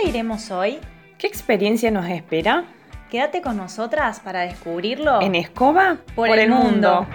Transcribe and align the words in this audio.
dónde 0.00 0.18
iremos 0.18 0.50
hoy? 0.50 0.78
¿Qué 1.18 1.26
experiencia 1.26 1.90
nos 1.90 2.08
espera? 2.08 2.64
Quédate 3.10 3.42
con 3.42 3.56
nosotras 3.56 4.20
para 4.20 4.42
descubrirlo 4.42 5.20
En 5.20 5.34
Escoba 5.34 5.98
por, 6.14 6.30
el, 6.30 6.48
mundo. 6.48 7.06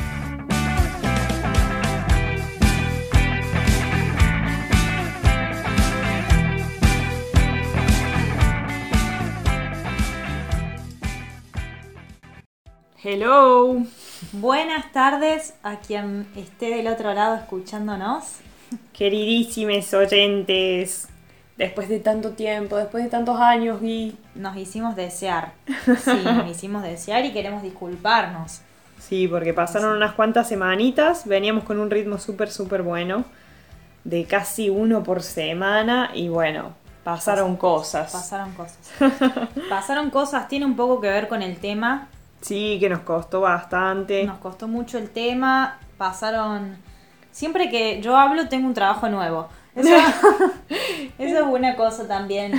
Hello. 13.03 13.83
Buenas 14.33 14.91
tardes 14.91 15.55
a 15.63 15.79
quien 15.79 16.27
esté 16.35 16.69
del 16.69 16.87
otro 16.87 17.13
lado 17.13 17.35
escuchándonos. 17.35 18.39
Queridísimes 18.93 19.93
oyentes. 19.93 21.07
Después 21.57 21.87
de 21.87 21.99
tanto 21.99 22.31
tiempo, 22.31 22.75
después 22.75 23.03
de 23.03 23.09
tantos 23.09 23.39
años 23.39 23.81
y... 23.81 24.17
Nos 24.35 24.57
hicimos 24.57 24.95
desear. 24.95 25.53
Sí, 26.03 26.21
nos 26.23 26.49
hicimos 26.49 26.83
desear 26.83 27.23
y 27.25 27.31
queremos 27.31 27.63
disculparnos. 27.63 28.61
Sí, 28.99 29.27
porque 29.27 29.53
pasaron 29.53 29.95
unas 29.95 30.13
cuantas 30.13 30.47
semanitas, 30.49 31.27
veníamos 31.27 31.63
con 31.63 31.79
un 31.79 31.91
ritmo 31.91 32.17
súper, 32.17 32.49
súper 32.49 32.81
bueno, 32.81 33.23
de 34.03 34.25
casi 34.25 34.69
uno 34.69 35.03
por 35.03 35.21
semana 35.21 36.11
y 36.13 36.27
bueno, 36.27 36.73
pasaron 37.03 37.55
cosas. 37.55 38.11
Pasaron 38.11 38.53
cosas. 38.53 38.79
Pasaron 39.69 40.09
cosas, 40.09 40.47
tiene 40.47 40.65
un 40.65 40.75
poco 40.75 40.99
que 41.01 41.07
ver 41.07 41.27
con 41.27 41.41
el 41.41 41.57
tema. 41.57 42.07
Sí, 42.41 42.77
que 42.79 42.89
nos 42.89 42.99
costó 42.99 43.41
bastante. 43.41 44.23
Nos 44.23 44.39
costó 44.39 44.67
mucho 44.67 44.97
el 44.97 45.09
tema. 45.09 45.79
Pasaron. 45.97 46.77
Siempre 47.31 47.69
que 47.69 48.01
yo 48.01 48.17
hablo, 48.17 48.47
tengo 48.49 48.67
un 48.67 48.73
trabajo 48.73 49.09
nuevo. 49.09 49.49
Eso, 49.75 49.89
eso 51.19 51.39
es 51.39 51.45
una 51.45 51.75
cosa 51.75 52.07
también. 52.07 52.53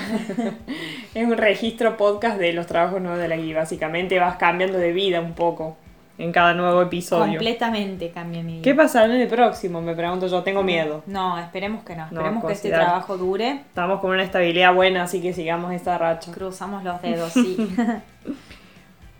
Es 1.15 1.27
un 1.27 1.37
registro 1.37 1.96
podcast 1.96 2.38
de 2.38 2.52
los 2.52 2.66
trabajos 2.66 3.01
nuevos 3.01 3.18
de 3.18 3.29
la 3.29 3.37
guía. 3.37 3.57
Básicamente 3.57 4.18
vas 4.18 4.37
cambiando 4.37 4.79
de 4.79 4.93
vida 4.93 5.21
un 5.21 5.32
poco 5.32 5.77
en 6.18 6.32
cada 6.32 6.55
nuevo 6.55 6.82
episodio. 6.82 7.35
Completamente 7.35 8.10
cambia 8.10 8.43
mi 8.43 8.52
vida. 8.55 8.63
¿Qué 8.63 8.74
pasará 8.74 9.07
en 9.07 9.21
el 9.21 9.29
próximo? 9.29 9.80
Me 9.80 9.95
pregunto 9.95 10.27
yo, 10.27 10.43
tengo 10.43 10.63
miedo. 10.63 11.02
No, 11.07 11.38
esperemos 11.38 11.85
que 11.85 11.96
no. 11.96 12.05
Esperemos 12.05 12.45
que 12.45 12.52
este 12.52 12.71
trabajo 12.71 13.16
dure. 13.16 13.51
Estamos 13.51 14.01
con 14.01 14.10
una 14.10 14.23
estabilidad 14.23 14.74
buena, 14.74 15.05
así 15.05 15.21
que 15.21 15.33
sigamos 15.33 15.73
esta 15.73 15.99
racha. 15.99 16.33
Cruzamos 16.33 16.85
los 16.85 17.01
dedos, 17.02 17.33
sí. 17.33 17.57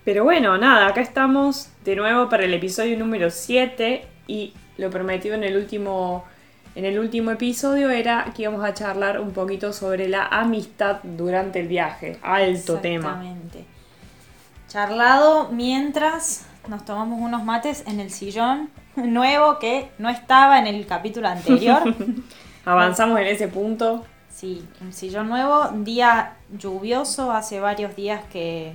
Pero 0.05 0.25
bueno, 0.25 0.57
nada, 0.57 0.87
acá 0.87 1.01
estamos 1.01 1.70
de 1.85 1.97
nuevo 1.97 2.29
para 2.29 2.45
el 2.45 2.55
episodio 2.55 2.97
número 2.98 3.31
7 3.31 4.05
y 4.29 4.55
lo 4.79 4.91
prometido 4.91 5.35
en 5.35 5.45
el 5.45 5.57
último 5.57 6.25
en 6.77 6.85
el 6.85 6.99
último 6.99 7.31
episodio 7.31 7.89
era 7.89 8.33
que 8.37 8.43
íbamos 8.43 8.63
a 8.63 8.75
charlar 8.75 9.19
un 9.19 9.33
poquito 9.33 9.73
sobre 9.73 10.11
la 10.11 10.27
amistad 10.27 10.99
durante 11.03 11.61
el 11.61 11.69
viaje. 11.69 12.19
Alto 12.23 12.77
tema. 12.81 13.09
Exactamente. 13.09 13.65
Charlado 14.69 15.49
mientras 15.53 16.47
nos 16.69 16.85
tomamos 16.85 17.19
unos 17.19 17.43
mates 17.45 17.83
en 17.87 17.99
el 17.99 18.11
sillón 18.11 18.69
nuevo 18.95 19.59
que 19.59 19.89
no 19.97 20.11
estaba 20.11 20.59
en 20.59 20.67
el 20.67 20.87
capítulo 20.87 21.29
anterior. 21.29 21.83
Avanzamos 22.67 23.19
en 23.21 23.27
ese 23.29 23.49
punto. 23.49 24.05
Sí, 24.29 24.69
un 24.83 24.93
sillón 24.93 25.31
nuevo, 25.31 25.71
día 25.77 26.35
lluvioso, 26.51 27.33
hace 27.33 27.59
varios 27.59 27.97
días 27.97 28.21
que, 28.31 28.75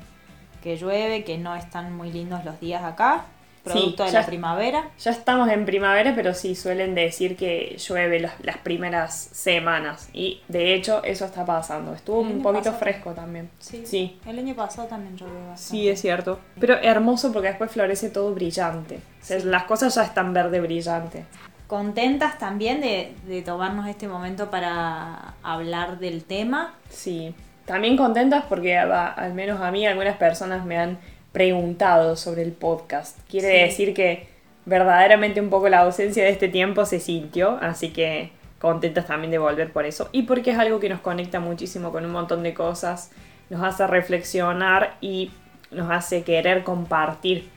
que 0.63 0.75
llueve, 0.75 1.23
que 1.23 1.37
no 1.37 1.55
están 1.55 1.95
muy 1.95 2.11
lindos 2.11 2.43
los 2.45 2.59
días 2.59 2.83
acá, 2.83 3.25
producto 3.63 4.03
de 4.05 4.11
ya- 4.11 4.19
la 4.21 4.25
primavera. 4.25 4.89
Ya 4.99 5.11
estamos 5.11 5.49
en 5.49 5.65
primavera, 5.65 6.13
pero 6.15 6.33
sí 6.33 6.55
suelen 6.55 6.95
decir 6.95 7.35
que 7.35 7.77
llueve 7.77 8.19
las, 8.19 8.33
las 8.43 8.57
primeras 8.57 9.13
semanas. 9.15 10.09
Y 10.13 10.41
de 10.47 10.73
hecho, 10.73 11.03
eso 11.03 11.25
está 11.25 11.45
pasando. 11.45 11.93
Estuvo 11.93 12.21
un 12.21 12.41
poquito 12.41 12.63
pasado. 12.65 12.79
fresco 12.79 13.11
también. 13.13 13.49
Sí. 13.59 13.83
Sí. 13.85 14.19
El 14.25 14.39
año 14.39 14.55
pasado 14.55 14.87
también 14.87 15.15
llovió 15.17 15.33
bastante. 15.47 15.61
Sí, 15.61 15.89
es 15.89 16.01
cierto. 16.01 16.39
Pero 16.59 16.75
hermoso 16.81 17.31
porque 17.31 17.49
después 17.49 17.71
florece 17.71 18.09
todo 18.09 18.33
brillante. 18.33 18.99
O 19.21 19.25
sea, 19.25 19.39
Sí. 19.39 19.47
las 19.47 19.63
cosas 19.65 19.93
ya 19.95 20.03
están 20.03 20.33
verde 20.33 20.59
brillante. 20.59 21.25
Contentas 21.67 22.37
también 22.37 22.81
de, 22.81 23.13
de 23.27 23.41
tomarnos 23.43 23.87
este 23.87 24.07
momento 24.07 24.49
para 24.51 25.35
hablar 25.43 25.99
del 25.99 26.23
tema. 26.25 26.73
Sí. 26.89 27.33
También 27.65 27.95
contentas 27.95 28.43
porque 28.49 28.77
al 28.77 29.33
menos 29.33 29.61
a 29.61 29.71
mí 29.71 29.85
algunas 29.87 30.17
personas 30.17 30.65
me 30.65 30.77
han 30.77 30.97
preguntado 31.31 32.15
sobre 32.15 32.41
el 32.43 32.51
podcast. 32.51 33.17
Quiere 33.29 33.47
Sí. 33.47 33.63
decir 33.69 33.93
que 33.93 34.27
verdaderamente 34.65 35.41
un 35.41 35.49
poco 35.49 35.69
la 35.69 35.79
ausencia 35.79 36.23
de 36.23 36.29
este 36.29 36.47
tiempo 36.47 36.85
se 36.85 36.99
sintió, 36.99 37.57
así 37.61 37.89
que 37.91 38.31
contentas 38.59 39.07
también 39.07 39.31
de 39.31 39.37
volver 39.39 39.71
por 39.71 39.85
eso. 39.85 40.09
Y 40.11 40.23
porque 40.23 40.51
es 40.51 40.57
algo 40.59 40.79
que 40.79 40.89
nos 40.89 40.99
conecta 40.99 41.39
muchísimo 41.39 41.91
con 41.91 42.05
un 42.05 42.11
montón 42.11 42.43
de 42.43 42.53
cosas, 42.53 43.11
nos 43.49 43.63
hace 43.63 43.87
reflexionar 43.87 44.97
y 45.01 45.31
nos 45.71 45.89
hace 45.89 46.23
querer 46.23 46.63
compartir 46.63 47.49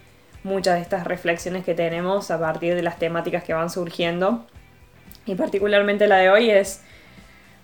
muchas 0.44 0.76
de 0.76 0.80
estas 0.82 1.04
reflexiones 1.04 1.64
que 1.64 1.74
tenemos 1.74 2.30
a 2.30 2.38
partir 2.38 2.74
de 2.74 2.82
las 2.82 2.98
temáticas 2.98 3.44
que 3.44 3.52
van 3.54 3.70
surgiendo. 3.70 4.46
Y 5.26 5.34
particularmente 5.34 6.06
la 6.06 6.16
de 6.18 6.30
hoy 6.30 6.50
es 6.50 6.82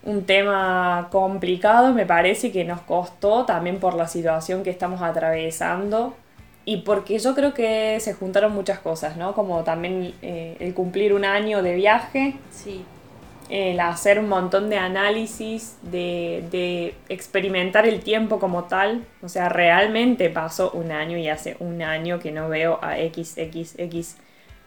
un 0.03 0.25
tema 0.25 1.09
complicado, 1.11 1.93
me 1.93 2.07
parece 2.07 2.51
que 2.53 2.65
nos 2.65 2.81
costó 2.83 3.45
también 3.45 3.79
por 3.79 3.95
la 3.95 4.09
situación 4.09 4.63
que 4.63 4.71
estamos 4.71 5.03
atravesando 5.03 6.15
y 6.65 6.79
porque 6.79 7.19
yo 7.19 7.35
creo 7.35 7.53
que 7.53 7.99
se 8.01 8.15
juntaron 8.15 8.55
muchas 8.55 8.79
cosas, 8.79 9.17
¿no? 9.17 9.35
Como 9.35 9.63
también 9.65 10.15
eh, 10.23 10.57
el 10.61 10.75
cumplir 10.75 11.13
un 11.13 11.25
año 11.25 11.63
de 11.63 11.75
viaje, 11.75 12.37
Sí, 12.51 12.85
el 13.51 13.81
hacer 13.81 14.21
un 14.21 14.29
montón 14.29 14.71
de 14.71 14.79
análisis, 14.79 15.77
de, 15.83 16.45
de 16.51 16.95
experimentar 17.09 17.87
el 17.87 18.01
tiempo 18.01 18.39
como 18.39 18.65
tal. 18.65 19.05
O 19.23 19.29
sea, 19.29 19.49
realmente 19.49 20.31
pasó 20.31 20.71
un 20.71 20.93
año 20.93 21.19
y 21.19 21.29
hace 21.29 21.57
un 21.59 21.83
año 21.83 22.21
que 22.21 22.31
no 22.31 22.49
veo 22.49 22.79
a 22.81 22.95
XXX 22.97 24.17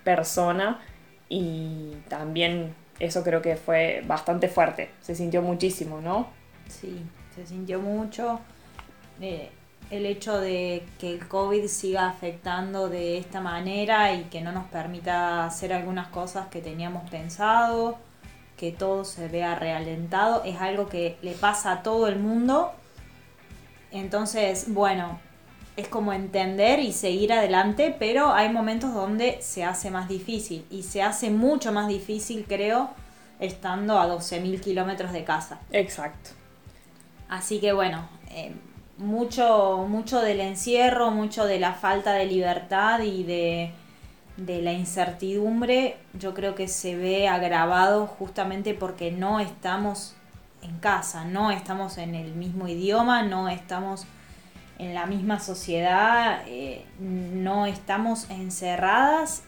persona 0.03 0.81
y 1.29 1.93
también 2.09 2.75
eso 2.99 3.23
creo 3.23 3.41
que 3.41 3.55
fue 3.55 4.03
bastante 4.05 4.47
fuerte. 4.47 4.89
Se 5.01 5.15
sintió 5.15 5.41
muchísimo, 5.41 6.01
¿no? 6.01 6.27
sí, 6.67 7.03
se 7.35 7.45
sintió 7.45 7.79
mucho. 7.79 8.39
Eh, 9.21 9.49
el 9.91 10.05
hecho 10.05 10.39
de 10.39 10.85
que 10.99 11.13
el 11.13 11.27
COVID 11.27 11.67
siga 11.67 12.07
afectando 12.07 12.89
de 12.89 13.17
esta 13.17 13.41
manera 13.41 14.13
y 14.13 14.23
que 14.25 14.41
no 14.41 14.51
nos 14.51 14.65
permita 14.65 15.45
hacer 15.45 15.73
algunas 15.73 16.07
cosas 16.07 16.47
que 16.47 16.61
teníamos 16.61 17.09
pensado, 17.09 17.97
que 18.57 18.71
todo 18.71 19.03
se 19.03 19.27
vea 19.27 19.55
realentado, 19.55 20.43
es 20.45 20.59
algo 20.61 20.87
que 20.87 21.17
le 21.21 21.33
pasa 21.33 21.71
a 21.71 21.83
todo 21.83 22.07
el 22.07 22.17
mundo. 22.17 22.71
Entonces, 23.91 24.73
bueno, 24.73 25.19
es 25.75 25.88
como 25.88 26.13
entender 26.13 26.79
y 26.79 26.91
seguir 26.91 27.34
adelante, 27.34 27.95
pero 27.97 28.34
hay 28.34 28.50
momentos 28.50 28.94
donde 28.94 29.41
se 29.41 29.63
hace 29.63 29.89
más 29.89 30.07
difícil 30.07 30.66
y 30.69 30.84
se 30.84 31.01
hace 31.01 31.31
mucho 31.31 31.72
más 31.72 31.88
difícil, 31.88 32.45
creo, 32.47 32.91
estando 33.39 34.00
a 34.00 34.07
12.000 34.07 34.59
kilómetros 34.59 35.11
de 35.11 35.23
casa. 35.23 35.59
Exacto. 35.72 36.31
Así 37.28 37.59
que 37.59 37.73
bueno, 37.73 38.07
eh, 38.29 38.53
mucho, 38.97 39.85
mucho 39.89 40.22
del 40.22 40.39
encierro, 40.39 41.09
mucho 41.09 41.45
de 41.45 41.59
la 41.59 41.73
falta 41.73 42.13
de 42.13 42.28
libertad 42.28 43.00
y 43.00 43.23
de, 43.23 43.72
de 44.38 44.61
la 44.61 44.73
incertidumbre, 44.73 45.97
yo 46.13 46.35
creo 46.35 46.53
que 46.53 46.67
se 46.67 46.95
ve 46.95 47.28
agravado 47.28 48.05
justamente 48.05 48.75
porque 48.75 49.11
no 49.11 49.40
estamos 49.40 50.16
en 50.61 50.78
casa, 50.78 51.25
no 51.25 51.50
estamos 51.50 51.97
en 51.97 52.13
el 52.13 52.34
mismo 52.34 52.67
idioma, 52.67 53.23
no 53.23 53.50
estamos 53.50 54.05
en 54.83 54.94
la 54.94 55.05
misma 55.05 55.39
sociedad, 55.39 56.41
eh, 56.47 56.85
no 56.99 57.66
estamos 57.66 58.29
encerradas 58.29 59.44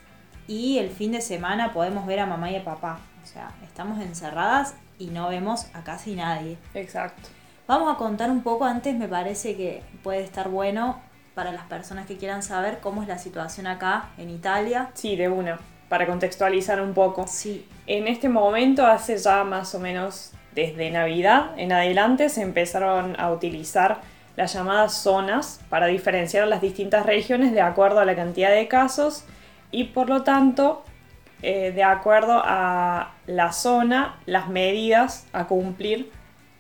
y 0.48 0.78
el 0.78 0.90
fin 0.90 1.12
de 1.12 1.22
semana 1.22 1.74
podemos 1.74 2.06
ver 2.06 2.20
a 2.20 2.26
mamá 2.26 2.52
y 2.52 2.56
a 2.56 2.64
papá. 2.64 3.00
O 3.24 3.26
sea, 3.26 3.52
estamos 3.64 4.00
encerradas 4.02 4.76
y 4.98 5.08
no 5.08 5.28
vemos 5.30 5.68
a 5.74 5.84
casi 5.84 6.16
nadie. 6.16 6.58
Exacto. 6.74 7.30
Vamos 7.68 7.94
a 7.94 7.98
contar 7.98 8.30
un 8.30 8.44
poco 8.44 8.66
antes, 8.66 8.96
me 8.96 9.08
parece 9.08 9.56
que 9.56 9.82
puede 10.04 10.22
estar 10.22 10.50
bueno 10.50 11.02
para 11.34 11.52
las 11.52 11.64
personas 11.66 12.06
que 12.06 12.18
quieran 12.18 12.44
saber 12.44 12.80
cómo 12.80 13.02
es 13.02 13.08
la 13.08 13.18
situación 13.18 13.68
acá 13.68 14.10
en 14.18 14.30
Italia. 14.30 14.92
Sí, 14.94 15.16
de 15.16 15.28
una. 15.28 15.60
Para 15.90 16.08
contextualizar 16.08 16.82
un 16.82 16.94
poco. 16.94 17.26
Sí, 17.28 17.68
En 17.88 18.08
este 18.08 18.30
momento, 18.30 18.86
hace 18.86 19.18
ya 19.18 19.44
más 19.44 19.76
o 19.76 19.80
menos 19.80 20.32
desde 20.54 20.90
Navidad 20.92 21.52
en 21.58 21.72
adelante, 21.72 22.30
se 22.30 22.42
empezaron 22.42 23.20
a 23.20 23.32
utilizar 23.32 24.00
las 24.36 24.54
llamadas 24.54 24.94
zonas 24.94 25.62
para 25.70 25.88
diferenciar 25.88 26.48
las 26.48 26.62
distintas 26.62 27.06
regiones 27.06 27.54
de 27.54 27.62
acuerdo 27.62 28.00
a 28.00 28.06
la 28.06 28.16
cantidad 28.16 28.52
de 28.52 28.68
casos 28.68 29.26
y 29.72 29.86
por 29.86 30.10
lo 30.10 30.24
tanto, 30.24 30.84
eh, 31.42 31.72
de 31.72 31.84
acuerdo 31.84 32.42
a 32.44 33.14
la 33.28 33.52
zona, 33.52 34.20
las 34.26 34.48
medidas 34.48 35.28
a 35.34 35.48
cumplir 35.48 36.12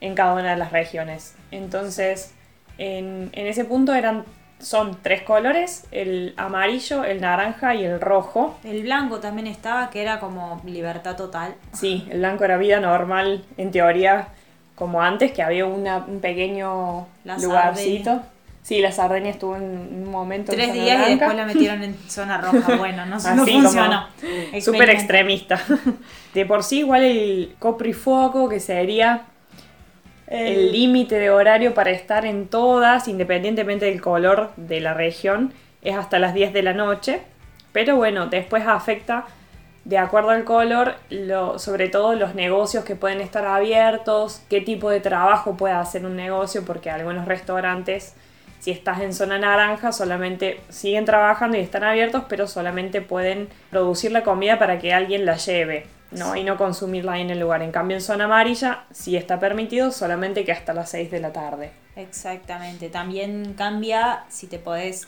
en 0.01 0.15
cada 0.15 0.33
una 0.33 0.51
de 0.51 0.57
las 0.57 0.71
regiones. 0.71 1.35
Entonces, 1.51 2.33
en, 2.77 3.29
en 3.33 3.47
ese 3.47 3.65
punto 3.65 3.93
eran, 3.93 4.25
son 4.59 4.97
tres 5.01 5.21
colores, 5.23 5.87
el 5.91 6.33
amarillo, 6.37 7.03
el 7.03 7.21
naranja 7.21 7.75
y 7.75 7.85
el 7.85 8.01
rojo. 8.01 8.57
el 8.63 8.83
blanco 8.83 9.19
también 9.19 9.47
estaba, 9.47 9.89
que 9.89 10.01
era 10.01 10.19
como 10.19 10.61
libertad 10.65 11.15
total. 11.15 11.55
Sí, 11.73 12.07
el 12.09 12.19
blanco 12.19 12.43
era 12.43 12.57
vida 12.57 12.79
normal, 12.79 13.45
en 13.57 13.71
teoría, 13.71 14.29
como 14.75 15.01
antes, 15.01 15.31
que 15.31 15.41
había 15.41 15.65
un 15.65 16.19
pequeño 16.21 17.07
lugarcito. 17.41 18.21
Sí, 18.65 18.79
la 18.79 18.91
Sardenia 18.91 19.29
estuvo 19.29 19.55
en 19.55 19.63
un 19.63 20.09
momento 20.09 20.51
Tres 20.51 20.73
días 20.73 21.07
y 21.07 21.11
después 21.11 21.35
la 21.35 21.45
metieron 21.45 21.83
en 21.83 21.95
zona 22.09 22.39
roja. 22.39 22.75
Bueno, 22.77 23.05
no, 23.05 23.17
no 23.17 23.45
funcionó. 23.45 24.07
Súper 24.59 24.89
extremista. 24.89 25.61
De 26.33 26.47
por 26.47 26.63
sí, 26.63 26.79
igual 26.79 27.03
el 27.03 27.55
coprifuoco, 27.59 28.49
que 28.49 28.59
sería 28.59 29.25
el 30.25 30.71
límite 30.71 31.19
de 31.19 31.29
horario 31.29 31.75
para 31.75 31.91
estar 31.91 32.25
en 32.25 32.47
todas, 32.47 33.07
independientemente 33.07 33.85
del 33.85 34.01
color 34.01 34.51
de 34.57 34.79
la 34.79 34.95
región, 34.95 35.53
es 35.83 35.95
hasta 35.95 36.17
las 36.17 36.33
10 36.33 36.51
de 36.51 36.63
la 36.63 36.73
noche. 36.73 37.21
Pero 37.71 37.95
bueno, 37.95 38.25
después 38.25 38.65
afecta 38.65 39.25
de 39.85 39.99
acuerdo 39.99 40.31
al 40.31 40.43
color, 40.43 40.95
lo, 41.11 41.59
sobre 41.59 41.89
todo 41.89 42.15
los 42.15 42.33
negocios 42.33 42.83
que 42.83 42.95
pueden 42.95 43.21
estar 43.21 43.45
abiertos, 43.45 44.41
qué 44.49 44.59
tipo 44.59 44.89
de 44.89 44.99
trabajo 44.99 45.55
puede 45.55 45.75
hacer 45.75 46.05
un 46.05 46.15
negocio, 46.15 46.65
porque 46.65 46.89
algunos 46.89 47.25
restaurantes, 47.25 48.15
si 48.59 48.71
estás 48.71 49.01
en 49.01 49.13
zona 49.13 49.37
naranja, 49.37 49.91
solamente 49.91 50.59
siguen 50.69 51.05
trabajando 51.05 51.57
y 51.57 51.61
están 51.61 51.83
abiertos, 51.83 52.23
pero 52.27 52.47
solamente 52.47 53.01
pueden 53.01 53.47
producir 53.69 54.11
la 54.11 54.23
comida 54.23 54.57
para 54.57 54.79
que 54.79 54.91
alguien 54.91 55.25
la 55.25 55.37
lleve. 55.37 55.87
¿no? 56.11 56.35
y 56.35 56.45
no 56.45 56.55
consumirla 56.55 57.13
ahí 57.13 57.21
en 57.21 57.29
el 57.29 57.39
lugar. 57.41 57.61
En 57.61 57.71
cambio, 57.71 57.97
en 57.97 58.01
zona 58.01 58.25
amarilla 58.25 58.85
sí 58.91 59.17
está 59.17 59.37
permitido, 59.37 59.91
solamente 59.91 60.45
que 60.45 60.51
hasta 60.53 60.73
las 60.73 60.89
6 60.91 61.11
de 61.11 61.19
la 61.19 61.33
tarde. 61.33 61.71
Exactamente. 61.97 62.89
También 62.89 63.53
cambia 63.57 64.23
si 64.29 64.47
te 64.47 64.57
podés 64.57 65.07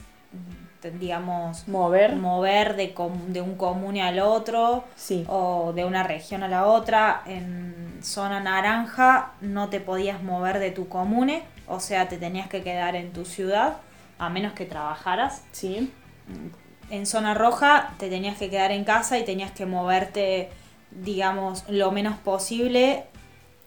digamos, 0.91 1.67
mover, 1.67 2.15
mover 2.15 2.75
de, 2.75 2.93
de 3.27 3.41
un 3.41 3.55
comune 3.55 4.01
al 4.01 4.19
otro 4.19 4.83
o 5.27 5.73
de 5.73 5.85
una 5.85 6.03
región 6.03 6.43
a 6.43 6.47
la 6.47 6.65
otra. 6.65 7.21
En 7.25 7.99
zona 8.01 8.39
naranja 8.39 9.31
no 9.41 9.69
te 9.69 9.79
podías 9.79 10.21
mover 10.23 10.59
de 10.59 10.71
tu 10.71 10.87
comune, 10.87 11.43
o 11.67 11.79
sea, 11.79 12.07
te 12.07 12.17
tenías 12.17 12.47
que 12.47 12.63
quedar 12.63 12.95
en 12.95 13.11
tu 13.11 13.25
ciudad, 13.25 13.77
a 14.19 14.29
menos 14.29 14.53
que 14.53 14.65
trabajaras. 14.65 15.43
Sí. 15.51 15.91
En 16.89 17.05
zona 17.05 17.33
roja 17.33 17.93
te 17.97 18.09
tenías 18.09 18.37
que 18.37 18.49
quedar 18.49 18.71
en 18.71 18.83
casa 18.83 19.17
y 19.17 19.25
tenías 19.25 19.51
que 19.51 19.65
moverte, 19.65 20.49
digamos, 20.91 21.63
lo 21.67 21.91
menos 21.91 22.17
posible 22.17 23.05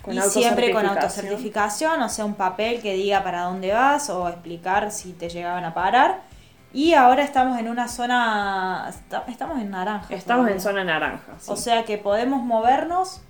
con 0.03 0.17
y 0.17 0.21
siempre 0.23 0.73
con 0.73 0.87
autocertificación, 0.87 2.01
o 2.01 2.09
sea, 2.09 2.25
un 2.25 2.35
papel 2.35 2.81
que 2.81 2.95
diga 2.95 3.23
para 3.23 3.43
dónde 3.43 3.73
vas 3.73 4.09
o 4.09 4.29
explicar 4.29 4.91
si 4.91 5.13
te 5.13 5.29
llegaban 5.29 5.65
a 5.65 5.75
parar. 5.75 6.23
Y 6.73 6.95
ahora 6.95 7.25
estamos 7.25 7.59
en 7.59 7.69
una 7.69 7.89
zona, 7.89 8.91
estamos 9.29 9.61
en 9.61 9.71
naranja. 9.71 10.15
Estamos 10.15 10.49
en 10.51 10.61
zona 10.61 10.85
naranja. 10.85 11.33
O 11.49 11.57
sea 11.57 11.85
que 11.85 11.99
podemos 11.99 12.43
movernos 12.43 13.23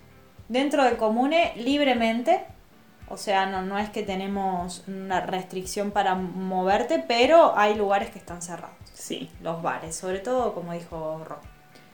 dentro 0.49 0.85
del 0.85 0.97
comune 0.97 1.55
libremente. 1.57 2.45
O 3.09 3.17
sea, 3.17 3.47
no, 3.47 3.63
no 3.63 3.79
es 3.79 3.89
que 3.91 4.03
tenemos 4.03 4.85
una 4.87 5.21
restricción 5.21 5.91
para 5.91 6.15
moverte, 6.15 7.03
pero 7.07 7.57
hay 7.57 7.75
lugares 7.75 8.11
que 8.11 8.19
están 8.19 8.43
cerrados. 8.43 8.77
Sí. 8.93 9.31
Los 9.43 9.63
bares, 9.63 9.97
sobre 9.97 10.19
todo 10.19 10.55
como 10.55 10.73
dijo 10.73 11.25
Ron. 11.27 11.39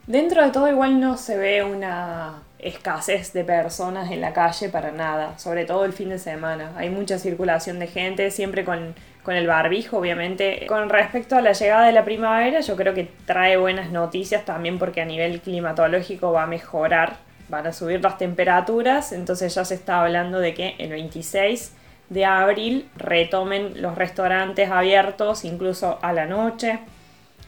Dentro 0.05 0.43
de 0.43 0.51
todo 0.51 0.69
igual 0.69 0.99
no 0.99 1.17
se 1.17 1.37
ve 1.37 1.63
una 1.63 2.43
escasez 2.59 3.33
de 3.33 3.43
personas 3.43 4.09
en 4.11 4.21
la 4.21 4.31
calle 4.31 4.69
para 4.69 4.91
nada, 4.91 5.37
sobre 5.37 5.65
todo 5.65 5.85
el 5.85 5.91
fin 5.91 6.09
de 6.09 6.17
semana. 6.17 6.71
Hay 6.77 6.89
mucha 6.89 7.19
circulación 7.19 7.79
de 7.79 7.87
gente, 7.87 8.31
siempre 8.31 8.63
con 8.63 8.95
con 9.27 9.35
el 9.35 9.45
barbijo, 9.45 9.97
obviamente. 9.97 10.65
Con 10.69 10.87
respecto 10.87 11.35
a 11.35 11.41
la 11.41 11.51
llegada 11.51 11.85
de 11.85 11.91
la 11.91 12.05
primavera, 12.05 12.61
yo 12.61 12.77
creo 12.77 12.93
que 12.93 13.11
trae 13.25 13.57
buenas 13.57 13.91
noticias 13.91 14.45
también 14.45 14.79
porque 14.79 15.01
a 15.01 15.05
nivel 15.05 15.41
climatológico 15.41 16.31
va 16.31 16.43
a 16.43 16.47
mejorar, 16.47 17.17
van 17.49 17.67
a 17.67 17.73
subir 17.73 18.01
las 18.01 18.17
temperaturas, 18.17 19.11
entonces 19.11 19.53
ya 19.53 19.65
se 19.65 19.73
está 19.73 20.01
hablando 20.01 20.39
de 20.39 20.53
que 20.53 20.75
el 20.77 20.91
26 20.91 21.75
de 22.07 22.23
abril 22.23 22.87
retomen 22.95 23.81
los 23.81 23.95
restaurantes 23.95 24.71
abiertos, 24.71 25.43
incluso 25.43 25.99
a 26.01 26.13
la 26.13 26.25
noche. 26.25 26.79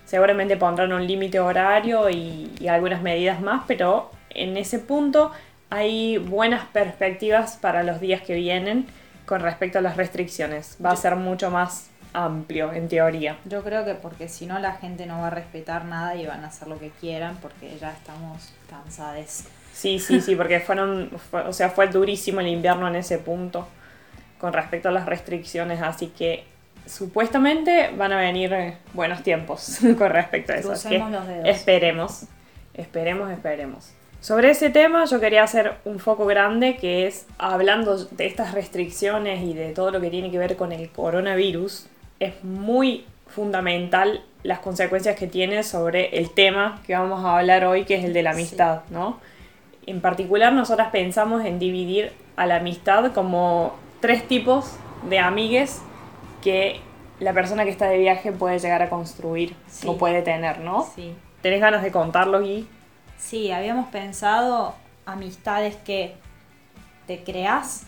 Seguramente 0.04 0.58
pondrán 0.58 0.92
un 0.92 1.08
límite 1.08 1.40
horario 1.40 2.10
y, 2.10 2.68
algunas 2.68 3.02
medidas 3.02 3.40
más, 3.40 3.64
pero 3.68 4.12
en 4.32 4.58
ese 4.58 4.80
punto 4.80 5.32
hay 5.70 6.18
buenas 6.18 6.66
perspectivas 6.74 7.56
para 7.56 7.84
los 7.84 8.02
días 8.02 8.22
que 8.22 8.34
vienen 8.34 8.86
con 9.30 9.42
respecto 9.42 9.78
a 9.78 9.82
las 9.82 9.96
restricciones. 9.96 10.76
Va 10.84 10.90
a 10.90 10.96
ser 10.96 11.16
mucho 11.16 11.52
más 11.52 11.92
amplio, 12.14 12.74
en 12.74 12.88
teoría. 12.88 13.38
Yo 13.46 13.64
creo 13.64 13.86
que 13.86 13.94
porque 13.94 14.28
si 14.28 14.48
no 14.48 14.58
la 14.58 14.72
gente 14.72 15.06
no 15.06 15.22
va 15.22 15.28
a 15.28 15.30
respetar 15.30 15.86
nada 15.86 16.16
y 16.16 16.26
van 16.26 16.44
a 16.44 16.48
hacer 16.48 16.68
lo 16.68 16.80
que 16.80 16.90
quieran 16.90 17.38
porque 17.40 17.78
ya 17.80 17.92
estamos 17.92 18.52
cansados. 18.68 19.44
Sí, 19.72 20.00
sí, 20.00 20.20
sí, 20.20 20.36
porque 20.36 20.60
fueron, 20.60 21.12
o 21.32 21.54
sea, 21.54 21.70
fue 21.70 21.88
durísimo 21.90 22.40
el 22.40 22.48
invierno 22.48 22.88
en 22.88 22.96
ese 22.96 23.20
punto 23.20 23.68
con 24.40 24.52
respecto 24.52 24.90
a 24.90 24.92
las 24.92 25.06
restricciones, 25.06 25.80
así 25.80 26.08
que 26.08 26.46
supuestamente 26.88 27.92
van 27.96 28.12
a 28.12 28.18
venir 28.18 28.78
buenos 28.94 29.22
tiempos 29.22 29.78
con 30.00 30.10
respecto 30.10 30.54
a 30.54 30.56
eso. 30.56 30.74
Esperemos, 30.74 32.24
esperemos, 32.74 33.30
esperemos. 33.32 33.99
Sobre 34.22 34.50
ese 34.50 34.70
tema 34.70 35.06
yo 35.06 35.22
quería 35.22 35.44
hacer 35.44 35.76
un 35.86 36.00
foco 36.00 36.26
grande 36.26 36.76
que 36.76 37.08
es 37.08 37.26
hablando 37.38 37.96
de 37.96 38.26
estas 38.26 38.54
restricciones 38.54 39.42
y 39.44 39.54
de 39.54 39.72
todo 39.72 39.92
lo 39.92 40.02
que 40.02 40.10
tiene 40.10 40.30
que 40.30 40.38
ver 40.38 40.58
con 40.58 40.74
el 40.74 40.90
coronavirus, 40.90 41.88
es 42.20 42.44
muy 42.44 43.06
fundamental 43.28 44.22
las 44.44 44.60
consecuencias 44.60 45.16
que 45.16 45.28
tiene 45.28 45.64
sobre 45.64 46.18
el 46.18 46.32
tema 46.32 46.82
que 46.86 46.96
vamos 46.96 47.24
a 47.24 47.40
hablar 47.40 47.64
hoy, 47.64 47.86
que 47.86 47.96
es 47.96 48.04
el 48.04 48.12
de 48.12 48.24
la 48.24 48.32
amistad, 48.32 48.82
¿no? 48.90 49.20
En 49.86 50.02
particular 50.02 50.52
nosotras 50.52 50.90
pensamos 50.92 51.46
en 51.46 51.58
dividir 51.58 52.12
a 52.36 52.46
la 52.46 52.58
amistad 52.58 53.14
como 53.14 53.76
tres 54.02 54.28
tipos 54.28 54.76
de 55.10 55.20
amigues 55.20 55.82
que 56.44 56.82
la 57.20 57.34
persona 57.34 57.64
que 57.64 57.70
está 57.70 57.88
de 57.88 57.98
viaje 57.98 58.34
puede 58.34 58.60
llegar 58.60 58.82
a 58.82 58.90
construir 58.90 59.56
o 59.86 59.98
puede 59.98 60.22
tener, 60.22 60.60
¿no? 60.60 60.86
Sí. 60.96 61.14
¿Tenés 61.42 61.62
ganas 61.62 61.84
de 61.84 61.92
contarlo, 61.92 62.42
y 62.42 62.68
Sí, 63.20 63.52
habíamos 63.52 63.90
pensado 63.90 64.74
amistades 65.06 65.76
que 65.76 66.16
te 67.06 67.24
creas 67.24 67.84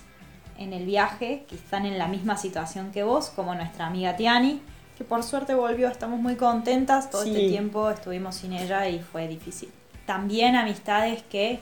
en 0.58 0.74
el 0.74 0.86
viaje, 0.86 1.46
que 1.48 1.56
están 1.56 1.86
en 1.86 1.98
la 1.98 2.08
misma 2.08 2.38
situación 2.38 2.92
que 2.92 3.04
vos, 3.04 3.30
como 3.30 3.56
nuestra 3.56 3.88
amiga 3.88 4.16
Tiani, 4.16 4.62
que 4.98 5.04
por 5.04 5.24
suerte 5.24 5.56
volvió, 5.56 5.88
estamos 5.88 6.20
muy 6.20 6.36
contentas, 6.36 7.10
todo 7.10 7.24
este 7.24 7.48
tiempo 7.48 7.90
estuvimos 7.90 8.36
sin 8.36 8.54
ella 8.54 8.88
y 8.90 9.00
fue 9.00 9.28
difícil. 9.28 9.72
También 10.06 10.56
amistades 10.56 11.24
que 11.24 11.60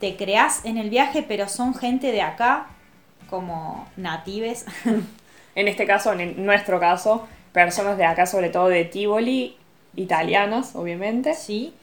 te 0.00 0.16
creas 0.16 0.64
en 0.64 0.78
el 0.78 0.88
viaje, 0.88 1.22
pero 1.22 1.48
son 1.48 1.74
gente 1.74 2.10
de 2.10 2.22
acá, 2.22 2.66
como 3.28 3.86
natives. 3.96 4.64
en 5.54 5.68
este 5.68 5.86
caso, 5.86 6.12
en 6.14 6.44
nuestro 6.44 6.80
caso, 6.80 7.28
personas 7.52 7.98
de 7.98 8.06
acá, 8.06 8.26
sobre 8.26 8.48
todo 8.48 8.68
de 8.68 8.84
Tivoli, 8.86 9.56
italianas, 9.94 10.74
obviamente. 10.74 11.34
Sí, 11.34 11.74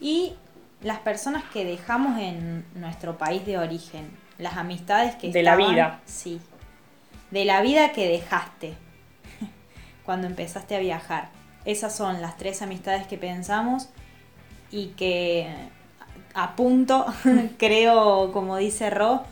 y 0.00 0.34
las 0.82 0.98
personas 0.98 1.44
que 1.52 1.64
dejamos 1.64 2.18
en 2.20 2.64
nuestro 2.74 3.18
país 3.18 3.44
de 3.44 3.58
origen, 3.58 4.10
las 4.38 4.56
amistades 4.56 5.16
que... 5.16 5.32
De 5.32 5.42
la 5.42 5.56
vida. 5.56 6.00
Sí, 6.04 6.40
de 7.30 7.44
la 7.44 7.60
vida 7.60 7.92
que 7.92 8.08
dejaste 8.08 8.74
cuando 10.04 10.26
empezaste 10.26 10.76
a 10.76 10.78
viajar. 10.78 11.30
Esas 11.64 11.94
son 11.94 12.22
las 12.22 12.36
tres 12.36 12.62
amistades 12.62 13.06
que 13.06 13.18
pensamos 13.18 13.88
y 14.70 14.88
que 14.88 15.52
a 16.34 16.56
punto, 16.56 17.06
creo, 17.58 18.32
como 18.32 18.56
dice 18.56 18.90
Ro, 18.90 19.24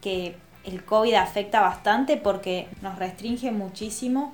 que 0.00 0.36
el 0.64 0.84
COVID 0.84 1.14
afecta 1.14 1.60
bastante 1.60 2.16
porque 2.16 2.68
nos 2.80 2.98
restringe 2.98 3.50
muchísimo 3.50 4.32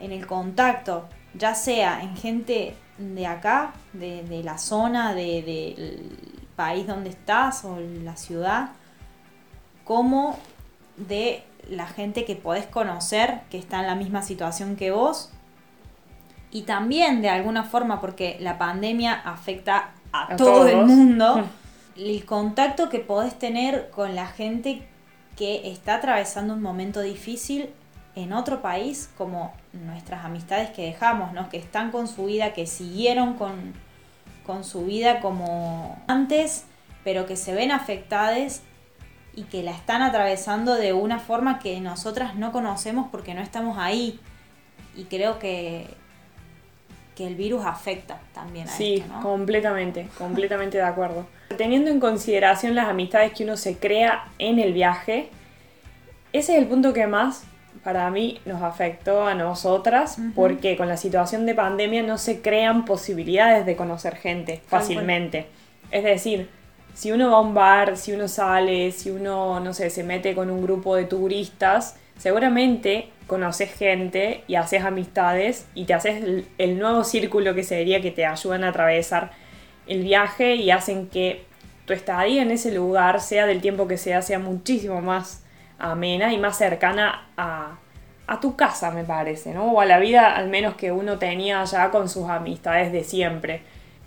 en 0.00 0.12
el 0.12 0.26
contacto, 0.26 1.08
ya 1.34 1.54
sea 1.54 2.02
en 2.02 2.16
gente 2.16 2.74
de 2.98 3.26
acá, 3.26 3.72
de, 3.92 4.42
la 4.44 4.58
zona, 4.58 5.14
del 5.14 6.10
país 6.56 6.86
donde 6.86 7.10
estás 7.10 7.64
o 7.64 7.78
la 7.80 8.16
ciudad, 8.16 8.70
como 9.84 10.38
de 10.96 11.44
la 11.70 11.86
gente 11.86 12.24
que 12.24 12.36
podés 12.36 12.66
conocer 12.66 13.40
que 13.50 13.58
está 13.58 13.80
en 13.80 13.86
la 13.86 13.94
misma 13.94 14.22
situación 14.22 14.76
que 14.76 14.90
vos. 14.90 15.30
Y 16.50 16.62
también 16.62 17.22
de 17.22 17.28
alguna 17.28 17.64
forma, 17.64 18.00
porque 18.00 18.36
la 18.40 18.58
pandemia 18.58 19.12
afecta 19.12 19.90
a, 20.12 20.36
todo 20.36 20.66
el 20.66 20.86
mundo, 20.86 21.44
el 21.96 22.24
contacto 22.24 22.88
que 22.88 23.00
podés 23.00 23.38
tener 23.38 23.90
con 23.90 24.14
la 24.14 24.26
gente 24.26 24.86
que 25.36 25.70
está 25.70 25.96
atravesando 25.96 26.54
un 26.54 26.62
momento 26.62 27.00
difícil 27.00 27.70
en 28.18 28.32
otro 28.32 28.60
país, 28.60 29.10
como 29.16 29.54
nuestras 29.72 30.24
amistades 30.24 30.70
que 30.70 30.82
dejamos, 30.82 31.32
¿no? 31.32 31.48
que 31.48 31.56
están 31.56 31.92
con 31.92 32.08
su 32.08 32.26
vida, 32.26 32.52
que 32.52 32.66
siguieron 32.66 33.34
con, 33.34 33.74
con 34.44 34.64
su 34.64 34.84
vida 34.84 35.20
como 35.20 35.96
antes, 36.08 36.64
pero 37.04 37.26
que 37.26 37.36
se 37.36 37.54
ven 37.54 37.70
afectadas 37.70 38.62
y 39.36 39.44
que 39.44 39.62
la 39.62 39.70
están 39.70 40.02
atravesando 40.02 40.74
de 40.74 40.92
una 40.92 41.20
forma 41.20 41.60
que 41.60 41.80
nosotras 41.80 42.34
no 42.34 42.50
conocemos 42.50 43.06
porque 43.08 43.34
no 43.34 43.40
estamos 43.40 43.78
ahí. 43.78 44.18
Y 44.96 45.04
creo 45.04 45.38
que, 45.38 45.86
que 47.14 47.24
el 47.24 47.36
virus 47.36 47.64
afecta 47.64 48.18
también 48.34 48.66
a 48.68 48.72
Sí, 48.72 48.94
esto, 48.94 49.12
¿no? 49.12 49.22
completamente, 49.22 50.08
completamente 50.18 50.78
de 50.78 50.84
acuerdo. 50.84 51.24
Teniendo 51.56 51.88
en 51.92 52.00
consideración 52.00 52.74
las 52.74 52.88
amistades 52.88 53.32
que 53.32 53.44
uno 53.44 53.56
se 53.56 53.78
crea 53.78 54.24
en 54.40 54.58
el 54.58 54.72
viaje, 54.72 55.30
ese 56.32 56.54
es 56.56 56.58
el 56.58 56.66
punto 56.66 56.92
que 56.92 57.06
más 57.06 57.44
para 57.82 58.10
mí 58.10 58.40
nos 58.44 58.62
afectó 58.62 59.26
a 59.26 59.34
nosotras, 59.34 60.18
porque 60.34 60.76
con 60.76 60.88
la 60.88 60.96
situación 60.96 61.46
de 61.46 61.54
pandemia 61.54 62.02
no 62.02 62.18
se 62.18 62.40
crean 62.40 62.84
posibilidades 62.84 63.66
de 63.66 63.76
conocer 63.76 64.16
gente 64.16 64.60
fácilmente. 64.66 65.46
Es 65.90 66.04
decir, 66.04 66.48
si 66.94 67.12
uno 67.12 67.30
va 67.30 67.38
a 67.38 67.40
un 67.40 67.54
bar, 67.54 67.96
si 67.96 68.12
uno 68.12 68.28
sale, 68.28 68.90
si 68.92 69.10
uno, 69.10 69.60
no 69.60 69.72
sé, 69.72 69.90
se 69.90 70.02
mete 70.02 70.34
con 70.34 70.50
un 70.50 70.62
grupo 70.62 70.96
de 70.96 71.04
turistas, 71.04 71.96
seguramente 72.18 73.10
conoces 73.26 73.72
gente 73.72 74.42
y 74.48 74.56
haces 74.56 74.84
amistades 74.84 75.68
y 75.74 75.84
te 75.84 75.94
haces 75.94 76.22
el, 76.22 76.46
el 76.58 76.78
nuevo 76.78 77.04
círculo 77.04 77.54
que 77.54 77.62
sería 77.62 78.00
que 78.00 78.10
te 78.10 78.26
ayudan 78.26 78.64
a 78.64 78.68
atravesar 78.68 79.30
el 79.86 80.02
viaje 80.02 80.56
y 80.56 80.70
hacen 80.70 81.08
que 81.08 81.44
tu 81.86 81.92
estadía 81.92 82.42
en 82.42 82.50
ese 82.50 82.72
lugar, 82.72 83.20
sea 83.20 83.46
del 83.46 83.60
tiempo 83.60 83.86
que 83.86 83.96
sea, 83.96 84.20
sea 84.22 84.38
muchísimo 84.38 85.00
más 85.00 85.42
amena 85.78 86.32
y 86.32 86.38
más 86.38 86.56
cercana 86.58 87.28
a, 87.36 87.78
a 88.26 88.40
tu 88.40 88.56
casa, 88.56 88.90
me 88.90 89.04
parece, 89.04 89.54
¿no? 89.54 89.72
O 89.72 89.80
a 89.80 89.86
la 89.86 89.98
vida 89.98 90.34
al 90.34 90.48
menos 90.48 90.74
que 90.74 90.92
uno 90.92 91.18
tenía 91.18 91.64
ya 91.64 91.90
con 91.90 92.08
sus 92.08 92.28
amistades 92.28 92.92
de 92.92 93.04
siempre. 93.04 93.62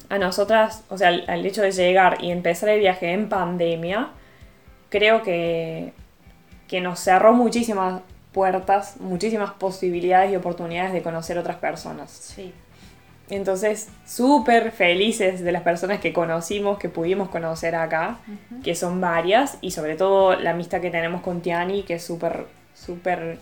A 0.09 0.17
nosotras, 0.17 0.83
o 0.89 0.97
sea, 0.97 1.09
al 1.09 1.45
hecho 1.45 1.61
de 1.61 1.71
llegar 1.71 2.17
y 2.21 2.31
empezar 2.31 2.69
el 2.69 2.79
viaje 2.79 3.13
en 3.13 3.29
pandemia, 3.29 4.09
creo 4.89 5.23
que, 5.23 5.93
que 6.67 6.81
nos 6.81 6.99
cerró 6.99 7.33
muchísimas 7.33 8.01
puertas, 8.31 8.97
muchísimas 8.99 9.51
posibilidades 9.51 10.31
y 10.31 10.35
oportunidades 10.35 10.93
de 10.93 11.01
conocer 11.01 11.37
otras 11.37 11.57
personas. 11.57 12.11
Sí. 12.11 12.53
Entonces, 13.31 13.87
súper 14.05 14.71
felices 14.71 15.41
de 15.41 15.53
las 15.53 15.63
personas 15.63 16.01
que 16.01 16.11
conocimos, 16.11 16.77
que 16.77 16.89
pudimos 16.89 17.29
conocer 17.29 17.75
acá, 17.75 18.19
que 18.61 18.75
son 18.75 18.99
varias, 18.99 19.57
y 19.61 19.71
sobre 19.71 19.95
todo 19.95 20.35
la 20.35 20.51
amistad 20.51 20.81
que 20.81 20.91
tenemos 20.91 21.21
con 21.21 21.41
Tiani, 21.41 21.83
que 21.83 21.93
es 21.93 22.03
súper, 22.03 22.45
súper 22.75 23.37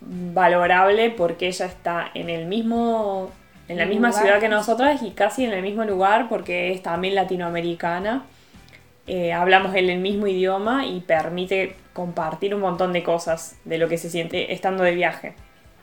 valorable 0.00 1.10
porque 1.10 1.48
ella 1.48 1.66
está 1.66 2.12
en 2.14 2.30
el 2.30 2.46
mismo, 2.46 3.32
en 3.66 3.78
la 3.78 3.86
misma 3.86 4.08
Lugar. 4.08 4.22
ciudad 4.22 4.40
que 4.40 4.48
nosotras 4.48 5.02
y 5.02 5.10
casi 5.10 5.44
en 5.44 5.52
el 5.52 5.62
mismo 5.62 5.84
lugar 5.84 6.28
porque 6.28 6.72
es 6.72 6.80
también 6.80 7.16
latinoamericana. 7.16 8.24
Eh, 9.08 9.32
hablamos 9.32 9.74
el, 9.74 9.90
el 9.90 9.98
mismo 9.98 10.28
idioma 10.28 10.86
y 10.86 11.00
permite 11.00 11.74
compartir 11.92 12.54
un 12.54 12.60
montón 12.60 12.92
de 12.92 13.02
cosas 13.02 13.56
de 13.64 13.78
lo 13.78 13.88
que 13.88 13.98
se 13.98 14.08
siente 14.10 14.52
estando 14.52 14.84
de 14.84 14.94
viaje. 14.94 15.34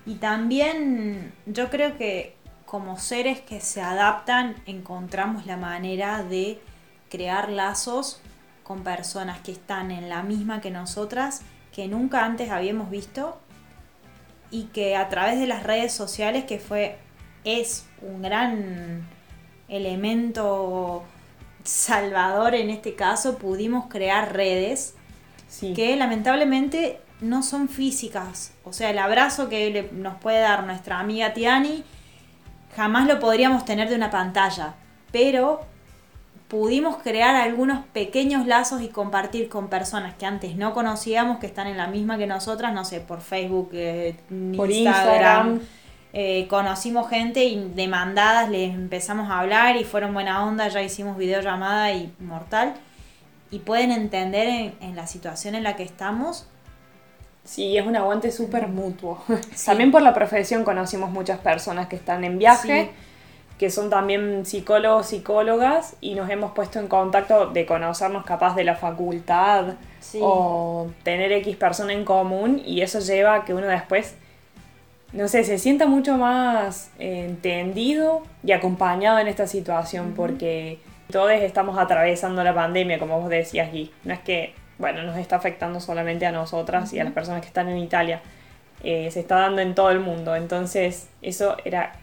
Y 0.06 0.16
también 0.16 1.34
yo 1.46 1.70
creo 1.70 1.98
que 1.98 2.34
como 2.70 3.00
seres 3.00 3.40
que 3.42 3.62
se 3.62 3.82
adaptan 3.82 4.56
encontramos 4.68 5.48
la 5.48 5.58
manera 5.58 6.22
de 6.22 6.62
crear 7.10 7.50
lazos 7.50 8.22
con 8.64 8.84
personas 8.84 9.40
que 9.40 9.52
están 9.52 9.90
en 9.90 10.08
la 10.08 10.22
misma 10.22 10.62
que 10.62 10.70
nosotras, 10.70 11.42
que 11.74 11.88
nunca 11.88 12.24
antes 12.24 12.52
habíamos 12.52 12.92
visto 12.92 13.40
y 14.52 14.66
que 14.66 14.96
a 14.96 15.10
través 15.10 15.40
de 15.40 15.48
las 15.48 15.64
redes 15.64 15.92
sociales, 15.94 16.44
que 16.46 16.60
fue, 16.60 17.00
es 17.44 17.88
un 18.04 18.22
gran 18.22 19.08
elemento 19.68 21.04
salvador 21.64 22.54
en 22.54 22.70
este 22.70 22.94
caso, 22.96 23.38
pudimos 23.40 23.88
crear 23.88 24.34
redes 24.34 24.94
Sí. 25.48 25.74
que 25.74 25.96
lamentablemente 25.96 27.00
no 27.22 27.42
son 27.42 27.68
físicas. 27.70 28.52
O 28.64 28.72
sea, 28.74 28.92
el 28.92 29.00
abrazo 29.00 29.50
que 29.50 29.72
le- 29.72 29.90
nos 29.92 30.18
puede 30.18 30.40
dar 30.42 30.64
nuestra 30.66 31.00
amiga 31.00 31.34
Tiani 31.34 31.84
jamás 32.76 33.08
lo 33.08 33.20
podríamos 33.20 33.66
tener 33.66 33.90
de 33.90 33.96
una 33.96 34.10
pantalla, 34.10 34.76
pero 35.12 35.62
pudimos 36.50 36.98
crear 36.98 37.36
algunos 37.36 37.86
pequeños 37.94 38.48
lazos 38.48 38.82
y 38.82 38.88
compartir 38.88 39.50
con 39.50 39.70
personas 39.70 40.16
que 40.16 40.26
antes 40.26 40.56
no 40.56 40.74
conocíamos, 40.74 41.38
que 41.38 41.46
están 41.46 41.68
en 41.68 41.78
la 41.78 41.88
misma 41.88 42.18
que 42.18 42.26
nosotras, 42.26 42.74
no 42.74 42.84
sé, 42.84 43.00
por 43.00 43.22
Facebook, 43.22 43.70
eh, 43.74 44.16
Por 44.58 44.72
Instagram. 44.72 45.54
Instagram. 45.54 45.60
Eh, 46.12 46.48
conocimos 46.50 47.08
gente 47.08 47.44
y 47.44 47.70
de 47.70 47.88
mandadas 47.88 48.50
les 48.50 48.74
empezamos 48.74 49.30
a 49.30 49.42
hablar 49.42 49.78
y 49.78 49.84
fueron 49.84 50.12
buena 50.12 50.44
onda, 50.44 50.68
ya 50.68 50.82
hicimos 50.82 51.18
videollamada 51.18 51.92
y 51.94 52.12
mortal. 52.20 52.74
Y 53.52 53.60
pueden 53.60 53.92
entender 53.92 54.48
en, 54.48 54.76
en 54.82 54.96
la 54.96 55.06
situación 55.06 55.54
en 55.54 55.64
la 55.64 55.76
que 55.76 55.84
estamos. 55.84 56.48
Sí, 57.50 57.76
es 57.80 57.88
un 57.88 57.96
aguante 57.96 58.32
súper 58.32 58.68
mutuo. 58.68 59.24
También 59.66 59.90
por 59.90 60.04
la 60.04 60.14
profesión 60.14 60.64
conocimos 60.64 61.10
muchas 61.10 61.40
personas 61.40 61.88
que 61.88 61.96
están 61.96 62.24
en 62.24 62.38
viaje, 62.38 62.84
Sí. 62.84 62.90
que 63.58 63.72
son 63.72 63.90
también 63.90 64.46
psicólogos, 64.46 65.08
psicólogas, 65.08 65.96
y 66.00 66.14
nos 66.14 66.30
hemos 66.30 66.52
puesto 66.52 66.80
en 66.80 66.88
contacto 66.88 67.48
de 67.48 67.66
conocernos 67.66 68.24
capaz 68.24 68.56
de 68.56 68.64
la 68.66 68.76
facultad 68.76 69.74
Sí. 70.00 70.20
o 70.22 70.92
tener 71.02 71.32
X 71.32 71.56
persona 71.58 71.92
en 71.94 72.06
común, 72.06 72.62
y 72.64 72.82
eso 72.82 73.00
lleva 73.00 73.34
a 73.34 73.46
que 73.46 73.56
uno 73.56 73.66
después, 73.66 74.16
no 75.12 75.28
sé, 75.28 75.44
se 75.44 75.58
sienta 75.58 75.88
mucho 75.88 76.18
más 76.18 76.92
entendido 77.00 78.22
y 78.44 78.52
acompañado 78.52 79.18
en 79.18 79.28
esta 79.28 79.48
situación, 79.48 80.14
porque 80.16 80.78
todos 81.12 81.32
estamos 81.32 81.80
atravesando 81.80 82.44
la 82.44 82.54
pandemia, 82.54 83.00
como 83.00 83.20
vos 83.20 83.28
decías, 83.30 83.72
Gui. 83.72 83.92
No 84.04 84.14
es 84.14 84.20
que, 84.20 84.54
bueno, 84.80 85.04
nos 85.04 85.18
está 85.18 85.36
afectando 85.36 85.80
solamente 85.80 86.26
a 86.26 86.32
nosotras 86.32 86.92
y 86.94 87.00
a 87.00 87.04
las 87.04 87.14
personas 87.14 87.42
que 87.42 87.48
están 87.48 87.70
en 87.70 87.78
Italia. 87.78 88.22
Eh, 88.82 89.12
se 89.12 89.20
está 89.20 89.36
dando 89.36 89.62
en 89.62 89.76
todo 89.76 89.92
el 89.92 90.00
mundo. 90.00 90.36
Entonces, 90.36 91.10
eso 91.22 91.58
era 91.66 91.94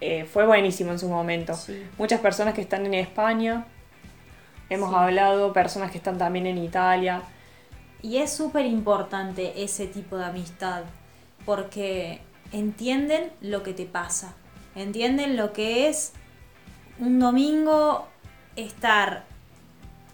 eh, 0.00 0.26
fue 0.26 0.44
buenísimo 0.46 0.92
en 0.92 0.98
su 0.98 1.08
momento. 1.08 1.54
Sí. 1.54 1.82
Muchas 1.96 2.20
personas 2.20 2.52
que 2.52 2.60
están 2.60 2.84
en 2.84 2.94
España, 2.94 3.64
hemos 4.68 4.90
Sí. 4.90 4.96
hablado, 4.96 5.52
personas 5.54 5.90
que 5.90 5.96
están 5.98 6.18
también 6.18 6.46
en 6.46 6.58
Italia. 6.58 7.22
Y 8.02 8.18
es 8.18 8.30
súper 8.32 8.66
importante 8.66 9.62
ese 9.62 9.86
tipo 9.86 10.18
de 10.18 10.26
amistad, 10.26 10.82
porque 11.46 12.20
entienden 12.52 13.30
lo 13.40 13.62
que 13.62 13.72
te 13.72 13.86
pasa, 13.86 14.34
entienden 14.74 15.36
lo 15.36 15.52
que 15.54 15.88
es 15.88 16.12
un 16.98 17.18
domingo 17.18 18.06
estar 18.54 19.24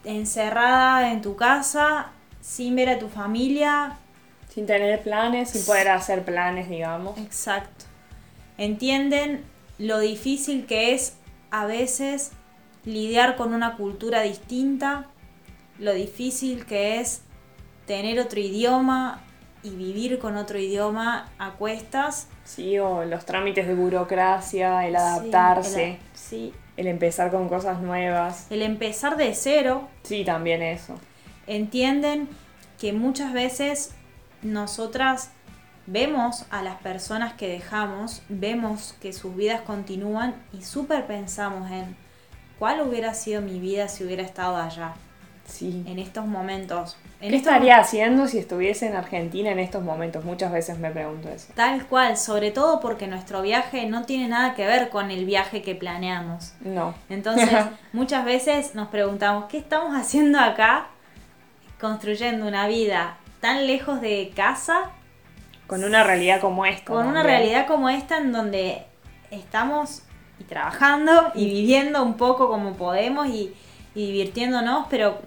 encerrada 0.05 1.13
en 1.13 1.23
tu 1.23 1.37
casa 1.37 2.11
sin 2.41 2.75
ver 2.77 2.89
a 2.91 2.99
tu 2.99 3.09
familia. 3.09 3.97
Sin 4.49 4.67
tener 4.67 5.03
planes, 5.03 5.51
sin 5.51 5.65
poder 5.65 5.89
hacer 5.89 6.25
planes, 6.25 6.69
digamos. 6.69 7.17
Exacto. 7.19 7.87
Entienden 8.59 9.45
lo 9.79 9.99
difícil 9.99 10.67
que 10.67 10.93
es 10.95 11.17
a 11.51 11.65
veces 11.67 12.33
lidiar 12.85 13.37
con 13.37 13.55
una 13.55 13.77
cultura 13.77 14.23
distinta, 14.23 15.07
lo 15.79 15.93
difícil 15.95 16.67
que 16.67 17.01
es 17.01 17.23
tener 17.87 18.21
otro 18.21 18.41
idioma 18.41 19.23
y 19.63 19.71
vivir 19.71 20.19
con 20.19 20.37
otro 20.37 20.59
idioma 20.59 21.31
a 21.39 21.53
cuestas. 21.53 22.29
Sí, 22.45 22.79
o 22.79 23.05
los 23.05 23.25
trámites 23.25 23.67
de 23.67 23.75
burocracia, 23.75 24.87
el 24.87 24.93
Sí, 24.95 24.97
adaptarse, 25.01 25.91
el- 25.93 25.99
sí, 26.15 26.53
el 26.77 26.87
empezar 26.87 27.31
con 27.31 27.49
cosas 27.49 27.81
nuevas. 27.81 28.47
el 28.51 28.63
empezar 28.63 29.17
de 29.17 29.35
cero. 29.35 29.89
Sí, 30.03 30.25
también 30.25 30.63
eso. 30.63 30.99
Entienden 31.47 32.29
que 32.79 32.93
muchas 32.93 33.33
veces 33.33 33.95
nosotras 34.43 35.31
vemos 35.87 36.47
a 36.51 36.63
las 36.63 36.77
personas 36.81 37.35
que 37.35 37.49
dejamos, 37.49 38.23
vemos 38.29 38.95
que 39.01 39.13
sus 39.13 39.35
vidas 39.37 39.61
continúan 39.63 40.35
y 40.53 40.63
súper 40.63 41.07
pensamos 41.07 41.71
en 41.71 41.97
cuál 42.59 42.81
hubiera 42.81 43.15
sido 43.15 43.43
mi 43.43 43.59
vida 43.61 43.89
si 43.89 44.05
hubiera 44.05 44.23
estado 44.23 44.57
allá, 44.57 44.95
Sí. 45.45 45.83
en 45.87 45.99
estos 45.99 46.27
momentos. 46.27 46.97
¿Qué 47.31 47.37
estos 47.37 47.53
estaría 47.53 47.79
haciendo 47.79 48.27
si 48.27 48.39
estuviese 48.39 48.87
en 48.87 48.97
Argentina 48.97 49.51
en 49.51 49.59
estos 49.59 49.83
momentos? 49.83 50.25
Muchas 50.25 50.51
veces 50.53 50.79
me 50.79 50.91
pregunto 50.91 51.29
eso. 51.29 51.53
Tal 51.55 51.87
cual, 51.87 52.17
sobre 52.17 52.51
todo 52.51 52.81
porque 52.81 53.07
nuestro 53.07 53.43
viaje 53.43 53.87
no 53.87 54.05
tiene 54.05 54.29
nada 54.29 54.55
que 54.55 54.67
ver 54.67 54.89
con 54.89 55.11
el 55.11 55.25
viaje 55.25 55.63
que 55.63 55.75
planeamos. 55.75 56.53
No. 56.61 56.95
Entonces, 57.09 57.49
muchas 57.93 58.25
veces 58.25 58.75
nos 58.75 58.89
preguntamos, 58.89 59.45
¿qué 59.47 59.59
estamos 59.59 59.95
haciendo 59.97 60.41
acá? 60.41 60.89
Construyendo 61.81 62.47
una 62.47 62.67
vida 62.67 63.17
tan 63.41 63.67
lejos 63.67 64.01
de 64.01 64.33
casa, 64.35 64.91
Con 65.67 65.85
una 65.85 66.03
realidad 66.05 66.41
como 66.41 66.67
esta. 66.67 66.93
con 66.93 67.07
una 67.07 67.23
realidad 67.23 67.67
como 67.67 67.89
esta 67.89 68.19
en 68.19 68.33
donde 68.33 68.85
estamos 69.31 70.03
y 70.39 70.45
trabajando 70.45 71.31
y 71.35 71.47
viviendo 71.47 72.03
un 72.03 72.15
poco 72.15 72.49
como 72.49 72.75
podemos 72.75 73.29
y, 73.29 73.55
y 73.95 74.07
divirtiéndonos, 74.07 74.87
pero 74.91 75.21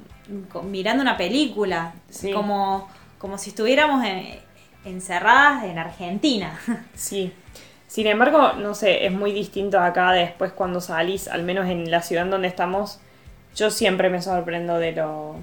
mirando 0.63 1.01
una 1.01 1.17
película, 1.17 1.93
Sí. 2.09 2.31
como, 2.31 2.87
como 3.17 3.37
si 3.37 3.49
estuviéramos 3.51 4.03
en- 4.05 4.39
encerradas 4.85 5.63
en 5.65 5.77
Argentina. 5.77 6.59
Sí. 6.95 7.33
Sin 7.87 8.07
embargo, 8.07 8.53
no 8.53 8.73
sé, 8.75 9.05
es 9.05 9.11
muy 9.13 9.31
distinto 9.31 9.79
acá 9.79 10.11
después 10.11 10.51
cuando 10.51 10.81
salís, 10.81 11.27
al 11.27 11.43
menos 11.43 11.69
en 11.69 11.89
la 11.91 12.01
ciudad 12.01 12.25
en 12.25 12.31
donde 12.31 12.47
estamos, 12.47 12.99
yo 13.55 13.69
siempre 13.71 14.09
me 14.09 14.21
sorprendo 14.21 14.79
de 14.79 14.91
lo 14.91 15.35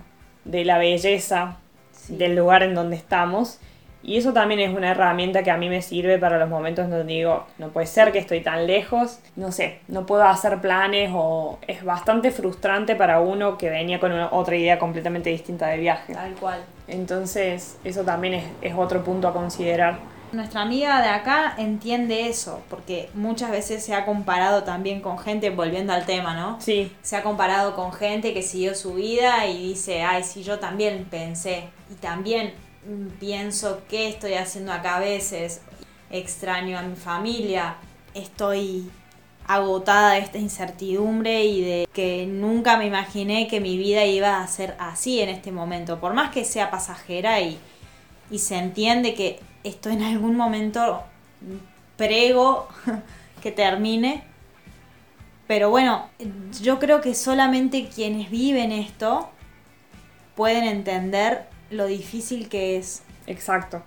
de 0.45 0.65
la 0.65 0.77
belleza 0.79 1.57
Sí. 1.93 2.17
del 2.17 2.35
lugar 2.35 2.63
en 2.65 2.75
donde 2.75 2.97
estamos 2.97 3.59
Y 4.03 4.17
eso 4.17 4.33
también 4.33 4.61
es 4.61 4.75
una 4.75 4.91
herramienta 4.91 5.43
que 5.43 5.51
a 5.51 5.57
mí 5.57 5.69
me 5.69 5.83
sirve 5.83 6.19
para 6.19 6.39
los 6.39 6.49
momentos 6.49 6.91
donde 6.91 7.13
digo, 7.13 7.47
no 7.59 7.69
puede 7.69 7.87
ser 7.87 8.13
que 8.13 8.19
estoy 8.19 8.41
tan 8.41 8.67
lejos, 8.67 9.21
no 9.37 9.53
sé, 9.53 9.81
no 9.89 10.07
puedo 10.07 10.25
hacer 10.25 10.61
planes 10.61 11.11
o 11.15 11.59
es 11.67 11.85
bastante 11.85 12.31
frustrante 12.31 12.97
para 12.97 13.21
uno 13.21 13.59
que 13.59 13.71
venía 13.71 14.01
con 14.01 14.13
otra 14.13 14.57
idea 14.57 14.79
completamente 14.79 15.31
distinta 15.31 15.69
de 15.69 15.79
viaje. 15.79 16.15
Tal 16.15 16.35
cual. 16.35 16.61
Entonces, 16.89 17.79
eso 17.85 18.03
también 18.03 18.35
es, 18.35 18.45
es 18.61 18.75
otro 18.75 19.05
punto 19.05 19.29
a 19.29 19.33
considerar. 19.33 19.99
Nuestra 20.33 20.63
amiga 20.63 21.03
de 21.03 21.09
acá 21.09 21.55
entiende 21.59 22.27
eso, 22.27 22.63
porque 22.71 23.11
muchas 23.13 23.51
veces 23.51 23.85
se 23.85 23.95
ha 23.95 24.07
comparado 24.07 24.63
también 24.65 25.03
con 25.03 25.19
gente, 25.19 25.51
volviendo 25.51 25.93
al 25.93 26.07
tema, 26.07 26.35
¿no? 26.35 26.59
Sí. 26.59 26.91
Se 27.03 27.17
ha 27.17 27.23
comparado 27.23 27.77
con 27.77 27.93
gente 27.93 28.33
que 28.33 28.41
siguió 28.41 28.75
su 28.75 28.95
vida 28.95 29.47
y 29.47 29.69
dice, 29.69 30.03
ay, 30.03 30.25
sí, 30.25 30.43
yo 30.43 30.59
también 30.59 31.07
pensé. 31.11 31.65
Y 31.91 31.97
también 31.97 32.55
pienso 33.21 33.83
qué 33.89 34.09
estoy 34.09 34.35
haciendo 34.35 34.73
acá 34.73 34.97
a 34.97 35.01
veces, 35.01 35.61
extraño 36.11 36.79
a 36.79 36.83
mi 36.83 36.97
familia, 36.97 37.77
estoy 38.15 38.91
agotada 39.47 40.13
de 40.13 40.21
esta 40.21 40.39
incertidumbre 40.39 41.45
y 41.45 41.63
de 41.63 41.89
que 41.93 42.27
nunca 42.27 42.77
me 42.77 42.87
imaginé 42.87 43.49
que 43.49 43.61
mi 43.61 43.77
vida 43.77 44.05
iba 44.05 44.41
a 44.41 44.47
ser 44.47 44.77
así 44.79 45.21
en 45.21 45.29
este 45.29 45.53
momento, 45.53 46.01
por 46.01 46.15
más 46.15 46.31
que 46.31 46.45
sea 46.45 46.71
pasajera 46.71 47.41
y, 47.41 47.59
y 48.31 48.39
se 48.39 48.57
entiende 48.57 49.15
que 49.15 49.41
esto 49.65 49.91
en 49.91 50.03
algún 50.03 50.37
momento 50.37 51.03
prego 51.97 52.69
que 53.43 53.53
termine, 53.53 54.25
pero 55.47 55.71
bueno, 55.71 56.09
yo 56.61 56.79
creo 56.79 57.01
que 57.01 57.15
solamente 57.15 57.89
quienes 57.89 58.31
viven 58.31 58.73
esto 58.73 59.29
pueden 60.35 60.65
entender 60.65 61.52
lo 61.73 61.87
difícil 61.87 62.49
que 62.49 62.77
es. 62.77 63.03
Exacto. 63.27 63.83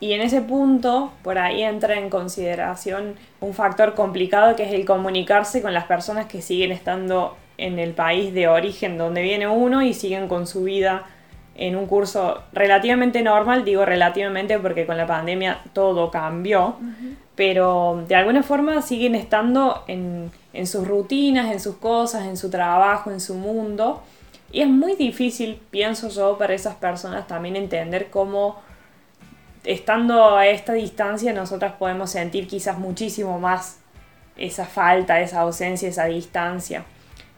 Y 0.00 0.14
en 0.14 0.20
ese 0.20 0.40
punto, 0.40 1.12
por 1.22 1.38
ahí 1.38 1.62
entra 1.62 1.96
en 1.96 2.10
consideración 2.10 3.14
un 3.40 3.54
factor 3.54 3.94
complicado 3.94 4.56
que 4.56 4.64
es 4.64 4.72
el 4.72 4.84
comunicarse 4.84 5.62
con 5.62 5.72
las 5.72 5.84
personas 5.84 6.26
que 6.26 6.42
siguen 6.42 6.72
estando 6.72 7.36
en 7.56 7.78
el 7.78 7.92
país 7.92 8.34
de 8.34 8.48
origen 8.48 8.98
donde 8.98 9.22
viene 9.22 9.46
uno 9.46 9.80
y 9.80 9.94
siguen 9.94 10.26
con 10.26 10.48
su 10.48 10.64
vida 10.64 11.04
en 11.54 11.76
un 11.76 11.86
curso 11.86 12.42
relativamente 12.52 13.22
normal, 13.22 13.64
digo 13.64 13.84
relativamente 13.84 14.58
porque 14.58 14.86
con 14.86 14.96
la 14.96 15.06
pandemia 15.06 15.60
todo 15.72 16.10
cambió, 16.10 16.76
pero 17.36 18.04
de 18.08 18.16
alguna 18.16 18.42
forma 18.42 18.82
siguen 18.82 19.14
estando 19.14 19.84
en, 19.86 20.32
en 20.52 20.66
sus 20.66 20.88
rutinas, 20.88 21.52
en 21.52 21.60
sus 21.60 21.76
cosas, 21.76 22.26
en 22.26 22.36
su 22.36 22.50
trabajo, 22.50 23.12
en 23.12 23.20
su 23.20 23.34
mundo 23.34 24.02
y 24.52 24.60
es 24.60 24.68
muy 24.68 24.96
difícil, 24.96 25.58
pienso 25.70 26.10
yo, 26.10 26.36
para 26.36 26.52
esas 26.52 26.74
personas 26.74 27.26
también 27.26 27.56
entender 27.56 28.10
cómo 28.10 28.60
estando 29.64 30.36
a 30.36 30.46
esta 30.46 30.74
distancia 30.74 31.32
nosotras 31.32 31.72
podemos 31.78 32.10
sentir 32.10 32.46
quizás 32.46 32.78
muchísimo 32.78 33.38
más 33.38 33.78
esa 34.36 34.66
falta, 34.66 35.20
esa 35.20 35.40
ausencia, 35.40 35.88
esa 35.88 36.04
distancia. 36.04 36.84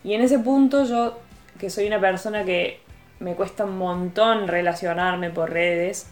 Y 0.03 0.15
en 0.15 0.23
ese 0.23 0.41
punto 0.41 0.85
yo, 0.85 1.21
que 1.61 1.71
soy 1.71 1.87
una 1.87 2.01
persona 2.01 2.45
que 2.45 2.81
me 3.21 3.35
cuesta 3.35 3.65
un 3.65 3.79
montón 3.79 4.49
relacionarme 4.49 5.31
por 5.31 5.51
redes 5.51 6.09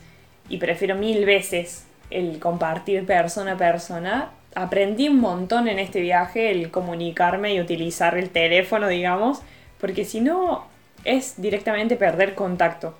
y 0.48 0.58
prefiero 0.58 0.94
mil 0.94 1.24
veces 1.24 1.84
el 2.10 2.38
compartir 2.38 3.06
persona 3.06 3.52
a 3.52 3.56
persona, 3.56 4.30
aprendí 4.54 5.08
un 5.08 5.20
montón 5.20 5.66
en 5.66 5.80
este 5.80 6.00
viaje 6.00 6.52
el 6.52 6.70
comunicarme 6.70 7.54
y 7.54 7.60
utilizar 7.60 8.16
el 8.16 8.30
teléfono, 8.30 8.86
digamos, 8.86 9.42
porque 9.80 10.04
si 10.04 10.20
no 10.20 10.71
es 11.04 11.40
directamente 11.40 11.96
perder 11.96 12.34
contacto 12.34 12.94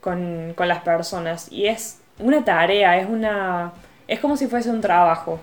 con, 0.00 0.54
las 0.56 0.80
personas. 0.82 1.50
Y 1.50 1.66
es 1.66 2.00
una 2.18 2.44
tarea, 2.44 2.98
es 2.98 3.08
una. 3.08 3.72
es 4.06 4.20
como 4.20 4.36
si 4.36 4.46
fuese 4.46 4.70
un 4.70 4.80
trabajo. 4.80 5.40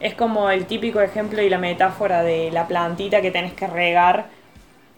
Es 0.00 0.14
como 0.14 0.50
el 0.50 0.66
típico 0.66 1.00
ejemplo 1.00 1.40
y 1.42 1.48
la 1.48 1.58
metáfora 1.58 2.22
de 2.22 2.50
la 2.50 2.66
plantita 2.66 3.22
que 3.22 3.30
tenés 3.30 3.52
que 3.52 3.66
regar 3.66 4.26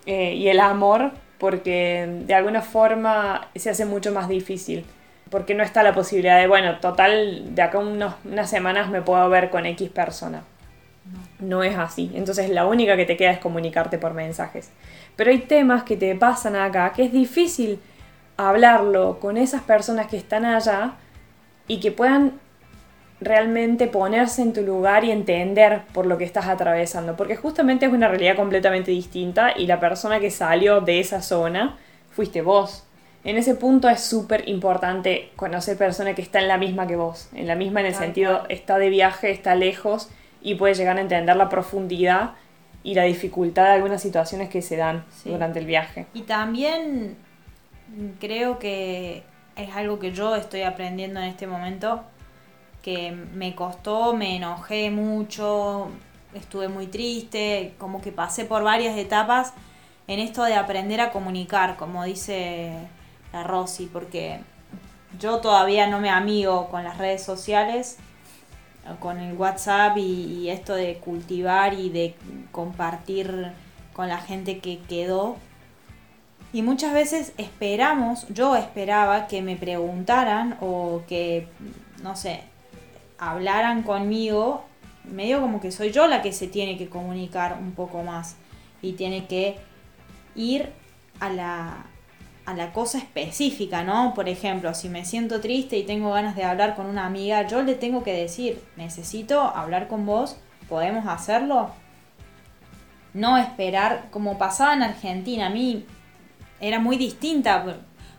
eh, 0.06 0.34
y 0.34 0.48
el 0.48 0.58
amor, 0.60 1.12
porque 1.38 2.06
de 2.26 2.34
alguna 2.34 2.62
forma 2.62 3.48
se 3.54 3.70
hace 3.70 3.84
mucho 3.84 4.12
más 4.12 4.28
difícil. 4.28 4.84
Porque 5.30 5.54
no 5.54 5.64
está 5.64 5.82
la 5.82 5.92
posibilidad 5.92 6.38
de, 6.38 6.46
bueno, 6.46 6.78
total, 6.78 7.54
de 7.54 7.62
acá 7.62 7.78
unos, 7.78 8.14
unas 8.24 8.48
semanas 8.48 8.90
me 8.90 9.02
puedo 9.02 9.28
ver 9.28 9.50
con 9.50 9.66
X 9.66 9.90
persona. 9.90 10.44
No 11.40 11.62
es 11.62 11.76
así. 11.76 12.10
Entonces 12.14 12.48
la 12.48 12.66
única 12.66 12.96
que 12.96 13.06
te 13.06 13.16
queda 13.16 13.32
es 13.32 13.38
comunicarte 13.38 13.98
por 13.98 14.14
mensajes. 14.14 14.70
Pero 15.16 15.30
hay 15.30 15.38
temas 15.38 15.82
que 15.82 15.96
te 15.96 16.14
pasan 16.14 16.56
acá 16.56 16.92
que 16.92 17.04
es 17.04 17.12
difícil 17.12 17.80
hablarlo 18.36 19.18
con 19.18 19.36
esas 19.36 19.62
personas 19.62 20.06
que 20.06 20.16
están 20.18 20.44
allá 20.44 20.92
y 21.66 21.80
que 21.80 21.90
puedan 21.90 22.34
realmente 23.20 23.86
ponerse 23.86 24.42
en 24.42 24.52
tu 24.52 24.60
lugar 24.60 25.04
y 25.04 25.10
entender 25.10 25.82
por 25.92 26.06
lo 26.06 26.18
que 26.18 26.24
estás 26.24 26.46
atravesando. 26.46 27.16
Porque 27.16 27.36
justamente 27.36 27.86
es 27.86 27.92
una 27.92 28.08
realidad 28.08 28.36
completamente 28.36 28.90
distinta 28.90 29.52
y 29.56 29.66
la 29.66 29.80
persona 29.80 30.20
que 30.20 30.30
salió 30.30 30.80
de 30.80 31.00
esa 31.00 31.22
zona 31.22 31.78
fuiste 32.10 32.42
vos. 32.42 32.84
En 33.24 33.36
ese 33.38 33.54
punto 33.56 33.88
es 33.88 34.02
súper 34.02 34.48
importante 34.48 35.30
conocer 35.34 35.76
personas 35.76 36.14
que 36.14 36.22
están 36.22 36.42
en 36.42 36.48
la 36.48 36.58
misma 36.58 36.86
que 36.86 36.94
vos. 36.94 37.28
En 37.34 37.48
la 37.48 37.56
misma 37.56 37.80
en 37.80 37.86
el 37.86 37.94
sentido, 37.94 38.44
está 38.48 38.78
de 38.78 38.88
viaje, 38.88 39.30
está 39.30 39.54
lejos 39.56 40.10
y 40.42 40.54
puede 40.54 40.74
llegar 40.74 40.98
a 40.98 41.00
entender 41.00 41.34
la 41.34 41.48
profundidad 41.48 42.34
y 42.86 42.94
la 42.94 43.02
dificultad 43.02 43.64
de 43.64 43.70
algunas 43.70 44.00
situaciones 44.00 44.48
que 44.48 44.62
se 44.62 44.76
dan 44.76 45.04
durante 45.24 45.58
el 45.58 45.66
viaje. 45.66 46.06
Y 46.14 46.22
también 46.22 47.16
creo 48.20 48.60
que 48.60 49.24
es 49.56 49.74
algo 49.74 49.98
que 49.98 50.12
yo 50.12 50.36
estoy 50.36 50.62
aprendiendo 50.62 51.18
en 51.18 51.26
este 51.26 51.48
momento, 51.48 52.04
que 52.82 53.10
me 53.10 53.56
costó, 53.56 54.14
me 54.14 54.36
enojé 54.36 54.92
mucho, 54.92 55.88
estuve 56.32 56.68
muy 56.68 56.86
triste, 56.86 57.74
como 57.76 58.00
que 58.00 58.12
pasé 58.12 58.44
por 58.44 58.62
varias 58.62 58.96
etapas 58.96 59.52
en 60.06 60.20
esto 60.20 60.44
de 60.44 60.54
aprender 60.54 61.00
a 61.00 61.10
comunicar, 61.10 61.76
como 61.76 62.04
dice 62.04 62.70
la 63.32 63.42
Rosy, 63.42 63.90
porque 63.92 64.38
yo 65.18 65.38
todavía 65.38 65.88
no 65.88 65.98
me 65.98 66.10
amigo 66.10 66.68
con 66.68 66.84
las 66.84 66.98
redes 66.98 67.24
sociales 67.24 67.98
con 69.00 69.18
el 69.18 69.34
WhatsApp 69.34 69.96
y, 69.98 70.48
esto 70.48 70.74
de 70.74 70.96
cultivar 70.96 71.74
y 71.74 71.90
de 71.90 72.14
compartir 72.52 73.52
con 73.92 74.08
la 74.08 74.18
gente 74.18 74.58
que 74.58 74.78
quedó. 74.78 75.36
Y 76.52 76.62
muchas 76.62 76.94
veces 76.94 77.32
esperamos, 77.36 78.26
yo 78.28 78.56
esperaba 78.56 79.26
que 79.26 79.42
me 79.42 79.56
preguntaran 79.56 80.56
o 80.60 81.02
que, 81.08 81.48
no 82.02 82.16
sé, 82.16 82.42
hablaran 83.18 83.82
conmigo, 83.82 84.64
medio 85.04 85.40
como 85.40 85.60
que 85.60 85.70
soy 85.70 85.92
yo 85.92 86.06
la 86.06 86.22
que 86.22 86.32
se 86.32 86.46
tiene 86.46 86.78
que 86.78 86.88
comunicar 86.88 87.58
un 87.60 87.72
poco 87.72 88.02
más 88.02 88.36
y 88.82 88.92
tiene 88.92 89.26
que 89.26 89.56
ir 90.34 90.70
a 91.20 91.28
la, 91.30 91.86
a 92.46 92.54
la 92.54 92.72
cosa 92.72 92.98
específica, 92.98 93.82
¿no? 93.82 94.14
Por 94.14 94.28
ejemplo, 94.28 94.72
si 94.72 94.88
me 94.88 95.04
siento 95.04 95.40
triste 95.40 95.76
y 95.76 95.82
tengo 95.82 96.12
ganas 96.12 96.36
de 96.36 96.44
hablar 96.44 96.76
con 96.76 96.86
una 96.86 97.04
amiga, 97.04 97.46
yo 97.46 97.62
le 97.62 97.74
tengo 97.74 98.04
que 98.04 98.12
decir, 98.12 98.62
necesito 98.76 99.40
hablar 99.40 99.88
con 99.88 100.06
vos, 100.06 100.36
¿podemos 100.68 101.06
hacerlo? 101.08 101.70
No 103.14 103.36
esperar, 103.36 104.06
como 104.12 104.38
pasaba 104.38 104.74
en 104.74 104.84
Argentina, 104.84 105.46
a 105.46 105.50
mí 105.50 105.84
era 106.60 106.78
muy 106.78 106.96
distinta, 106.96 107.64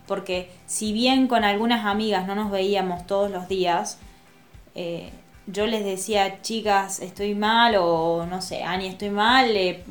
porque 0.06 0.52
si 0.66 0.92
bien 0.92 1.28
con 1.28 1.46
algunas 1.46 1.86
amigas 1.86 2.28
no 2.28 2.36
nos 2.36 2.52
veíamos 2.52 3.08
todos 3.08 3.32
los 3.32 3.48
días, 3.48 3.98
eh, 4.76 5.10
yo 5.46 5.66
les 5.66 5.86
decía, 5.86 6.42
chicas, 6.42 7.00
estoy 7.00 7.34
mal, 7.34 7.76
o 7.80 8.26
no 8.26 8.42
sé, 8.42 8.64
Ani, 8.64 8.88
estoy 8.88 9.10
mal, 9.10 9.56
eh, 9.56 9.86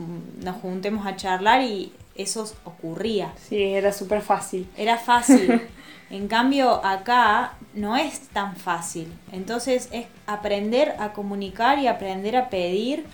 nos 0.45 0.57
juntemos 0.57 1.07
a 1.07 1.17
charlar 1.17 1.63
y 1.63 1.93
eso 2.19 2.51
ocurría. 2.65 3.33
Sí, 3.49 3.63
era 3.63 3.93
súper 3.93 4.23
fácil. 4.23 4.69
Era 4.77 4.99
fácil. 4.99 5.63
en 6.11 6.29
cambio, 6.29 6.85
acá 6.85 7.55
no 7.75 7.97
es 7.97 8.29
tan 8.29 8.57
fácil. 8.57 9.13
Entonces 9.33 9.89
es 9.93 10.07
aprender 10.27 10.95
a 10.99 11.13
comunicar 11.13 11.79
y 11.79 11.87
aprender 11.87 12.37
a 12.37 12.49
pedir 12.49 13.07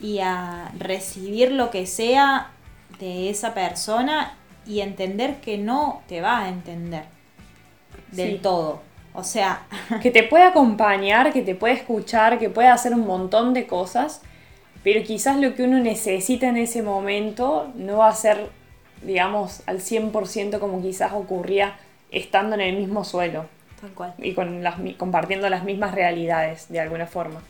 y 0.00 0.20
a 0.20 0.70
recibir 0.78 1.52
lo 1.52 1.70
que 1.70 1.86
sea 1.86 2.50
de 2.98 3.30
esa 3.30 3.54
persona 3.54 4.36
y 4.66 4.80
entender 4.80 5.40
que 5.40 5.58
no 5.58 6.02
te 6.08 6.20
va 6.20 6.40
a 6.40 6.48
entender 6.48 7.04
del 8.12 8.40
todo. 8.40 8.82
O 9.14 9.24
sea, 9.24 9.62
que 10.02 10.10
te 10.10 10.22
puede 10.22 10.44
acompañar, 10.44 11.32
que 11.32 11.42
te 11.42 11.54
puede 11.54 11.74
escuchar, 11.74 12.38
que 12.38 12.50
puede 12.50 12.68
hacer 12.68 12.92
un 12.94 13.06
montón 13.06 13.54
de 13.54 13.66
cosas, 13.66 14.20
pero 14.82 15.02
quizás 15.04 15.38
lo 15.38 15.54
que 15.54 15.64
uno 15.64 15.78
necesita 15.78 16.48
en 16.48 16.56
ese 16.56 16.82
momento 16.82 17.72
no 17.74 17.98
va 17.98 18.08
a 18.08 18.14
ser, 18.14 18.48
digamos, 19.02 19.62
al 19.66 19.80
100% 19.80 20.58
como 20.58 20.82
quizás 20.82 21.12
ocurría 21.12 21.76
estando 22.10 22.54
en 22.54 22.62
el 22.62 22.76
mismo 22.76 23.04
suelo. 23.04 23.46
Tal 23.80 23.90
cual. 23.90 24.14
Y 24.18 24.32
con 24.32 24.62
las, 24.62 24.76
compartiendo 24.96 25.48
las 25.48 25.64
mismas 25.64 25.94
realidades, 25.94 26.68
de 26.68 26.80
alguna 26.80 27.06
forma. 27.06 27.42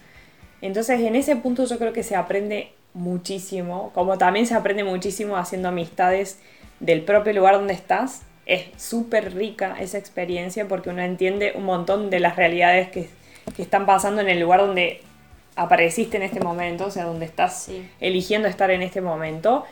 Entonces, 0.60 1.00
en 1.00 1.14
ese 1.14 1.36
punto 1.36 1.64
yo 1.64 1.78
creo 1.78 1.92
que 1.92 2.02
se 2.02 2.16
aprende 2.16 2.72
muchísimo, 2.94 3.92
como 3.94 4.18
también 4.18 4.46
se 4.46 4.54
aprende 4.54 4.84
muchísimo 4.84 5.36
haciendo 5.36 5.68
amistades 5.68 6.40
del 6.80 7.02
propio 7.02 7.32
lugar 7.32 7.54
donde 7.54 7.74
estás, 7.74 8.22
es 8.46 8.66
súper 8.76 9.34
rica 9.34 9.76
esa 9.78 9.98
experiencia 9.98 10.66
porque 10.66 10.90
uno 10.90 11.02
entiende 11.02 11.52
un 11.54 11.64
montón 11.64 12.10
de 12.10 12.18
las 12.18 12.36
realidades 12.36 12.88
que, 12.88 13.08
que, 13.54 13.62
están 13.62 13.84
pasando 13.84 14.22
en 14.22 14.28
el 14.28 14.40
lugar 14.40 14.60
donde 14.60 15.02
apareciste 15.59 16.16
en 16.16 16.23
este 16.23 16.40
momento, 16.40 16.87
o 16.87 16.90
sea, 16.90 17.05
donde 17.05 17.27
estás 17.27 17.71
eligiendo 18.01 18.49
estar 18.49 18.71
en 18.71 18.81
este 18.81 19.01
momento. 19.01 19.64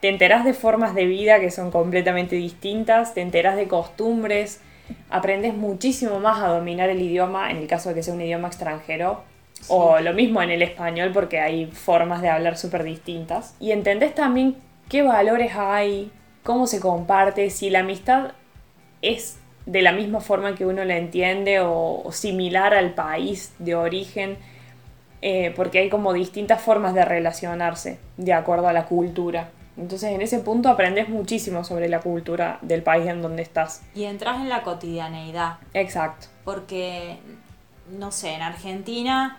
Te 0.00 0.08
enterás 0.08 0.44
de 0.44 0.54
formas 0.54 0.94
de 0.94 1.06
vida 1.06 1.40
que 1.40 1.50
son 1.50 1.70
completamente 1.70 2.36
distintas, 2.36 3.14
te 3.14 3.22
enterás 3.22 3.56
de 3.56 3.66
costumbres, 3.66 4.60
aprendes 5.08 5.54
muchísimo 5.54 6.20
más 6.20 6.42
a 6.42 6.48
dominar 6.48 6.90
el 6.90 7.00
idioma, 7.00 7.50
en 7.50 7.56
el 7.56 7.66
caso 7.66 7.88
de 7.88 7.96
que 7.96 8.02
sea 8.02 8.14
un 8.14 8.20
idioma 8.20 8.48
extranjero, 8.48 9.22
o 9.68 9.98
lo 10.00 10.12
mismo 10.12 10.42
en 10.42 10.50
el 10.50 10.62
español 10.62 11.10
porque 11.12 11.40
hay 11.40 11.66
formas 11.66 12.22
de 12.22 12.28
hablar 12.28 12.56
súper 12.56 12.84
distintas. 12.84 13.54
Y 13.60 13.72
entendés 13.72 14.14
también 14.14 14.56
qué 14.88 15.02
valores 15.02 15.52
hay, 15.56 16.10
cómo 16.42 16.66
se 16.66 16.80
comparte, 16.80 17.50
si 17.50 17.70
la 17.70 17.80
amistad 17.80 18.32
es 19.02 19.38
de 19.66 19.82
la 19.82 19.92
misma 19.92 20.20
forma 20.20 20.54
que 20.54 20.66
uno 20.66 20.84
la 20.84 20.96
entiende 20.96 21.60
o, 21.60 22.08
similar 22.12 22.74
al 22.74 22.94
país 22.94 23.54
de 23.58 23.74
origen, 23.74 24.36
eh, 25.22 25.52
porque 25.54 25.80
hay 25.80 25.90
como 25.90 26.12
distintas 26.12 26.62
formas 26.62 26.94
de 26.94 27.04
relacionarse 27.04 27.98
de 28.16 28.32
acuerdo 28.32 28.68
a 28.68 28.72
la 28.72 28.86
cultura. 28.86 29.50
Entonces 29.76 30.10
en 30.12 30.20
ese 30.20 30.40
punto 30.40 30.68
aprendes 30.68 31.08
muchísimo 31.08 31.64
sobre 31.64 31.88
la 31.88 32.00
cultura 32.00 32.58
del 32.62 32.82
país 32.82 33.06
en 33.06 33.22
donde 33.22 33.42
estás. 33.42 33.82
Y 33.94 34.04
entras 34.04 34.40
en 34.40 34.48
la 34.48 34.62
cotidianeidad. 34.62 35.58
Exacto. 35.74 36.26
Porque, 36.44 37.18
no 37.90 38.12
sé, 38.12 38.34
en 38.34 38.42
Argentina, 38.42 39.38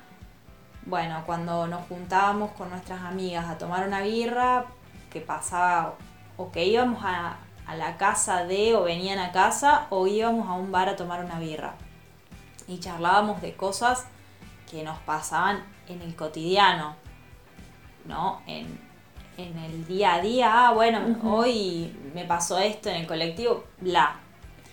bueno, 0.85 1.23
cuando 1.25 1.67
nos 1.67 1.87
juntábamos 1.87 2.51
con 2.51 2.69
nuestras 2.69 3.01
amigas 3.01 3.45
a 3.49 3.57
tomar 3.57 3.87
una 3.87 4.01
birra, 4.01 4.65
que 5.11 5.21
pasaba 5.21 5.95
o 6.37 6.51
que 6.51 6.65
íbamos 6.65 7.03
a, 7.03 7.37
a 7.67 7.75
la 7.75 7.97
casa 7.97 8.45
de 8.45 8.75
o 8.75 8.83
venían 8.83 9.19
a 9.19 9.31
casa 9.31 9.87
o 9.89 10.07
íbamos 10.07 10.47
a 10.47 10.53
un 10.53 10.71
bar 10.71 10.89
a 10.89 10.95
tomar 10.95 11.23
una 11.23 11.39
birra. 11.39 11.73
Y 12.67 12.79
charlábamos 12.79 13.41
de 13.41 13.53
cosas 13.53 14.07
que 14.71 14.83
nos 14.83 14.97
pasaban 14.99 15.63
en 15.89 16.01
el 16.01 16.15
cotidiano, 16.15 16.95
¿no? 18.05 18.41
En, 18.47 18.79
en 19.37 19.57
el 19.57 19.85
día 19.85 20.15
a 20.15 20.21
día, 20.21 20.67
ah, 20.67 20.71
bueno, 20.71 21.17
hoy 21.23 21.93
me 22.15 22.23
pasó 22.23 22.57
esto 22.57 22.89
en 22.89 22.95
el 22.95 23.07
colectivo, 23.07 23.65
bla. 23.81 24.15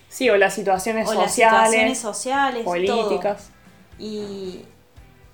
Sí, 0.07 0.29
o 0.29 0.37
las 0.37 0.53
situaciones 0.53 1.07
o 1.07 1.13
sociales. 1.13 1.53
Las 1.53 1.69
situaciones 1.69 1.99
sociales, 1.99 2.63
políticas. 2.63 3.51
Y, 3.99 4.65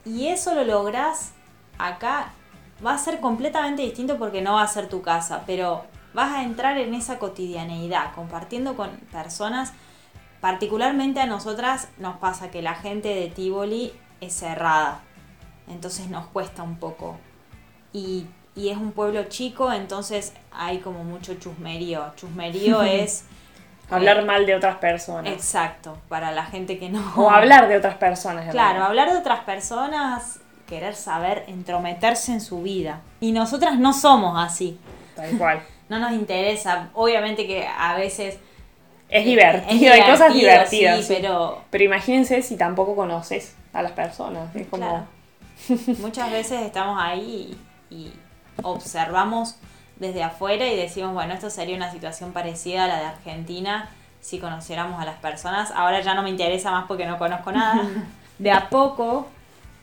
y 0.04 0.28
eso 0.28 0.56
lo 0.56 0.63
logras 0.63 1.34
acá. 1.78 2.34
Va 2.86 2.95
a 2.95 2.97
ser 2.97 3.21
completamente 3.21 3.84
distinto 3.84 4.17
porque 4.17 4.41
no 4.41 4.56
va 4.56 4.63
a 4.63 4.67
ser 4.67 4.89
tu 4.89 5.01
casa, 5.01 5.43
pero 5.45 5.86
vas 6.13 6.34
a 6.34 6.43
entrar 6.43 6.78
en 6.78 6.93
esa 6.93 7.19
cotidianeidad, 7.19 8.13
compartiendo 8.15 8.75
con 8.75 8.89
personas. 9.12 9.73
Particularmente 10.41 11.21
a 11.21 11.25
nosotras 11.25 11.88
nos 11.97 12.17
pasa 12.17 12.51
que 12.51 12.62
la 12.62 12.75
gente 12.75 13.08
de 13.10 13.28
Tivoli 13.28 13.93
es 14.26 14.34
cerrada, 14.34 15.02
entonces 15.68 16.10
nos 16.10 16.28
cuesta 16.28 16.64
un 16.64 16.78
poco. 16.78 17.18
Y 17.94 18.28
y 18.56 18.70
es 18.70 18.78
un 18.78 18.94
pueblo 18.94 19.26
chico, 19.26 19.72
entonces 19.72 20.34
hay 20.52 20.78
como 20.80 21.04
mucho 21.04 21.36
chusmerío. 21.36 22.14
Chusmerío 22.16 22.82
es... 22.84 23.26
Hablar 23.90 24.20
eh, 24.20 24.26
mal 24.26 24.46
de 24.46 24.56
otras 24.56 24.78
personas. 24.78 25.32
Exacto, 25.32 25.98
para 26.08 26.32
la 26.32 26.46
gente 26.46 26.80
que 26.80 26.90
no... 26.90 27.14
O 27.18 27.30
hablar 27.30 27.68
de 27.68 27.78
otras 27.78 27.96
personas. 27.96 28.50
Claro, 28.50 28.84
hablar 28.84 29.12
de 29.12 29.18
otras 29.18 29.42
personas, 29.42 30.40
querer 30.68 30.96
saber, 30.96 31.44
entrometerse 31.48 32.32
en 32.32 32.42
su 32.42 32.64
vida. 32.64 33.02
Y 33.20 33.32
nosotras 33.32 33.78
no 33.78 33.94
somos 33.94 34.44
así. 34.44 34.80
Tal 35.16 35.38
cual. 35.38 35.62
no 35.90 36.00
nos 36.00 36.14
interesa. 36.14 36.90
Obviamente 36.94 37.46
que 37.46 37.68
a 37.68 37.96
veces... 37.96 38.40
Es 39.10 39.24
divertido, 39.24 39.94
hay 39.94 40.02
cosas 40.02 40.34
divertidas. 40.34 41.06
Sí, 41.06 41.14
Pero... 41.14 41.62
pero 41.70 41.84
imagínense 41.84 42.42
si 42.42 42.56
tampoco 42.56 42.96
conoces 42.96 43.56
a 43.76 43.84
las 43.84 43.92
personas. 43.92 44.56
Es 44.56 44.68
como... 44.68 45.08
Muchas 46.00 46.32
veces 46.32 46.62
estamos 46.62 46.98
ahí 47.00 47.58
y 47.90 48.12
observamos 48.64 49.56
desde 49.98 50.24
afuera 50.24 50.68
y 50.68 50.76
decimos, 50.76 51.14
bueno, 51.14 51.34
esto 51.34 51.50
sería 51.50 51.76
una 51.76 51.92
situación 51.92 52.34
parecida 52.34 52.86
a 52.86 52.88
la 52.88 53.00
de 53.00 53.06
Argentina 53.06 53.90
si 54.22 54.40
conociéramos 54.40 55.00
a 55.00 55.06
las 55.06 55.18
personas. 55.18 55.72
Ahora 55.72 56.02
ya 56.02 56.16
no 56.16 56.24
me 56.24 56.30
interesa 56.30 56.72
más 56.72 56.86
porque 56.88 57.06
no 57.06 57.18
conozco 57.18 57.52
nada. 57.52 57.82
De 58.40 58.52
a 58.52 58.70
poco 58.70 59.28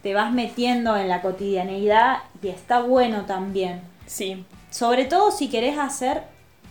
te 0.02 0.14
vas 0.14 0.32
metiendo 0.32 0.96
en 0.96 1.08
la 1.08 1.22
cotidianeidad 1.22 2.18
y 2.42 2.48
está 2.48 2.80
bueno 2.80 3.24
también. 3.24 3.80
Sí. 4.06 4.44
Sobre 4.70 5.04
todo 5.04 5.30
si 5.30 5.48
querés 5.48 5.78
hacer 5.78 6.24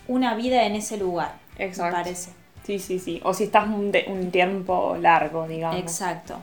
una 0.06 0.34
vida 0.34 0.64
en 0.64 0.76
ese 0.76 0.96
lugar. 0.96 1.34
Exacto. 1.58 1.96
Me 1.96 2.02
parece. 2.04 2.30
Sí, 2.64 2.78
sí, 2.78 2.98
sí. 3.00 3.20
O 3.24 3.34
si 3.34 3.44
estás 3.44 3.66
un, 3.66 3.92
un 4.06 4.30
tiempo 4.30 4.96
largo, 5.00 5.48
digamos. 5.48 5.80
Exacto. 5.80 6.36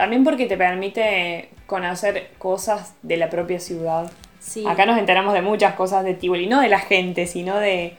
También 0.00 0.24
porque 0.24 0.46
te 0.46 0.56
permite 0.56 1.50
conocer 1.66 2.30
cosas 2.38 2.94
de 3.02 3.18
la 3.18 3.28
propia 3.28 3.60
ciudad. 3.60 4.10
Acá 4.66 4.86
nos 4.86 4.98
enteramos 4.98 5.34
de 5.34 5.42
muchas 5.42 5.74
cosas 5.74 6.06
de 6.06 6.14
Tivoli, 6.14 6.46
no 6.46 6.62
de 6.62 6.70
la 6.70 6.78
gente, 6.78 7.26
sino 7.26 7.58
de, 7.58 7.98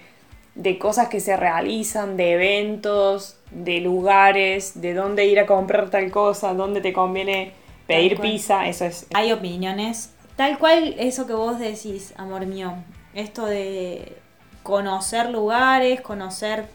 cosas 0.79 1.09
que 1.09 1.19
se 1.19 1.37
realizan, 1.37 2.17
de 2.17 2.31
eventos, 2.31 3.37
de 3.51 3.81
lugares, 3.81 4.81
de 4.81 4.95
dónde 4.95 5.27
ir 5.27 5.39
a 5.39 5.45
comprar 5.45 5.91
tal 5.91 6.09
cosa, 6.09 6.55
dónde 6.55 6.81
te 6.81 6.91
conviene 6.91 7.51
pedir 7.85 8.19
pizza, 8.19 8.67
eso 8.67 8.85
es. 8.85 9.05
Hay 9.13 9.31
opiniones. 9.31 10.11
Tal 10.35 10.57
cual 10.57 10.95
eso 10.97 11.27
que 11.27 11.33
vos 11.33 11.59
decís, 11.59 12.15
amor 12.17 12.47
mío, 12.47 12.73
esto 13.13 13.45
de 13.45 14.17
conocer 14.63 15.29
lugares, 15.29 16.01
conocer 16.01 16.65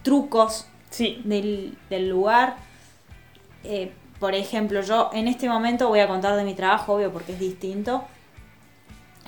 trucos 0.00 0.66
del, 0.96 1.76
lugar. 2.08 2.56
Eh, 3.62 3.92
por 4.20 4.34
ejemplo, 4.34 4.82
yo 4.82 5.10
en 5.12 5.26
este 5.26 5.48
momento 5.48 5.88
voy 5.88 6.00
a 6.00 6.06
contar 6.06 6.36
de 6.36 6.44
mi 6.44 6.54
trabajo, 6.54 6.94
obvio, 6.94 7.12
porque 7.12 7.32
es 7.32 7.40
distinto 7.40 8.04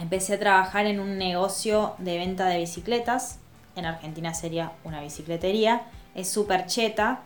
empecé 0.03 0.35
a 0.35 0.39
trabajar 0.39 0.87
en 0.87 1.01
un 1.01 1.17
negocio 1.17 1.95
de 1.99 2.19
venta 2.19 2.47
de 2.47 2.59
bicicletas. 2.59 3.39
En 3.77 3.87
Argentina 3.87 4.35
sería 4.35 4.73
una 4.85 5.01
bicicletería. 5.01 5.83
Es 6.15 6.29
súper 6.29 6.67
cheta, 6.67 7.21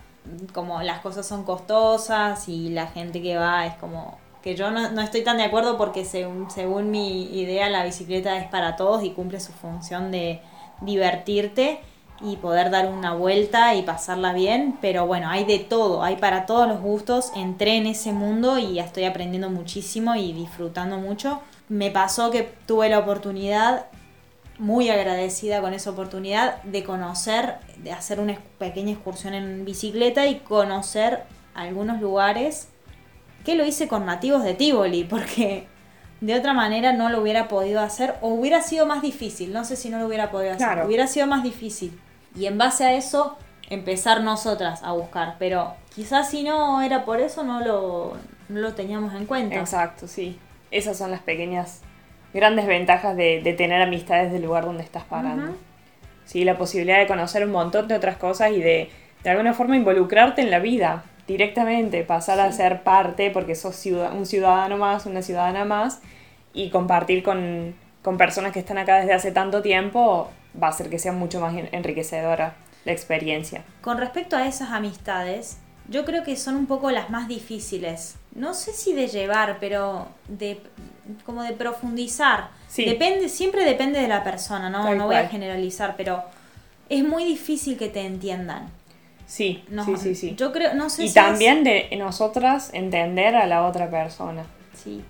como 0.52 0.82
las 0.82 1.00
cosas 1.00 1.26
son 1.26 1.44
costosas 1.44 2.48
y 2.48 2.70
la 2.70 2.86
gente 2.86 3.22
que 3.22 3.36
va 3.36 3.66
es 3.66 3.74
como 3.74 4.18
que 4.42 4.54
yo 4.54 4.70
no, 4.70 5.00
estoy 5.00 5.24
tan 5.24 5.38
de 5.38 5.44
acuerdo 5.44 5.76
porque 5.76 6.04
según, 6.04 6.90
mi 6.90 7.24
idea 7.36 7.68
la 7.68 7.84
bicicleta 7.84 8.36
es 8.36 8.46
para 8.46 8.76
todos 8.76 9.02
y 9.02 9.10
cumple 9.10 9.40
su 9.40 9.52
función 9.52 10.12
de 10.12 10.40
divertirte 10.82 11.80
y 12.20 12.36
poder 12.36 12.70
dar 12.70 12.86
una 12.86 13.14
vuelta 13.14 13.74
y 13.74 13.82
pasarla 13.82 14.32
bien, 14.32 14.78
pero 14.80 15.06
bueno, 15.06 15.28
hay 15.28 15.44
de 15.44 15.58
todo, 15.58 16.02
hay 16.02 16.16
para 16.16 16.46
todos 16.46 16.66
los 16.68 16.80
gustos, 16.80 17.32
entré 17.36 17.76
en 17.76 17.86
ese 17.86 18.12
mundo 18.12 18.58
y 18.58 18.78
estoy 18.78 19.04
aprendiendo 19.04 19.50
muchísimo 19.50 20.14
y 20.14 20.32
disfrutando 20.32 20.98
mucho 20.98 21.40
me 21.68 21.90
pasó 21.90 22.30
que 22.30 22.42
tuve 22.66 22.88
la 22.88 22.98
oportunidad, 22.98 23.86
muy 24.58 24.88
agradecida 24.88 25.60
con 25.60 25.74
esa 25.74 25.90
oportunidad, 25.90 26.62
de 26.62 26.84
conocer, 26.84 27.56
de 27.78 27.92
hacer 27.92 28.20
una 28.20 28.38
pequeña 28.58 28.92
excursión 28.92 29.34
en 29.34 29.64
bicicleta 29.64 30.26
y 30.26 30.36
conocer 30.36 31.24
algunos 31.54 32.00
lugares 32.00 32.68
que 33.44 33.54
lo 33.54 33.64
hice 33.64 33.88
con 33.88 34.06
nativos 34.06 34.44
de 34.44 34.54
Tivoli, 34.54 35.04
porque 35.10 35.66
de 36.20 36.34
otra 36.34 36.54
manera 36.54 36.92
no 36.92 37.10
lo 37.10 37.20
hubiera 37.20 37.48
podido 37.48 37.80
hacer 37.80 38.14
o 38.22 38.28
hubiera 38.28 38.62
sido 38.62 38.86
más 38.86 39.02
difícil, 39.02 39.52
no 39.52 39.64
sé 39.64 39.76
si 39.76 39.90
no 39.90 39.98
lo 39.98 40.06
hubiera 40.06 40.30
podido 40.30 40.52
hacer, 40.52 40.86
hubiera 40.86 41.06
sido 41.06 41.26
más 41.26 41.42
difícil. 41.42 41.98
Y 42.36 42.46
en 42.46 42.58
base 42.58 42.84
a 42.84 42.94
eso 42.94 43.36
empezar 43.70 44.22
nosotras 44.22 44.82
a 44.82 44.92
buscar, 44.92 45.36
pero 45.38 45.74
quizás 45.94 46.30
si 46.30 46.44
no 46.44 46.82
era 46.82 47.04
por 47.04 47.20
eso 47.20 47.42
no 47.42 47.60
lo, 47.60 48.16
no 48.48 48.60
lo 48.60 48.74
teníamos 48.74 49.14
en 49.14 49.26
cuenta. 49.26 49.56
Exacto, 49.56 50.06
sí 50.06 50.38
esas 50.70 50.96
son 50.96 51.10
las 51.10 51.20
pequeñas, 51.20 51.82
grandes 52.34 52.66
ventajas 52.66 53.16
de, 53.16 53.54
tener 53.56 53.80
amistades 53.82 54.32
del 54.32 54.42
lugar 54.42 54.64
donde 54.64 54.82
estás 54.82 55.04
parando. 55.04 55.56
Sí, 56.24 56.44
la 56.44 56.58
posibilidad 56.58 56.98
de 56.98 57.06
conocer 57.06 57.44
un 57.44 57.52
montón 57.52 57.88
de 57.88 57.94
otras 57.94 58.16
cosas 58.16 58.50
y 58.52 58.60
de, 58.60 58.90
de 59.22 59.30
alguna 59.30 59.54
forma, 59.54 59.76
involucrarte 59.76 60.42
en 60.42 60.50
la 60.50 60.58
vida 60.58 61.04
directamente, 61.26 62.02
pasar 62.04 62.40
a 62.40 62.50
ser 62.52 62.82
parte, 62.82 63.30
porque 63.30 63.54
sos 63.54 63.84
un 63.86 64.26
ciudadano 64.26 64.76
más, 64.76 65.06
una 65.06 65.22
ciudadana 65.22 65.64
más, 65.64 66.00
y 66.52 66.70
compartir 66.70 67.22
con, 67.22 67.74
con 68.02 68.16
personas 68.16 68.52
que 68.52 68.60
están 68.60 68.78
acá 68.78 68.96
desde 68.96 69.12
hace 69.12 69.32
tanto 69.32 69.62
tiempo, 69.62 70.30
va 70.62 70.68
a 70.68 70.70
hacer 70.70 70.90
que 70.90 70.98
sea 70.98 71.12
mucho 71.12 71.40
más 71.40 71.54
enriquecedora 71.72 72.56
la 72.84 72.92
experiencia. 72.92 73.64
Con 73.80 73.98
respecto 73.98 74.36
a 74.36 74.46
esas 74.46 74.70
amistades, 74.70 75.58
yo 75.88 76.04
creo 76.04 76.24
que 76.24 76.36
son 76.36 76.56
un 76.56 76.66
poco 76.66 76.90
las 76.90 77.10
más 77.10 77.28
difíciles. 77.28 78.16
No 78.34 78.54
sé 78.54 78.72
si 78.72 78.92
de 78.92 79.08
llevar, 79.08 79.58
pero 79.60 80.08
de 80.28 80.60
como 81.24 81.42
de 81.42 81.52
profundizar. 81.52 82.48
Depende, 82.76 83.28
siempre 83.28 83.64
depende 83.64 84.00
de 84.00 84.08
la 84.08 84.24
persona, 84.24 84.68
¿no? 84.70 84.94
no 84.94 85.06
voy 85.06 85.16
a 85.16 85.28
generalizar, 85.28 85.94
pero 85.96 86.22
es 86.88 87.04
muy 87.04 87.24
difícil 87.24 87.76
que 87.76 87.88
te 87.88 88.00
entiendan. 88.00 88.68
Sí, 89.26 89.64
sí, 89.84 89.96
sí, 89.96 90.14
sí. 90.14 90.34
Yo 90.36 90.52
creo, 90.52 90.74
no 90.74 90.88
sé 90.88 91.04
y 91.04 91.12
también 91.12 91.64
de 91.64 91.88
nosotras 91.98 92.70
entender 92.72 93.34
a 93.34 93.46
la 93.46 93.66
otra 93.66 93.90
persona. 93.90 94.44
Sí. 94.74 95.02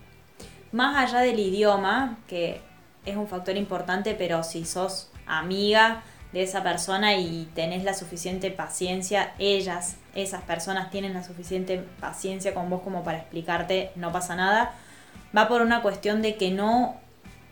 Más 0.72 0.96
allá 0.96 1.20
del 1.20 1.38
idioma, 1.38 2.18
que 2.26 2.61
es 3.04 3.16
un 3.16 3.28
factor 3.28 3.56
importante, 3.56 4.14
pero 4.14 4.42
si 4.42 4.64
sos 4.64 5.11
amiga 5.27 6.03
de 6.33 6.43
esa 6.43 6.62
persona 6.62 7.17
y 7.17 7.49
tenés 7.55 7.85
la 7.85 7.95
suficiente 7.95 8.51
paciencia, 8.51 9.33
ellas, 9.39 9.97
esas 10.15 10.43
personas 10.43 10.91
tienen 10.91 11.15
la 11.15 11.25
suficiente 11.25 11.85
paciencia 12.01 12.53
con 12.53 12.69
vos 12.69 12.83
como 12.83 13.03
para 13.05 13.19
explicarte, 13.19 13.93
no 13.97 14.12
pasa 14.12 14.37
nada, 14.37 14.75
va 15.37 15.49
por 15.49 15.62
una 15.62 15.83
cuestión 15.83 16.23
de 16.23 16.37
que 16.37 16.51
no 16.51 16.97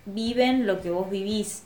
viven 0.07 0.67
lo 0.67 0.81
que 0.81 0.91
vos 0.91 1.11
vivís. 1.11 1.65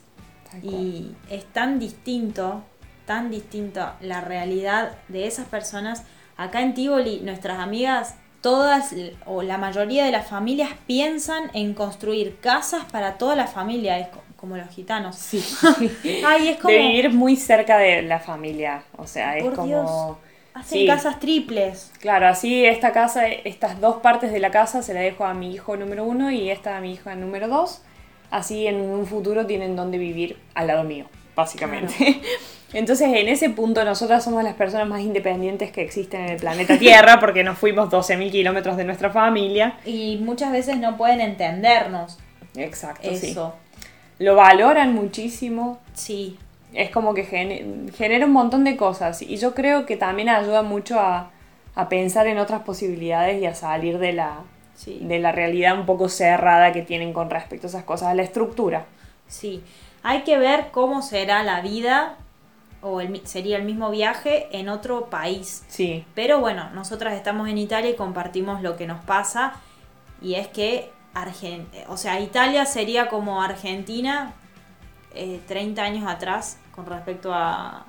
Y 0.63 1.11
es 1.29 1.45
tan 1.45 1.77
distinto, 1.77 2.63
tan 3.05 3.29
distinto 3.29 3.91
la 4.01 4.21
realidad 4.21 4.97
de 5.07 5.27
esas 5.27 5.47
personas. 5.47 6.03
Acá 6.37 6.61
en 6.61 6.73
Tivoli, 6.73 7.19
nuestras 7.19 7.59
amigas, 7.59 8.15
todas 8.41 8.95
o 9.25 9.43
la 9.43 9.57
mayoría 9.57 10.05
de 10.05 10.11
las 10.11 10.27
familias 10.27 10.71
piensan 10.87 11.51
en 11.53 11.73
construir 11.73 12.39
casas 12.39 12.85
para 12.91 13.17
toda 13.17 13.35
la 13.35 13.47
familia. 13.47 13.99
Es 13.99 14.07
como 14.39 14.57
los 14.57 14.69
gitanos. 14.69 15.15
Sí. 15.15 15.43
Ay, 16.25 16.49
es 16.49 16.57
como... 16.57 16.73
De 16.73 16.79
vivir 16.79 17.13
muy 17.13 17.35
cerca 17.35 17.77
de 17.77 18.01
la 18.01 18.19
familia. 18.19 18.83
O 18.97 19.05
sea, 19.05 19.37
es 19.37 19.49
como... 19.51 20.17
Hacen 20.53 20.87
casas 20.87 21.19
triples. 21.19 21.91
Claro, 21.99 22.27
así 22.27 22.65
esta 22.65 22.91
casa, 22.91 23.27
estas 23.27 23.79
dos 23.79 23.97
partes 23.97 24.31
de 24.31 24.39
la 24.39 24.51
casa 24.51 24.81
se 24.81 24.93
la 24.93 24.99
dejo 24.99 25.23
a 25.23 25.33
mi 25.33 25.53
hijo 25.53 25.77
número 25.77 26.03
uno 26.03 26.31
y 26.31 26.49
esta 26.49 26.75
a 26.75 26.81
mi 26.81 26.93
hija 26.93 27.15
número 27.15 27.47
dos. 27.47 27.81
Así 28.31 28.67
en 28.67 28.81
un 28.81 29.05
futuro 29.05 29.45
tienen 29.45 29.75
donde 29.75 29.97
vivir 29.97 30.37
al 30.55 30.67
lado 30.67 30.83
mío, 30.83 31.05
básicamente. 31.35 32.21
Entonces, 32.73 33.07
en 33.07 33.27
ese 33.27 33.49
punto, 33.49 33.83
nosotras 33.83 34.23
somos 34.23 34.43
las 34.43 34.53
personas 34.53 34.87
más 34.87 35.01
independientes 35.01 35.71
que 35.71 35.81
existen 35.81 36.21
en 36.21 36.29
el 36.29 36.37
planeta 36.37 36.77
Tierra 36.77 37.19
porque 37.19 37.43
nos 37.43 37.57
fuimos 37.57 37.89
12.000 37.89 38.31
kilómetros 38.31 38.77
de 38.77 38.83
nuestra 38.83 39.09
familia. 39.09 39.77
Y 39.85 40.17
muchas 40.17 40.51
veces 40.51 40.77
no 40.77 40.95
pueden 40.97 41.21
entendernos. 41.21 42.19
Exacto, 42.55 43.09
Eso. 43.09 43.55
Lo 44.19 44.35
valoran 44.35 44.93
muchísimo. 44.93 45.79
Sí. 45.93 46.37
Es 46.73 46.91
como 46.91 47.13
que 47.13 47.23
genera 47.23 48.25
un 48.25 48.33
montón 48.33 48.63
de 48.63 48.77
cosas. 48.77 49.21
Y 49.21 49.37
yo 49.37 49.55
creo 49.55 49.85
que 49.85 49.97
también 49.97 50.29
ayuda 50.29 50.61
mucho 50.61 50.99
a, 50.99 51.31
pensar 51.89 52.27
en 52.27 52.39
otras 52.39 52.63
posibilidades 52.63 53.41
y 53.41 53.45
a 53.45 53.55
salir 53.55 53.99
de 53.99 54.11
la, 54.11 54.41
de 54.85 55.19
la 55.19 55.31
realidad 55.31 55.79
un 55.79 55.85
poco 55.85 56.09
cerrada 56.09 56.73
que 56.73 56.81
tienen 56.81 57.13
con 57.13 57.29
respecto 57.29 57.67
a 57.67 57.69
esas 57.69 57.85
cosas, 57.85 58.09
a 58.09 58.13
la 58.13 58.23
estructura. 58.23 58.85
Sí. 59.27 59.63
Hay 60.03 60.23
que 60.23 60.37
ver 60.37 60.71
cómo 60.71 61.01
será 61.01 61.41
la 61.43 61.61
vida 61.61 62.17
o 62.81 62.99
el, 62.99 63.25
sería 63.25 63.55
el 63.55 63.63
mismo 63.63 63.89
viaje 63.91 64.47
en 64.51 64.67
otro 64.67 65.09
país. 65.09 65.63
Sí. 65.69 66.05
Pero 66.15 66.41
bueno, 66.41 66.69
nosotras 66.71 67.13
estamos 67.13 67.47
en 67.47 67.57
Italia 67.57 67.91
y 67.91 67.95
compartimos 67.95 68.61
lo 68.61 68.75
que 68.75 68.85
nos 68.85 69.01
pasa 69.05 69.53
y 70.21 70.35
es 70.35 70.47
que 70.47 70.91
o 71.87 71.97
sea, 71.97 72.19
Italia 72.19 72.65
sería 72.65 73.09
como 73.09 73.41
Argentina 73.41 74.33
30 75.13 75.81
eh, 75.81 75.85
años 75.85 76.07
atrás 76.07 76.57
con 76.75 76.85
respecto 76.85 77.33
a, 77.33 77.85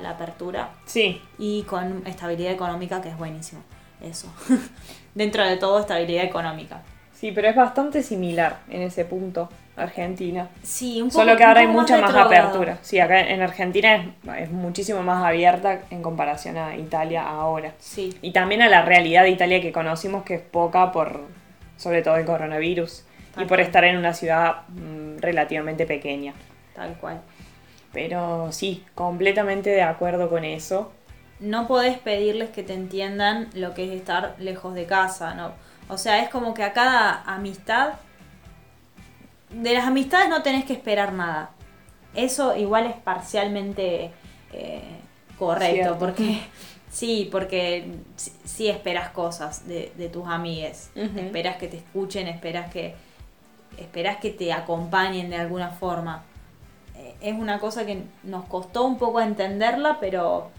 la 0.00 0.10
apertura. 0.10 0.70
Sí. 0.86 1.20
Y 1.38 1.64
con 1.64 2.06
estabilidad 2.06 2.52
económica, 2.52 3.02
que 3.02 3.08
es 3.08 3.18
buenísimo. 3.18 3.62
Eso. 4.00 4.28
Dentro 5.14 5.44
de 5.44 5.56
todo, 5.56 5.80
estabilidad 5.80 6.24
económica. 6.24 6.82
Sí, 7.12 7.32
pero 7.32 7.48
es 7.48 7.56
bastante 7.56 8.02
similar 8.02 8.60
en 8.68 8.82
ese 8.82 9.04
punto, 9.04 9.48
Argentina. 9.76 10.48
Sí, 10.62 11.02
un 11.02 11.08
poco. 11.08 11.20
Solo 11.20 11.36
que 11.36 11.44
ahora 11.44 11.60
hay 11.60 11.66
mucha 11.66 12.00
más, 12.00 12.14
apertura. 12.14 12.78
Sí, 12.82 13.00
acá 13.00 13.20
en 13.20 13.42
Argentina 13.42 13.96
es, 13.96 14.42
es, 14.44 14.50
muchísimo 14.50 15.02
más 15.02 15.24
abierta 15.24 15.80
en 15.90 16.00
comparación 16.00 16.56
a 16.56 16.76
Italia 16.76 17.28
ahora. 17.28 17.74
Sí. 17.78 18.16
Y 18.22 18.32
también 18.32 18.62
a 18.62 18.68
la 18.68 18.82
realidad 18.82 19.24
de 19.24 19.30
Italia 19.30 19.60
que 19.60 19.72
conocimos, 19.72 20.22
que 20.22 20.34
es 20.34 20.42
poca 20.42 20.92
por 20.92 21.22
sobre 21.82 22.02
todo 22.02 22.16
el 22.16 22.24
coronavirus, 22.24 23.04
y 23.36 23.44
por 23.46 23.60
estar 23.60 23.84
en 23.84 23.96
una 23.96 24.14
ciudad 24.14 24.68
mm, 24.68 25.18
relativamente 25.18 25.86
pequeña. 25.86 26.34
Tal 26.74 26.94
cual. 26.98 27.20
Pero 27.92 28.52
sí, 28.52 28.84
completamente 28.94 29.70
de 29.70 29.82
acuerdo 29.82 30.28
con 30.30 30.44
eso. 30.44 30.92
No 31.40 31.66
podés 31.66 31.98
pedirles 31.98 32.50
que 32.50 32.62
te 32.62 32.74
entiendan 32.74 33.48
lo 33.54 33.74
que 33.74 33.84
es 33.84 33.90
estar 33.90 34.36
lejos 34.38 34.74
de 34.74 34.86
casa, 34.86 35.34
¿no? 35.34 35.52
O 35.88 35.98
sea, 35.98 36.22
es 36.22 36.28
como 36.28 36.54
que 36.54 36.62
a 36.62 36.72
cada 36.72 37.22
amistad, 37.22 37.94
de 39.50 39.74
las 39.74 39.86
amistades 39.86 40.28
no 40.28 40.42
tenés 40.42 40.64
que 40.64 40.72
esperar 40.72 41.12
nada. 41.12 41.50
Eso 42.14 42.56
igual 42.56 42.86
es 42.86 42.94
parcialmente 42.94 44.12
eh, 44.52 45.00
correcto, 45.38 45.96
porque 45.98 46.40
Sí, 46.92 47.26
porque 47.32 47.90
sí 48.44 48.68
esperas 48.68 49.08
cosas 49.10 49.66
de, 49.66 49.94
de 49.96 50.10
tus 50.10 50.28
amigues. 50.28 50.90
Esperas 50.94 51.56
que 51.56 51.66
te 51.66 51.78
escuchen, 51.78 52.28
esperas 52.28 52.70
que, 52.70 52.94
esperas 53.78 54.18
que 54.18 54.28
te 54.28 54.52
acompañen 54.52 55.30
de 55.30 55.36
alguna 55.36 55.70
forma. 55.70 56.22
Eh, 56.94 57.14
es 57.22 57.34
una 57.34 57.58
cosa 57.58 57.86
que 57.86 58.04
nos 58.24 58.44
costó 58.44 58.84
un 58.84 58.98
poco 58.98 59.22
entenderla, 59.22 60.00
pero 60.00 60.50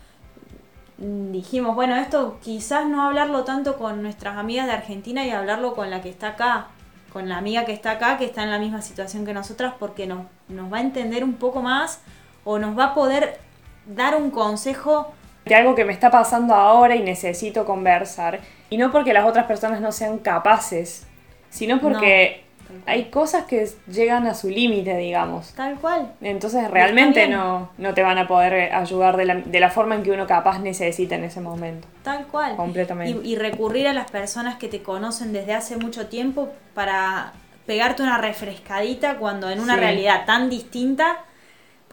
dijimos, 0.98 1.76
bueno, 1.76 1.96
esto 1.98 2.40
quizás 2.42 2.88
no 2.88 3.04
hablarlo 3.04 3.44
tanto 3.44 3.78
con 3.78 4.02
nuestras 4.02 4.36
amigas 4.36 4.66
de 4.66 4.74
Argentina 4.74 5.24
y 5.28 5.30
hablarlo 5.30 5.76
con 5.76 5.92
la 5.92 6.02
que 6.02 6.10
está 6.10 6.30
acá, 6.30 6.70
con 7.12 7.30
la 7.30 7.38
amiga 7.38 7.64
que 7.66 7.74
está 7.74 7.92
acá, 7.92 8.18
que 8.18 8.26
está 8.26 8.42
en 8.42 8.50
la 8.50 8.58
misma 8.58 8.82
situación 8.82 9.24
que 9.24 9.36
nosotras, 9.36 9.76
porque 9.78 10.08
nos, 10.08 10.26
nos 10.48 10.74
va 10.74 10.78
a 10.78 10.82
entender 10.82 11.24
un 11.24 11.34
poco 11.34 11.62
más 11.62 12.02
o 12.44 12.58
nos 12.58 12.76
va 12.76 12.86
a 12.86 12.94
poder 12.96 13.40
dar 13.86 14.16
un 14.16 14.32
consejo 14.32 15.14
de 15.46 15.56
algo 15.56 15.76
que 15.76 15.86
me 15.86 15.94
está 15.94 16.10
pasando 16.10 16.54
ahora 16.54 16.96
y 16.96 17.02
necesito 17.02 17.66
conversar. 17.66 18.40
Y 18.70 18.78
no 18.78 18.92
porque 18.92 19.14
las 19.14 19.26
otras 19.26 19.46
personas 19.46 19.82
no 19.82 19.92
sean 19.92 20.18
capaces, 20.20 21.06
sino 21.50 21.80
porque 21.80 22.44
hay 22.86 23.06
cosas 23.06 23.46
que 23.46 23.70
llegan 23.88 24.26
a 24.28 24.34
su 24.34 24.50
límite, 24.50 24.98
digamos. 24.98 25.54
Tal 25.54 25.76
cual. 25.76 26.14
Entonces 26.22 26.70
realmente 26.70 27.28
no, 27.28 27.70
no 27.78 27.94
te 27.94 28.02
van 28.02 28.18
a 28.18 28.28
poder 28.28 28.74
ayudar 28.74 29.18
de 29.18 29.26
la, 29.26 29.36
de 29.36 29.60
la, 29.60 29.70
forma 29.70 29.96
en 29.96 30.04
que 30.04 30.12
uno 30.12 30.28
capaz 30.28 30.60
necesita 30.60 31.16
en 31.16 31.24
ese 31.24 31.42
momento. 31.42 31.88
Tal 32.04 32.26
cual. 32.28 32.56
Completamente. 32.56 33.28
Y, 33.28 33.36
recurrir 33.36 33.88
a 33.88 33.94
las 33.94 34.10
personas 34.10 34.56
que 34.56 34.68
te 34.68 34.82
conocen 34.82 35.34
desde 35.34 35.54
hace 35.54 35.78
mucho 35.78 36.08
tiempo 36.08 36.50
para 36.74 37.34
pegarte 37.66 38.04
una 38.04 38.18
refrescadita 38.18 39.18
cuando 39.18 39.50
en 39.50 39.60
una 39.60 39.76
realidad 39.76 40.26
tan 40.26 40.50
distinta 40.50 41.18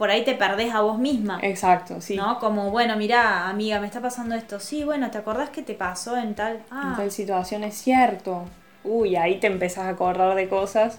por 0.01 0.09
ahí 0.09 0.23
te 0.23 0.33
perdés 0.33 0.73
a 0.73 0.81
vos 0.81 0.97
misma. 0.97 1.37
Exacto, 1.43 2.01
sí. 2.01 2.15
¿No? 2.15 2.39
Como, 2.39 2.71
bueno, 2.71 2.97
mira, 2.97 3.47
amiga, 3.47 3.79
me 3.79 3.85
está 3.85 4.01
pasando 4.01 4.33
esto. 4.33 4.59
Sí, 4.59 4.83
bueno, 4.83 5.11
¿te 5.11 5.19
acordás 5.19 5.51
que 5.51 5.61
te 5.61 5.75
pasó 5.75 6.17
en 6.17 6.33
tal... 6.33 6.55
En 6.55 6.63
ah. 6.71 6.93
tal 6.97 7.11
situación, 7.11 7.63
es 7.63 7.75
cierto. 7.75 8.45
Uy, 8.83 9.15
ahí 9.15 9.39
te 9.39 9.45
empezás 9.45 9.83
a 9.83 9.89
acordar 9.89 10.33
de 10.33 10.49
cosas 10.49 10.97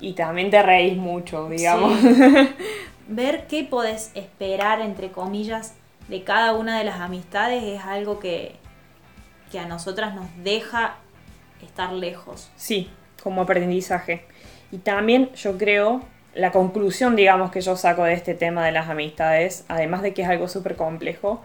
y 0.00 0.14
también 0.14 0.48
te 0.48 0.62
reís 0.62 0.96
mucho, 0.96 1.50
digamos. 1.50 1.98
Ver 3.08 3.46
qué 3.46 3.64
podés 3.64 4.10
esperar, 4.14 4.80
entre 4.80 5.10
comillas, 5.10 5.74
de 6.08 6.24
cada 6.24 6.54
una 6.54 6.78
de 6.78 6.84
las 6.84 7.00
amistades 7.00 7.62
es 7.62 7.84
algo 7.84 8.20
que, 8.20 8.56
que 9.52 9.58
a 9.58 9.66
nosotras 9.66 10.14
nos 10.14 10.28
deja 10.42 10.96
estar 11.62 11.92
lejos. 11.92 12.50
Sí, 12.56 12.88
como 13.22 13.42
aprendizaje. 13.42 14.24
Y 14.72 14.78
también 14.78 15.30
yo 15.34 15.58
creo 15.58 16.00
la 16.34 16.52
conclusión, 16.52 17.16
digamos, 17.16 17.50
que 17.50 17.60
yo 17.60 17.76
saco 17.76 18.04
de 18.04 18.12
este 18.12 18.34
tema 18.34 18.64
de 18.64 18.72
las 18.72 18.88
amistades, 18.88 19.64
además 19.68 20.02
de 20.02 20.14
que 20.14 20.22
es 20.22 20.28
algo 20.28 20.48
súper 20.48 20.76
complejo, 20.76 21.42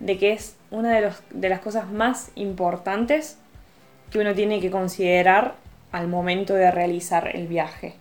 de 0.00 0.18
que 0.18 0.32
es 0.32 0.56
una 0.70 0.94
de, 0.94 1.00
los, 1.00 1.22
de 1.30 1.48
las 1.48 1.60
cosas 1.60 1.90
más 1.90 2.30
importantes 2.34 3.38
que 4.10 4.18
uno 4.18 4.34
tiene 4.34 4.60
que 4.60 4.70
considerar 4.70 5.54
al 5.92 6.08
momento 6.08 6.54
de 6.54 6.70
realizar 6.70 7.34
el 7.34 7.46
viaje. 7.46 7.94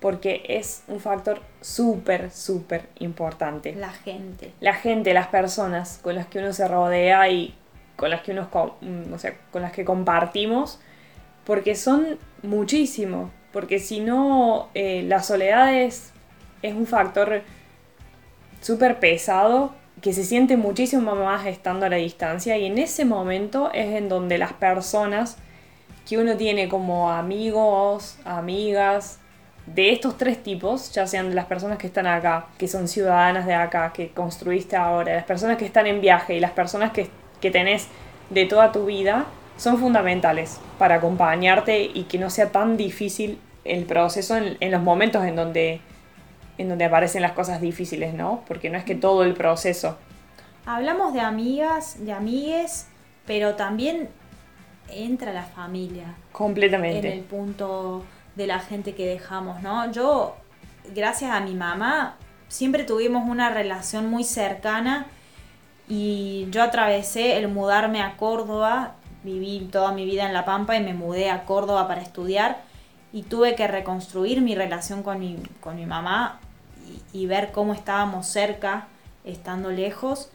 Porque 0.00 0.42
es 0.46 0.84
un 0.86 1.00
factor 1.00 1.40
súper, 1.62 2.30
súper 2.30 2.88
importante. 2.98 3.74
La 3.74 3.90
gente. 3.90 4.52
La 4.60 4.74
gente, 4.74 5.14
las 5.14 5.28
personas 5.28 5.98
con 6.02 6.14
las 6.14 6.26
que 6.26 6.40
uno 6.40 6.52
se 6.52 6.68
rodea 6.68 7.30
y 7.30 7.54
con 7.96 8.10
las 8.10 8.20
que 8.20 8.32
uno, 8.32 8.50
mm, 8.82 9.12
o 9.12 9.18
sea, 9.18 9.34
con 9.50 9.62
las 9.62 9.72
que 9.72 9.86
compartimos, 9.86 10.78
porque 11.46 11.74
son 11.74 12.18
muchísimos 12.42 13.30
porque 13.54 13.78
si 13.78 14.00
no, 14.00 14.68
eh, 14.74 15.04
la 15.06 15.22
soledad 15.22 15.72
es, 15.72 16.10
un 16.64 16.86
factor 16.86 17.42
súper 18.62 18.98
pesado 18.98 19.74
que 20.00 20.14
se 20.14 20.24
siente 20.24 20.56
muchísimo 20.56 21.14
más 21.14 21.46
estando 21.46 21.86
a 21.86 21.90
la 21.90 21.96
distancia 21.96 22.56
y 22.56 22.64
en 22.64 22.78
ese 22.78 23.04
momento 23.04 23.70
es 23.72 23.94
en 23.94 24.08
donde 24.08 24.38
las 24.38 24.54
personas 24.54 25.36
que 26.08 26.18
uno 26.18 26.36
tiene 26.36 26.68
como 26.68 27.12
amigos, 27.12 28.18
amigas, 28.24 29.20
de 29.66 29.92
estos 29.92 30.18
tres 30.18 30.42
tipos, 30.42 30.90
ya 30.92 31.06
sean 31.06 31.28
de 31.28 31.34
las 31.34 31.46
personas 31.46 31.78
que 31.78 31.86
están 31.86 32.06
acá, 32.06 32.46
que 32.58 32.66
son 32.66 32.88
ciudadanas 32.88 33.46
de 33.46 33.54
acá, 33.54 33.92
que 33.92 34.08
construiste 34.08 34.74
ahora, 34.74 35.14
las 35.14 35.24
personas 35.24 35.58
que 35.58 35.66
están 35.66 35.86
en 35.86 36.00
viaje 36.00 36.34
y 36.34 36.40
las 36.40 36.50
personas 36.50 36.92
que, 36.92 37.08
que 37.40 37.50
tenés 37.50 37.86
de 38.30 38.46
toda 38.46 38.72
tu 38.72 38.86
vida, 38.86 39.26
son 39.56 39.78
fundamentales 39.78 40.58
para 40.78 40.96
acompañarte 40.96 41.82
y 41.82 42.04
que 42.04 42.18
no 42.18 42.30
sea 42.30 42.50
tan 42.50 42.76
difícil 42.76 43.38
el 43.64 43.84
proceso 43.84 44.36
en, 44.36 44.70
los 44.70 44.82
momentos 44.82 45.24
en 45.24 45.36
donde, 45.36 45.80
en 46.58 46.68
donde 46.68 46.84
aparecen 46.84 47.22
las 47.22 47.32
cosas 47.32 47.60
difíciles, 47.60 48.14
¿no? 48.14 48.42
Porque 48.46 48.70
no 48.70 48.78
es 48.78 48.84
que 48.84 48.94
todo 48.94 49.24
el 49.24 49.34
proceso. 49.34 49.96
Hablamos 50.66 51.12
de 51.12 51.20
amigas, 51.20 52.04
de 52.04 52.12
amigues, 52.12 52.88
pero 53.26 53.54
también 53.54 54.08
entra 54.88 55.32
la 55.32 55.44
familia. 55.44 56.14
Completamente. 56.32 57.06
En 57.06 57.18
el 57.18 57.20
punto 57.20 58.04
de 58.36 58.46
la 58.46 58.58
gente 58.58 58.94
que 58.94 59.06
dejamos, 59.06 59.62
¿no? 59.62 59.90
Yo, 59.92 60.36
gracias 60.94 61.30
a 61.30 61.40
mi 61.40 61.54
mamá, 61.54 62.16
siempre 62.48 62.84
tuvimos 62.84 63.28
una 63.28 63.50
relación 63.50 64.10
muy 64.10 64.24
cercana 64.24 65.06
y 65.88 66.48
yo 66.50 66.62
atravesé 66.62 67.36
el 67.36 67.48
mudarme 67.48 68.02
a 68.02 68.16
Córdoba, 68.16 68.94
viví 69.24 69.68
toda 69.72 69.92
mi 69.92 70.04
vida 70.04 70.26
en 70.26 70.32
La 70.32 70.44
Pampa 70.44 70.76
y 70.76 70.82
me 70.82 70.94
mudé 70.94 71.30
a 71.30 71.44
Córdoba 71.44 71.88
para 71.88 72.02
estudiar 72.02 72.62
y 73.12 73.22
tuve 73.22 73.54
que 73.54 73.66
reconstruir 73.66 74.40
mi 74.42 74.54
relación 74.54 75.02
con 75.02 75.18
mi, 75.18 75.42
con 75.60 75.76
mi 75.76 75.86
mamá 75.86 76.40
y, 77.12 77.26
ver 77.26 77.52
cómo 77.52 77.72
estábamos 77.72 78.26
cerca 78.26 78.88
estando 79.24 79.70
lejos. 79.70 80.30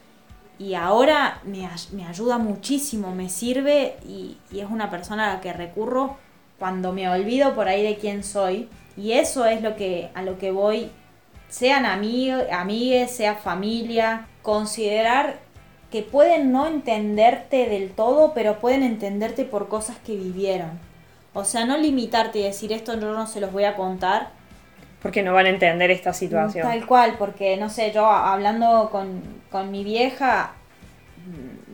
Y 0.58 0.74
ahora 0.74 1.40
me, 1.44 1.68
me 1.92 2.06
ayuda 2.06 2.38
muchísimo, 2.38 3.14
me 3.14 3.28
sirve 3.28 3.96
y, 4.06 4.38
es 4.52 4.66
una 4.68 4.90
persona 4.90 5.30
a 5.30 5.34
la 5.34 5.40
que 5.40 5.52
recurro 5.52 6.16
cuando 6.58 6.92
me 6.92 7.08
olvido 7.08 7.54
por 7.54 7.68
ahí 7.68 7.82
de 7.82 7.96
quién 7.96 8.24
soy. 8.24 8.68
Y 8.96 9.12
eso 9.12 9.44
es 9.44 9.62
lo 9.62 9.76
que, 9.76 10.10
a 10.14 10.22
lo 10.22 10.38
que 10.38 10.50
voy, 10.50 10.90
sean 11.48 11.86
amigos, 11.86 12.44
amigues, 12.50 13.10
sea 13.10 13.34
familia, 13.34 14.26
considerar 14.42 15.38
que 15.90 16.02
pueden 16.02 16.52
no 16.52 16.66
entenderte 16.66 17.68
del 17.68 17.90
todo, 17.90 18.32
pero 18.34 18.58
pueden 18.58 18.82
entenderte 18.82 19.44
por 19.44 19.68
cosas 19.68 19.96
que 19.98 20.14
vivieron. 20.14 20.70
O 21.34 21.44
sea, 21.44 21.64
no 21.64 21.76
limitarte 21.76 22.38
y 22.38 22.42
decir 22.42 22.72
esto 22.72 22.98
yo 22.98 23.12
no 23.12 23.26
se 23.26 23.40
los 23.40 23.52
voy 23.52 23.64
a 23.64 23.76
contar. 23.76 24.30
Porque 25.02 25.22
no 25.22 25.32
van 25.32 25.46
a 25.46 25.50
entender 25.50 25.90
esta 25.90 26.12
situación. 26.12 26.66
Tal 26.66 26.86
cual, 26.86 27.16
porque 27.18 27.56
no 27.56 27.70
sé, 27.70 27.90
yo 27.92 28.06
hablando 28.06 28.90
con, 28.90 29.70
mi 29.70 29.82
vieja, 29.82 30.52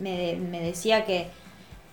me, 0.01 0.37
me 0.37 0.61
decía 0.61 1.05
que 1.05 1.29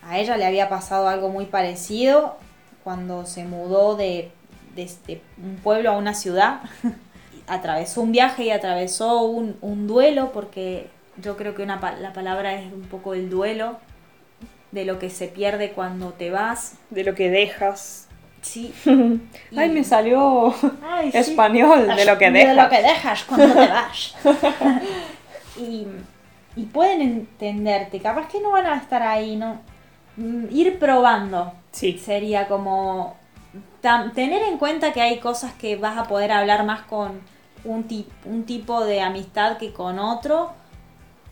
a 0.01 0.19
ella 0.19 0.37
le 0.37 0.45
había 0.45 0.69
pasado 0.69 1.07
algo 1.07 1.29
muy 1.29 1.45
parecido 1.45 2.37
cuando 2.83 3.25
se 3.25 3.45
mudó 3.45 3.95
de, 3.95 4.31
de, 4.75 5.21
un 5.41 5.55
pueblo 5.57 5.91
a 5.91 5.97
una 5.97 6.13
ciudad. 6.13 6.61
atravesó 7.47 8.01
un 8.01 8.11
viaje 8.11 8.45
y 8.45 8.51
atravesó 8.51 9.23
un, 9.23 9.57
un 9.61 9.87
duelo 9.87 10.31
porque 10.31 10.89
yo 11.17 11.37
creo 11.37 11.55
que 11.55 11.63
una, 11.63 11.79
la 11.99 12.13
palabra 12.13 12.53
es 12.53 12.71
un 12.71 12.83
poco 12.83 13.13
el 13.13 13.29
duelo 13.29 13.77
de 14.71 14.85
lo 14.85 14.99
que 14.99 15.09
se 15.09 15.27
pierde 15.27 15.71
cuando 15.71 16.13
te 16.13 16.31
vas. 16.31 16.75
De 16.89 17.03
lo 17.03 17.13
que 17.13 17.29
dejas. 17.29 18.07
Sí. 18.41 18.73
Ay, 19.55 19.69
me 19.69 19.83
salió 19.83 20.53
español, 21.13 21.87
de 21.95 22.05
lo 22.05 22.17
que 22.17 22.31
dejas. 22.31 22.55
De 22.55 22.61
lo 22.63 22.69
que 22.69 22.81
dejas 22.81 23.23
cuando 23.23 23.53
te 23.53 23.67
vas. 23.69 24.15
y, 25.57 25.87
y, 26.55 26.65
pueden 26.65 27.01
entenderte, 27.01 27.99
capaz 27.99 28.27
que 28.27 28.41
no 28.41 28.51
van 28.51 28.65
a 28.65 28.75
estar 28.75 29.03
ahí, 29.03 29.35
¿no? 29.35 29.61
Mm, 30.17 30.45
ir 30.51 30.79
probando. 30.79 31.53
Sí. 31.71 31.97
Sería 31.97 32.47
como 32.47 33.15
tener 34.15 34.41
en 34.43 34.57
cuenta 34.57 34.91
que 34.91 35.01
hay 35.01 35.19
cosas 35.19 35.53
que 35.53 35.75
vas 35.75 35.97
a 35.97 36.05
poder 36.05 36.31
hablar 36.31 36.65
más 36.65 36.81
con 36.81 37.21
un, 37.63 37.85
un 38.25 38.43
tipo 38.45 38.83
de 38.83 39.01
amistad 39.01 39.57
que 39.57 39.71
con 39.71 39.99
otro 39.99 40.53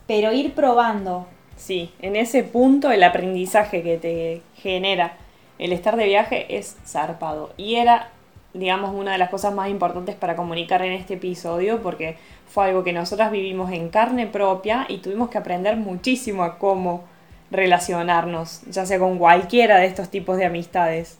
pero 0.07 0.33
ir 0.33 0.53
probando. 0.53 1.27
Sí, 1.57 1.91
en 2.01 2.15
ese 2.15 2.43
punto 2.43 2.91
el 2.91 3.03
aprendizaje 3.03 3.83
que 3.83 3.97
te 3.97 4.41
genera 4.55 5.17
el 5.59 5.73
estar 5.73 5.95
de 5.95 6.05
viaje 6.05 6.57
es 6.57 6.77
zarpado. 6.85 7.53
Y 7.55 7.75
era, 7.75 8.09
digamos, 8.53 8.95
una 8.95 9.11
de 9.11 9.19
las 9.19 9.29
cosas 9.29 9.53
más 9.53 9.69
importantes 9.69 10.15
para 10.15 10.35
comunicar 10.35 10.81
en 10.81 10.93
este 10.93 11.13
episodio 11.13 11.81
porque 11.83 12.17
fue 12.47 12.65
algo 12.65 12.83
que 12.83 12.93
nosotras 12.93 13.31
vivimos 13.31 13.71
en 13.71 13.89
carne 13.89 14.25
propia 14.25 14.85
y 14.89 14.97
tuvimos 14.97 15.29
que 15.29 15.37
aprender 15.37 15.77
muchísimo 15.77 16.43
a 16.43 16.57
cómo 16.57 17.03
relacionarnos, 17.51 18.61
ya 18.69 18.85
sea 18.85 18.97
con 18.97 19.19
cualquiera 19.19 19.77
de 19.77 19.85
estos 19.85 20.09
tipos 20.09 20.37
de 20.37 20.45
amistades. 20.45 21.19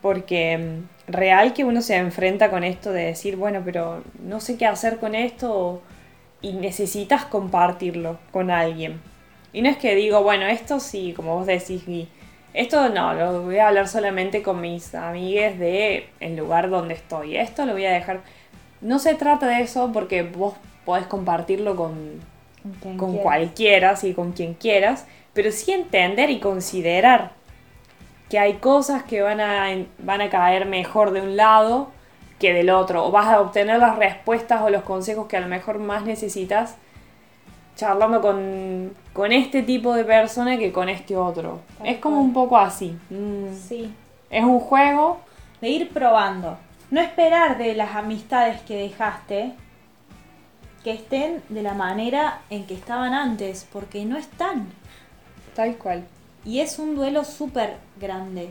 Porque 0.00 0.56
mm, 0.56 1.12
real 1.12 1.52
que 1.52 1.64
uno 1.64 1.82
se 1.82 1.96
enfrenta 1.96 2.50
con 2.50 2.64
esto 2.64 2.90
de 2.90 3.04
decir, 3.04 3.36
bueno, 3.36 3.60
pero 3.64 4.02
no 4.22 4.40
sé 4.40 4.56
qué 4.56 4.64
hacer 4.66 4.98
con 4.98 5.14
esto 5.14 5.82
y 6.40 6.52
necesitas 6.52 7.24
compartirlo 7.24 8.18
con 8.30 8.50
alguien. 8.50 9.00
Y 9.52 9.62
no 9.62 9.68
es 9.68 9.76
que 9.76 9.94
digo, 9.94 10.22
bueno, 10.22 10.46
esto 10.46 10.80
sí, 10.80 11.12
como 11.14 11.36
vos 11.36 11.46
decís, 11.46 11.82
esto 12.54 12.88
no, 12.88 13.14
lo 13.14 13.42
voy 13.42 13.58
a 13.58 13.68
hablar 13.68 13.88
solamente 13.88 14.42
con 14.42 14.60
mis 14.60 14.94
amigues 14.94 15.58
de 15.58 16.08
el 16.20 16.36
lugar 16.36 16.70
donde 16.70 16.94
estoy. 16.94 17.36
Esto 17.36 17.66
lo 17.66 17.72
voy 17.72 17.86
a 17.86 17.92
dejar. 17.92 18.20
No 18.80 18.98
se 18.98 19.14
trata 19.14 19.46
de 19.46 19.62
eso 19.62 19.90
porque 19.92 20.22
vos 20.22 20.54
podés 20.84 21.06
compartirlo 21.06 21.76
con, 21.76 22.20
con 22.96 23.16
cualquiera, 23.18 23.96
sí, 23.96 24.14
con 24.14 24.32
quien 24.32 24.54
quieras, 24.54 25.06
pero 25.34 25.52
sí 25.52 25.72
entender 25.72 26.30
y 26.30 26.40
considerar 26.40 27.32
que 28.28 28.38
hay 28.38 28.54
cosas 28.54 29.02
que 29.02 29.22
van 29.22 29.40
a, 29.40 29.68
van 29.98 30.20
a 30.20 30.28
caer 30.28 30.66
mejor 30.66 31.12
de 31.12 31.22
un 31.22 31.36
lado 31.36 31.90
que 32.38 32.52
del 32.52 32.70
otro, 32.70 33.06
o 33.06 33.10
vas 33.10 33.26
a 33.26 33.40
obtener 33.40 33.78
las 33.78 33.96
respuestas 33.96 34.62
o 34.62 34.70
los 34.70 34.82
consejos 34.82 35.26
que 35.26 35.36
a 35.36 35.40
lo 35.40 35.48
mejor 35.48 35.78
más 35.78 36.04
necesitas 36.04 36.76
charlando 37.76 38.20
con, 38.20 38.92
con 39.12 39.32
este 39.32 39.62
tipo 39.62 39.94
de 39.94 40.04
persona 40.04 40.58
que 40.58 40.72
con 40.72 40.88
este 40.88 41.16
otro. 41.16 41.60
es 41.84 41.98
como 41.98 42.20
un 42.20 42.32
poco 42.32 42.58
así. 42.58 42.96
Mm. 43.08 43.54
Sí. 43.54 43.94
Es 44.30 44.44
un 44.44 44.60
juego. 44.60 45.20
De 45.60 45.68
ir 45.68 45.88
probando. 45.88 46.56
No 46.90 47.00
esperar 47.00 47.58
de 47.58 47.74
las 47.74 47.94
amistades 47.96 48.60
que 48.62 48.76
dejaste 48.76 49.54
que 50.84 50.92
estén 50.92 51.42
de 51.48 51.62
la 51.62 51.74
manera 51.74 52.40
en 52.50 52.64
que 52.64 52.74
estaban 52.74 53.12
antes, 53.12 53.66
porque 53.72 54.04
no 54.04 54.16
están. 54.16 54.68
Tal 55.54 55.76
cual. 55.76 56.04
Y 56.44 56.60
es 56.60 56.78
un 56.78 56.94
duelo 56.94 57.24
súper 57.24 57.76
grande, 58.00 58.50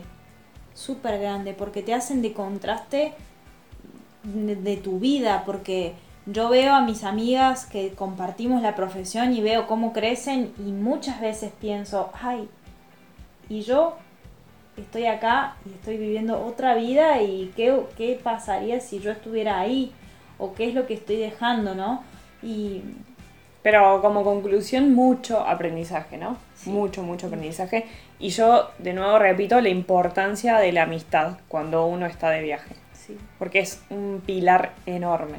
súper 0.74 1.18
grande, 1.18 1.54
porque 1.54 1.82
te 1.82 1.94
hacen 1.94 2.22
de 2.22 2.32
contraste 2.32 3.14
de, 4.22 4.76
tu 4.76 4.98
vida, 4.98 5.42
porque 5.46 5.94
yo 6.26 6.48
veo 6.48 6.74
a 6.74 6.82
mis 6.82 7.04
amigas 7.04 7.66
que 7.66 7.90
compartimos 7.90 8.62
la 8.62 8.74
profesión 8.74 9.32
y 9.32 9.40
veo 9.40 9.66
cómo 9.66 9.92
crecen 9.92 10.52
y 10.58 10.72
muchas 10.72 11.20
veces 11.20 11.52
pienso, 11.60 12.10
ay, 12.20 12.48
y 13.48 13.62
yo 13.62 13.96
estoy 14.76 15.06
acá 15.06 15.56
y 15.66 15.70
estoy 15.70 15.96
viviendo 15.96 16.44
otra 16.44 16.74
vida 16.74 17.22
y 17.22 17.52
qué, 17.56 17.80
qué 17.96 18.20
pasaría 18.22 18.80
si 18.80 19.00
yo 19.00 19.10
estuviera 19.10 19.58
ahí 19.58 19.92
o 20.38 20.54
qué 20.54 20.68
es 20.68 20.74
lo 20.74 20.86
que 20.86 20.94
estoy 20.94 21.16
dejando, 21.16 21.74
¿no? 21.74 22.02
Y... 22.42 22.82
Pero 23.62 24.00
como 24.00 24.22
conclusión, 24.22 24.94
mucho 24.94 25.40
aprendizaje, 25.40 26.16
¿no? 26.16 26.36
Mucho, 26.64 27.02
mucho 27.02 27.26
aprendizaje. 27.26 27.86
Y 28.18 28.30
yo, 28.30 28.70
de 28.78 28.92
nuevo, 28.92 29.18
repito 29.18 29.60
la 29.60 29.68
importancia 29.68 30.58
de 30.58 30.72
la 30.72 30.84
amistad 30.84 31.38
cuando 31.48 31.84
uno 31.86 32.06
está 32.06 32.30
de 32.30 32.42
viaje. 32.42 32.74
Porque 33.38 33.60
es 33.60 33.82
un 33.90 34.22
pilar 34.24 34.72
enorme. 34.86 35.38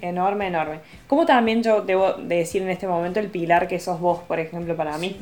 Enorme, 0.00 0.46
enorme. 0.46 0.80
Como 1.06 1.26
también 1.26 1.62
yo 1.62 1.82
debo 1.82 2.14
decir 2.14 2.62
en 2.62 2.70
este 2.70 2.86
momento 2.86 3.20
el 3.20 3.28
pilar 3.28 3.68
que 3.68 3.80
sos 3.80 4.00
vos, 4.00 4.20
por 4.20 4.40
ejemplo, 4.40 4.76
para 4.76 4.96
mí. 4.98 5.16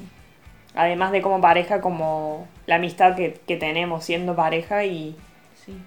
Además 0.75 1.13
de 1.13 1.21
como 1.21 1.41
pareja, 1.41 1.81
como 1.81 2.47
la 2.67 2.77
amistad 2.77 3.17
que, 3.17 3.57
tenemos 3.57 4.05
siendo 4.05 4.35
pareja 4.35 4.85
y, 4.85 5.17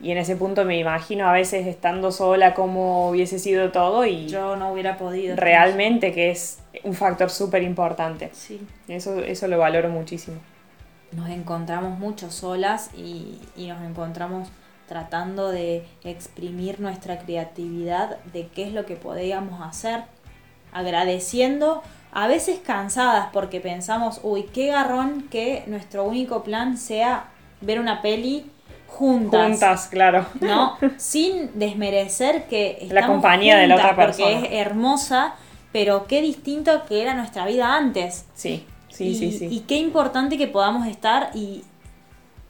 y 0.02 0.12
en 0.12 0.18
ese 0.18 0.36
punto 0.36 0.64
me 0.66 0.78
imagino 0.78 1.28
a 1.28 1.32
veces 1.32 1.66
estando 1.66 2.12
sola 2.12 2.54
como 2.54 3.10
hubiese 3.10 3.40
sido 3.40 3.72
todo 3.72 4.06
y... 4.06 4.28
Yo 4.28 4.56
no 4.56 4.72
hubiera 4.72 4.98
podido. 4.98 5.36
Realmente 5.36 6.12
que 6.12 6.30
es 6.30 6.60
un 6.84 6.94
factor 6.94 7.30
súper 7.30 7.64
importante. 7.64 8.30
Sí. 8.34 8.62
Eso, 8.88 9.20
eso 9.20 9.48
lo 9.48 9.58
valoro 9.58 9.90
muchísimo. 9.90 10.38
Nos 11.12 11.30
encontramos 11.30 11.98
mucho 11.98 12.30
solas 12.30 12.92
y, 12.94 13.40
y 13.56 13.68
nos 13.68 13.82
encontramos 13.84 14.50
tratando 14.88 15.50
de 15.50 15.86
exprimir 16.04 16.80
nuestra 16.80 17.20
creatividad 17.20 18.18
de 18.34 18.48
qué 18.48 18.64
es 18.68 18.74
lo 18.74 18.86
que 18.86 18.96
podíamos 18.96 19.62
hacer, 19.62 20.04
agradeciendo, 20.72 21.82
a 22.12 22.28
veces 22.28 22.60
cansadas 22.66 23.30
porque 23.34 23.60
pensamos, 23.60 24.20
uy, 24.24 24.44
qué 24.54 24.68
garrón 24.68 25.28
que 25.30 25.64
nuestro 25.68 26.06
único 26.06 26.44
plan 26.44 26.78
sea 26.78 27.26
ver 27.62 27.80
una 27.80 28.02
peli 28.02 28.50
juntas. 28.88 29.50
Juntas, 29.50 29.88
claro. 29.88 30.26
¿No? 30.40 30.78
Sin 30.98 31.58
desmerecer 31.60 32.48
que 32.48 32.88
la 32.90 33.08
compañía 33.08 33.58
de 33.58 33.68
la 33.68 33.76
otra 33.76 33.96
persona. 33.96 34.40
Porque 34.40 34.56
es 34.56 34.66
hermosa, 34.66 35.36
pero 35.72 36.08
qué 36.08 36.22
distinto 36.22 36.86
que 36.88 37.02
era 37.02 37.14
nuestra 37.14 37.46
vida 37.46 37.76
antes. 37.76 38.26
Sí, 38.34 38.66
sí, 38.90 39.16
sí, 39.16 39.32
sí. 39.32 39.48
Y 39.52 39.62
qué 39.62 39.78
importante 39.78 40.38
que 40.38 40.48
podamos 40.48 40.88
estar 40.88 41.32
y, 41.34 41.64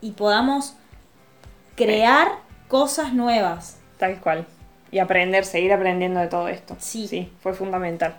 y 0.02 0.12
podamos 0.12 0.76
crear 1.76 2.28
cosas 2.68 3.14
nuevas. 3.14 3.78
Tal 3.98 4.20
cual. 4.20 4.46
Y 4.92 5.00
aprender, 5.00 5.46
seguir 5.46 5.74
aprendiendo 5.74 6.20
de 6.20 6.28
todo 6.28 6.48
esto. 6.48 6.76
Sí. 6.80 7.08
Sí, 7.08 7.32
fue 7.42 7.54
fundamental. 7.54 8.16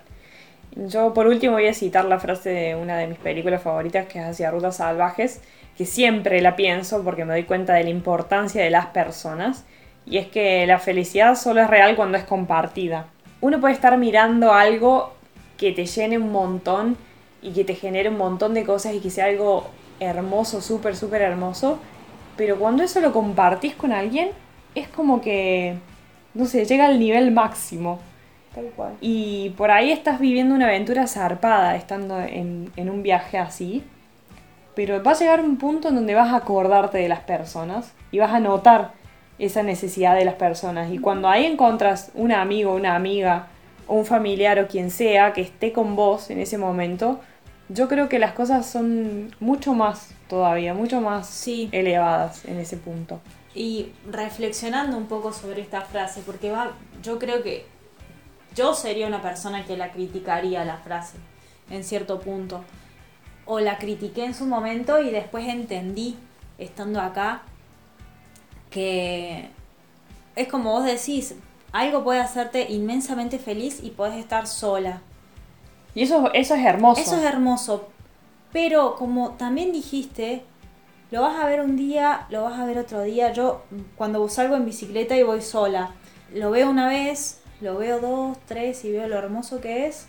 Yo 0.74 1.14
por 1.14 1.26
último 1.26 1.54
voy 1.54 1.68
a 1.68 1.74
citar 1.74 2.04
la 2.04 2.18
frase 2.18 2.50
de 2.50 2.74
una 2.74 2.98
de 2.98 3.06
mis 3.06 3.18
películas 3.18 3.62
favoritas 3.62 4.06
que 4.06 4.18
es 4.18 4.24
Hacia 4.26 4.50
Rutas 4.50 4.76
Salvajes, 4.76 5.40
que 5.76 5.86
siempre 5.86 6.40
la 6.42 6.54
pienso 6.54 7.02
porque 7.02 7.24
me 7.24 7.32
doy 7.32 7.44
cuenta 7.44 7.72
de 7.74 7.84
la 7.84 7.90
importancia 7.90 8.62
de 8.62 8.70
las 8.70 8.86
personas. 8.86 9.64
Y 10.04 10.18
es 10.18 10.26
que 10.28 10.66
la 10.66 10.78
felicidad 10.78 11.34
solo 11.34 11.62
es 11.62 11.70
real 11.70 11.96
cuando 11.96 12.18
es 12.18 12.24
compartida. 12.24 13.06
Uno 13.40 13.60
puede 13.60 13.74
estar 13.74 13.96
mirando 13.98 14.52
algo 14.52 15.14
que 15.56 15.72
te 15.72 15.86
llene 15.86 16.18
un 16.18 16.30
montón 16.30 16.96
y 17.42 17.52
que 17.52 17.64
te 17.64 17.74
genere 17.74 18.10
un 18.10 18.18
montón 18.18 18.54
de 18.54 18.64
cosas 18.64 18.94
y 18.94 19.00
que 19.00 19.10
sea 19.10 19.26
algo 19.26 19.68
hermoso, 19.98 20.60
súper, 20.60 20.94
súper 20.94 21.22
hermoso 21.22 21.80
pero 22.36 22.58
cuando 22.58 22.82
eso 22.82 23.00
lo 23.00 23.12
compartís 23.12 23.74
con 23.74 23.92
alguien, 23.92 24.30
es 24.74 24.88
como 24.88 25.20
que, 25.20 25.76
no 26.34 26.46
sé, 26.46 26.64
llega 26.64 26.86
al 26.86 26.98
nivel 26.98 27.30
máximo. 27.30 27.98
Tal 28.54 28.66
cual. 28.76 28.94
Y 29.00 29.50
por 29.50 29.70
ahí 29.70 29.90
estás 29.90 30.18
viviendo 30.20 30.54
una 30.54 30.66
aventura 30.66 31.06
zarpada 31.06 31.76
estando 31.76 32.20
en, 32.20 32.72
en 32.76 32.90
un 32.90 33.02
viaje 33.02 33.38
así. 33.38 33.84
Pero 34.74 35.02
va 35.02 35.12
a 35.12 35.18
llegar 35.18 35.40
un 35.40 35.56
punto 35.56 35.88
en 35.88 35.94
donde 35.94 36.14
vas 36.14 36.32
a 36.32 36.36
acordarte 36.36 36.98
de 36.98 37.08
las 37.08 37.20
personas 37.20 37.94
y 38.10 38.18
vas 38.18 38.32
a 38.32 38.40
notar 38.40 38.92
esa 39.38 39.62
necesidad 39.62 40.14
de 40.14 40.24
las 40.24 40.34
personas. 40.34 40.90
Y 40.90 40.98
cuando 40.98 41.28
ahí 41.28 41.46
encontras 41.46 42.10
un 42.14 42.32
amigo, 42.32 42.74
una 42.74 42.94
amiga, 42.94 43.48
o 43.86 43.94
un 43.94 44.04
familiar 44.04 44.58
o 44.58 44.66
quien 44.66 44.90
sea 44.90 45.32
que 45.32 45.40
esté 45.40 45.72
con 45.72 45.96
vos 45.96 46.30
en 46.30 46.40
ese 46.40 46.58
momento, 46.58 47.20
yo 47.68 47.88
creo 47.88 48.08
que 48.08 48.18
las 48.18 48.32
cosas 48.32 48.66
son 48.66 49.34
mucho 49.40 49.74
más 49.74 50.08
todavía, 50.28 50.74
mucho 50.74 51.00
más 51.00 51.26
Sí. 51.28 51.68
elevadas 51.72 52.44
en 52.44 52.58
ese 52.58 52.76
punto. 52.76 53.20
Y 53.54 53.92
reflexionando 54.10 54.96
un 54.96 55.06
poco 55.06 55.32
sobre 55.32 55.62
esta 55.62 55.80
frase, 55.80 56.22
porque 56.24 56.50
va, 56.50 56.72
yo 57.02 57.18
creo 57.18 57.42
que 57.42 57.66
yo 58.54 58.74
sería 58.74 59.06
una 59.06 59.22
persona 59.22 59.64
que 59.64 59.76
la 59.76 59.92
criticaría 59.92 60.64
la 60.64 60.76
frase 60.78 61.16
en 61.70 61.82
cierto 61.84 62.20
punto. 62.20 62.64
O 63.44 63.60
la 63.60 63.78
critiqué 63.78 64.24
en 64.24 64.34
su 64.34 64.44
momento 64.46 65.00
y 65.00 65.10
después 65.10 65.48
entendí, 65.48 66.16
estando 66.58 67.00
acá, 67.00 67.42
que 68.70 69.48
es 70.34 70.48
como 70.48 70.72
vos 70.72 70.84
decís, 70.84 71.34
algo 71.72 72.04
puede 72.04 72.20
hacerte 72.20 72.70
inmensamente 72.70 73.38
feliz 73.38 73.80
y 73.82 73.90
podés 73.90 74.16
estar 74.16 74.46
sola. 74.46 75.00
Y 75.96 76.02
eso, 76.02 76.30
eso 76.32 76.54
es 76.54 76.64
hermoso. 76.64 77.00
Eso 77.00 77.16
es 77.16 77.24
hermoso. 77.24 77.88
Pero 78.52 78.94
como 78.94 79.30
también 79.32 79.72
dijiste, 79.72 80.44
lo 81.10 81.22
vas 81.22 81.42
a 81.42 81.46
ver 81.46 81.60
un 81.60 81.76
día, 81.76 82.26
lo 82.30 82.44
vas 82.44 82.58
a 82.60 82.64
ver 82.66 82.78
otro 82.78 83.02
día. 83.02 83.32
Yo 83.32 83.62
cuando 83.96 84.28
salgo 84.28 84.54
en 84.56 84.64
bicicleta 84.66 85.16
y 85.16 85.22
voy 85.24 85.40
sola, 85.42 85.90
lo 86.32 86.50
veo 86.52 86.70
una 86.70 86.86
vez, 86.88 87.42
lo 87.60 87.76
veo 87.78 87.98
dos, 87.98 88.38
tres 88.46 88.84
y 88.84 88.92
veo 88.92 89.08
lo 89.08 89.16
hermoso 89.16 89.60
que 89.60 89.86
es. 89.86 90.06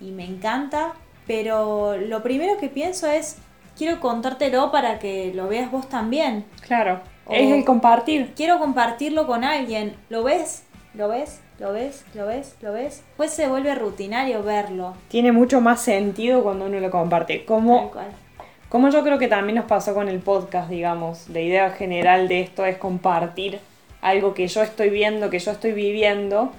Y 0.00 0.12
me 0.12 0.24
encanta. 0.24 0.94
Pero 1.26 1.96
lo 1.98 2.22
primero 2.22 2.56
que 2.58 2.68
pienso 2.68 3.06
es, 3.06 3.36
quiero 3.76 4.00
contártelo 4.00 4.72
para 4.72 4.98
que 4.98 5.32
lo 5.34 5.46
veas 5.48 5.70
vos 5.70 5.88
también. 5.88 6.44
Claro. 6.62 7.00
O- 7.26 7.32
Es 7.32 7.52
el 7.52 7.64
compartir. 7.64 8.32
Quiero 8.34 8.58
compartirlo 8.58 9.26
con 9.28 9.44
alguien. 9.44 9.96
¿Lo 10.08 10.24
ves? 10.24 10.64
¿Lo 10.94 11.08
ves? 11.08 11.40
¿Lo 11.58 11.72
ves? 11.72 12.04
¿Lo 12.14 12.26
ves? 12.26 12.56
¿Lo 12.60 12.72
ves? 12.72 13.02
Pues 13.16 13.30
se 13.30 13.46
vuelve 13.46 13.74
rutinario 13.74 14.42
verlo. 14.42 14.94
Tiene 15.08 15.32
mucho 15.32 15.60
más 15.60 15.80
sentido 15.80 16.42
cuando 16.42 16.66
uno 16.66 16.80
lo 16.80 16.90
comparte. 16.90 17.44
Como 17.44 18.88
yo 18.88 19.02
creo 19.02 19.18
que 19.18 19.28
también 19.28 19.56
nos 19.56 19.66
pasó 19.66 19.94
con 19.94 20.08
el 20.08 20.20
podcast, 20.20 20.70
digamos. 20.70 21.28
La 21.28 21.40
idea 21.40 21.70
general 21.70 22.26
de 22.26 22.40
esto 22.40 22.64
es 22.64 22.78
compartir 22.78 23.60
algo 24.00 24.34
que 24.34 24.48
yo 24.48 24.62
estoy 24.62 24.90
viendo, 24.90 25.30
que 25.30 25.38
yo 25.38 25.52
estoy 25.52 25.72
viviendo 25.72 26.52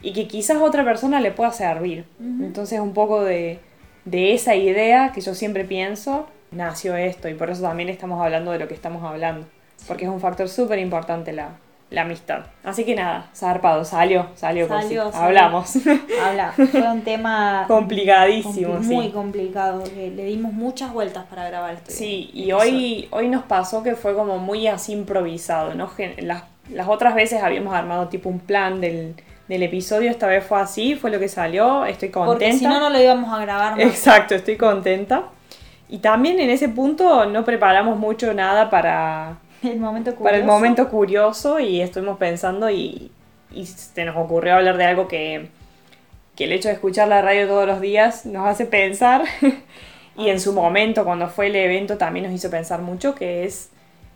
y 0.00 0.12
que 0.12 0.28
quizás 0.28 0.58
a 0.58 0.64
otra 0.64 0.84
persona 0.84 1.20
le 1.20 1.32
pueda 1.32 1.50
servir. 1.50 2.04
Entonces 2.20 2.78
un 2.80 2.94
poco 2.94 3.24
de, 3.24 3.58
de 4.04 4.32
esa 4.32 4.54
idea 4.54 5.10
que 5.12 5.20
yo 5.20 5.34
siempre 5.34 5.64
pienso, 5.64 6.28
nació 6.52 6.96
esto 6.96 7.28
y 7.28 7.34
por 7.34 7.50
eso 7.50 7.62
también 7.62 7.88
estamos 7.88 8.22
hablando 8.22 8.52
de 8.52 8.60
lo 8.60 8.68
que 8.68 8.74
estamos 8.74 9.02
hablando. 9.02 9.46
Porque 9.88 10.04
es 10.04 10.10
un 10.10 10.20
factor 10.20 10.48
súper 10.48 10.78
importante 10.78 11.32
la, 11.32 11.50
la 11.90 12.02
amistad. 12.02 12.40
Así 12.64 12.84
que 12.84 12.94
nada, 12.96 13.26
zarpado, 13.34 13.84
salió, 13.84 14.26
salió, 14.34 14.66
Salió, 14.66 15.10
hablamos. 15.14 15.76
Habla, 16.22 16.52
fue 16.52 16.82
un 16.82 17.02
tema 17.02 17.64
Complicadísimo, 17.68 18.74
compli- 18.78 18.82
sí. 18.82 18.94
muy 18.94 19.10
complicado, 19.10 19.84
que 19.84 20.10
le 20.10 20.24
dimos 20.24 20.52
muchas 20.52 20.92
vueltas 20.92 21.24
para 21.26 21.46
grabar 21.48 21.74
esto. 21.74 21.90
Sí, 21.92 22.30
y 22.34 22.50
hoy, 22.52 23.08
hoy 23.12 23.28
nos 23.28 23.44
pasó 23.44 23.82
que 23.84 23.94
fue 23.94 24.14
como 24.14 24.38
muy 24.38 24.66
así 24.66 24.92
improvisado, 24.92 25.74
¿no? 25.74 25.90
Las, 26.18 26.42
las 26.70 26.88
otras 26.88 27.14
veces 27.14 27.42
habíamos 27.42 27.72
armado 27.74 28.08
tipo 28.08 28.28
un 28.28 28.40
plan 28.40 28.80
del, 28.80 29.14
del 29.46 29.62
episodio, 29.62 30.10
esta 30.10 30.26
vez 30.26 30.44
fue 30.44 30.60
así, 30.60 30.96
fue 30.96 31.12
lo 31.12 31.20
que 31.20 31.28
salió, 31.28 31.84
estoy 31.84 32.08
contenta. 32.10 32.38
Porque 32.40 32.52
si 32.58 32.64
no, 32.66 32.80
no 32.80 32.90
lo 32.90 33.00
íbamos 33.00 33.32
a 33.32 33.40
grabar 33.40 33.72
más. 33.76 33.80
Exacto, 33.86 34.34
estoy 34.34 34.56
contenta. 34.56 35.22
Y 35.88 35.98
también 35.98 36.40
en 36.40 36.50
ese 36.50 36.68
punto 36.68 37.26
no 37.26 37.44
preparamos 37.44 37.96
mucho 37.96 38.34
nada 38.34 38.68
para, 38.70 39.36
El 39.66 39.80
momento 39.80 40.10
curioso. 40.10 40.24
para 40.24 40.36
el 40.36 40.44
momento 40.44 40.88
curioso 40.88 41.60
y 41.60 41.80
estuvimos 41.80 42.18
pensando 42.18 42.70
y, 42.70 43.10
y 43.52 43.66
se 43.66 44.04
nos 44.04 44.16
ocurrió 44.16 44.54
hablar 44.54 44.76
de 44.76 44.84
algo 44.84 45.08
que, 45.08 45.48
que 46.34 46.44
el 46.44 46.52
hecho 46.52 46.68
de 46.68 46.74
escuchar 46.74 47.08
la 47.08 47.22
radio 47.22 47.46
todos 47.46 47.66
los 47.66 47.80
días 47.80 48.26
nos 48.26 48.46
hace 48.46 48.66
pensar 48.66 49.24
y 50.16 50.28
en 50.28 50.40
su 50.40 50.52
momento 50.52 51.04
cuando 51.04 51.28
fue 51.28 51.48
el 51.48 51.56
evento 51.56 51.98
también 51.98 52.26
nos 52.26 52.34
hizo 52.34 52.50
pensar 52.50 52.80
mucho 52.80 53.14
que 53.14 53.44
es 53.44 53.70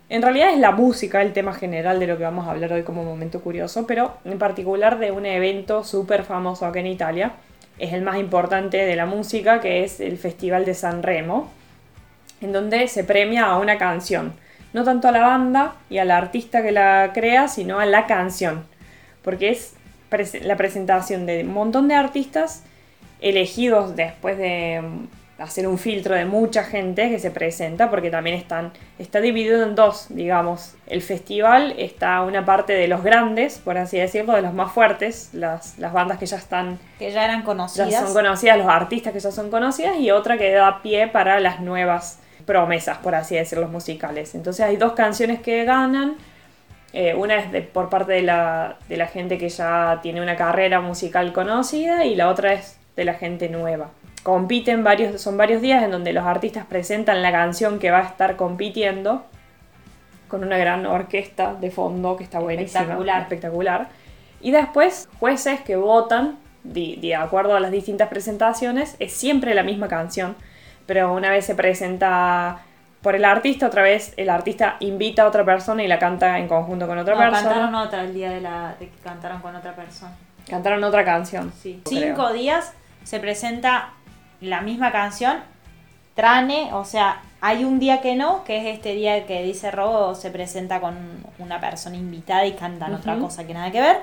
en 0.08 0.22
realidad 0.22 0.50
es 0.50 0.58
la 0.58 0.72
música 0.72 1.22
el 1.22 1.32
tema 1.32 1.54
general 1.54 2.00
de 2.00 2.06
lo 2.06 2.18
que 2.18 2.24
vamos 2.24 2.48
a 2.48 2.50
hablar 2.50 2.72
hoy 2.72 2.82
como 2.82 3.04
momento 3.04 3.40
curioso 3.40 3.86
pero 3.86 4.14
en 4.24 4.38
particular 4.38 4.98
de 4.98 5.10
un 5.10 5.26
evento 5.26 5.84
súper 5.84 6.24
famoso 6.24 6.66
aquí 6.66 6.80
en 6.80 6.86
Italia 6.86 7.32
es 7.78 7.92
el 7.92 8.02
más 8.02 8.18
importante 8.18 8.76
de 8.76 8.96
la 8.96 9.06
música 9.06 9.60
que 9.60 9.84
es 9.84 10.00
el 10.00 10.18
Festival 10.18 10.64
de 10.64 10.74
San 10.74 11.02
Remo 11.02 11.50
en 12.40 12.52
donde 12.52 12.88
se 12.88 13.04
premia 13.04 13.46
a 13.46 13.58
una 13.58 13.78
canción. 13.78 14.32
No 14.72 14.84
tanto 14.84 15.08
a 15.08 15.12
la 15.12 15.20
banda 15.20 15.74
y 15.88 15.98
al 15.98 16.10
artista 16.10 16.62
que 16.62 16.72
la 16.72 17.10
crea, 17.12 17.48
sino 17.48 17.80
a 17.80 17.86
la 17.86 18.06
canción. 18.06 18.64
Porque 19.22 19.50
es 19.50 19.74
la 20.42 20.56
presentación 20.56 21.26
de 21.26 21.42
un 21.44 21.52
montón 21.52 21.88
de 21.88 21.94
artistas 21.94 22.64
elegidos 23.20 23.96
después 23.96 24.38
de 24.38 24.80
mm, 24.82 25.42
hacer 25.42 25.66
un 25.66 25.78
filtro 25.78 26.14
de 26.14 26.24
mucha 26.24 26.64
gente 26.64 27.08
que 27.08 27.18
se 27.18 27.30
presenta, 27.30 27.90
porque 27.90 28.10
también 28.10 28.36
están, 28.36 28.72
está 28.98 29.20
dividido 29.20 29.62
en 29.62 29.74
dos, 29.74 30.06
digamos. 30.10 30.74
El 30.86 31.00
festival 31.02 31.74
está 31.78 32.20
una 32.22 32.44
parte 32.44 32.74
de 32.74 32.88
los 32.88 33.02
grandes, 33.02 33.58
por 33.58 33.78
así 33.78 33.98
decirlo, 33.98 34.34
de 34.34 34.42
los 34.42 34.52
más 34.52 34.72
fuertes, 34.72 35.30
las, 35.32 35.78
las 35.78 35.92
bandas 35.92 36.18
que 36.18 36.26
ya 36.26 36.36
están 36.36 36.78
Que 36.98 37.10
ya 37.10 37.24
eran 37.24 37.40
ya 37.40 37.44
conocidas. 37.44 38.04
son 38.04 38.12
conocidas, 38.12 38.58
los 38.58 38.68
artistas 38.68 39.12
que 39.12 39.20
ya 39.20 39.30
son 39.30 39.50
conocidas, 39.50 39.96
y 39.98 40.10
otra 40.10 40.36
que 40.36 40.52
da 40.52 40.82
pie 40.82 41.08
para 41.08 41.40
las 41.40 41.60
nuevas 41.60 42.18
promesas, 42.40 42.98
por 42.98 43.14
así 43.14 43.34
decirlo, 43.36 43.68
musicales. 43.68 44.34
Entonces 44.34 44.64
hay 44.66 44.76
dos 44.76 44.92
canciones 44.92 45.40
que 45.40 45.64
ganan. 45.64 46.16
eh, 46.92 47.14
una 47.14 47.36
es 47.36 47.52
de- 47.52 47.62
por 47.62 47.88
parte 47.88 48.12
de 48.14 48.22
la, 48.22 48.76
de 48.88 48.96
la 48.96 49.06
gente 49.06 49.38
que 49.38 49.48
ya 49.48 50.00
tiene 50.02 50.20
una 50.20 50.34
carrera 50.34 50.80
musical 50.80 51.32
conocida 51.32 52.04
y 52.04 52.16
la 52.16 52.28
otra 52.28 52.52
es 52.54 52.80
de 52.96 53.04
la 53.04 53.14
gente 53.14 53.48
nueva. 53.48 53.90
Compiten 54.24 54.82
varios, 54.82 55.20
son 55.20 55.36
varios 55.36 55.62
días 55.62 55.84
en 55.84 55.92
donde 55.92 56.12
los 56.12 56.24
artistas 56.26 56.66
presentan 56.66 57.22
la 57.22 57.30
canción 57.30 57.78
que 57.78 57.92
va 57.92 57.98
a 58.00 58.02
estar 58.02 58.34
compitiendo 58.34 59.24
con 60.26 60.42
una 60.42 60.58
gran 60.58 60.84
orquesta 60.84 61.54
de 61.54 61.70
fondo 61.70 62.16
que 62.16 62.24
está 62.24 62.40
buenísima, 62.40 62.80
Espectacular. 62.80 63.22
espectacular. 63.22 63.88
Y 64.40 64.50
después, 64.50 65.08
jueces 65.20 65.60
que 65.60 65.76
votan 65.76 66.38
de, 66.64 66.98
de 67.00 67.14
acuerdo 67.14 67.54
a 67.54 67.60
las 67.60 67.70
distintas 67.70 68.08
presentaciones, 68.08 68.96
es 68.98 69.12
siempre 69.12 69.54
la 69.54 69.62
misma 69.62 69.86
canción, 69.86 70.34
pero 70.90 71.12
una 71.14 71.30
vez 71.30 71.46
se 71.46 71.54
presenta 71.54 72.62
por 73.00 73.14
el 73.14 73.24
artista, 73.24 73.68
otra 73.68 73.80
vez 73.80 74.12
el 74.16 74.28
artista 74.28 74.74
invita 74.80 75.22
a 75.22 75.28
otra 75.28 75.44
persona 75.44 75.84
y 75.84 75.86
la 75.86 76.00
canta 76.00 76.36
en 76.40 76.48
conjunto 76.48 76.88
con 76.88 76.98
otra 76.98 77.14
no, 77.14 77.20
persona. 77.20 77.42
cantaron 77.44 77.74
otra 77.76 78.02
el 78.02 78.12
día 78.12 78.30
de, 78.32 78.40
la, 78.40 78.74
de 78.76 78.88
que 78.88 78.96
cantaron 78.96 79.40
con 79.40 79.54
otra 79.54 79.76
persona. 79.76 80.10
Cantaron 80.48 80.82
otra 80.82 81.04
canción. 81.04 81.52
Sí. 81.62 81.80
creo. 81.84 82.16
Cinco 82.16 82.32
días 82.32 82.72
se 83.04 83.20
presenta 83.20 83.90
la 84.40 84.62
misma 84.62 84.90
canción, 84.90 85.38
trane, 86.16 86.70
o 86.72 86.84
sea, 86.84 87.22
hay 87.40 87.62
un 87.62 87.78
día 87.78 88.00
que 88.00 88.16
no, 88.16 88.42
que 88.42 88.58
es 88.58 88.74
este 88.76 88.92
día 88.92 89.28
que 89.28 89.44
dice 89.44 89.70
Robo, 89.70 90.16
se 90.16 90.32
presenta 90.32 90.80
con 90.80 90.96
una 91.38 91.60
persona 91.60 91.94
invitada 91.94 92.46
y 92.46 92.54
cantan 92.54 92.94
otra 92.94 93.16
cosa 93.16 93.46
que 93.46 93.54
nada 93.54 93.70
que 93.70 93.80
ver. 93.80 93.98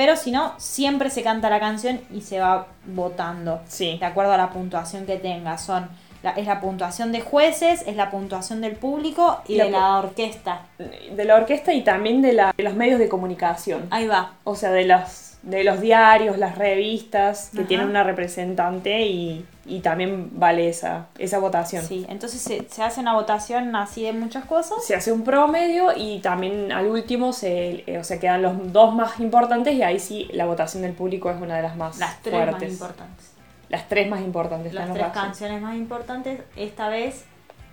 Pero 0.00 0.16
si 0.16 0.30
no, 0.30 0.54
siempre 0.56 1.10
se 1.10 1.22
canta 1.22 1.50
la 1.50 1.60
canción 1.60 2.00
y 2.10 2.22
se 2.22 2.40
va 2.40 2.68
votando. 2.86 3.60
Sí. 3.68 3.98
De 3.98 4.06
acuerdo 4.06 4.32
a 4.32 4.38
la 4.38 4.48
puntuación 4.48 5.04
que 5.04 5.18
tenga. 5.18 5.58
Son 5.58 5.90
la- 6.22 6.30
es 6.30 6.46
la 6.46 6.58
puntuación 6.58 7.12
de 7.12 7.20
jueces, 7.20 7.84
es 7.86 7.96
la 7.96 8.10
puntuación 8.10 8.62
del 8.62 8.76
público 8.76 9.42
y 9.46 9.56
La 9.56 9.64
de 9.66 9.70
la 9.72 9.98
orquesta. 9.98 10.62
De 10.78 11.24
la 11.26 11.34
orquesta 11.36 11.74
y 11.74 11.82
también 11.84 12.22
de, 12.22 12.32
la- 12.32 12.54
de 12.56 12.62
los 12.64 12.72
medios 12.72 12.98
de 12.98 13.10
comunicación. 13.10 13.88
Ahí 13.90 14.06
va. 14.06 14.32
O 14.44 14.54
sea, 14.56 14.70
de 14.70 14.86
los, 14.86 15.29
de 15.42 15.64
los 15.64 15.80
diarios, 15.80 16.36
las 16.36 16.58
revistas, 16.58 17.50
que 17.52 17.60
Ajá. 17.60 17.68
tienen 17.68 17.88
una 17.88 18.02
representante 18.04 19.06
y, 19.06 19.44
y 19.64 19.80
también 19.80 20.28
vale 20.38 20.68
esa, 20.68 21.06
esa 21.16 21.38
votación. 21.38 21.82
Sí, 21.84 22.04
entonces 22.10 22.40
se, 22.42 22.66
se 22.68 22.82
hace 22.82 23.00
una 23.00 23.14
votación 23.14 23.74
así 23.74 24.02
de 24.02 24.12
muchas 24.12 24.44
cosas. 24.44 24.84
Se 24.84 24.94
hace 24.94 25.12
un 25.12 25.24
promedio 25.24 25.92
y 25.96 26.18
también 26.20 26.72
al 26.72 26.86
último 26.88 27.32
se, 27.32 27.84
eh, 27.86 27.98
o 27.98 28.04
sea, 28.04 28.18
quedan 28.20 28.42
los 28.42 28.72
dos 28.72 28.94
más 28.94 29.18
importantes 29.18 29.74
y 29.74 29.82
ahí 29.82 29.98
sí 29.98 30.28
la 30.32 30.44
votación 30.44 30.82
del 30.82 30.92
público 30.92 31.30
es 31.30 31.40
una 31.40 31.56
de 31.56 31.62
las 31.62 31.76
más 31.76 31.98
Las 31.98 32.20
tres 32.20 32.34
fuertes. 32.34 32.60
más 32.62 32.70
importantes. 32.72 33.30
Las 33.70 33.88
tres 33.88 34.10
más 34.10 34.20
importantes. 34.20 34.74
Las 34.74 34.92
tres 34.92 35.06
canciones 35.14 35.62
más 35.62 35.76
importantes. 35.76 36.40
Esta 36.56 36.88
vez 36.90 37.24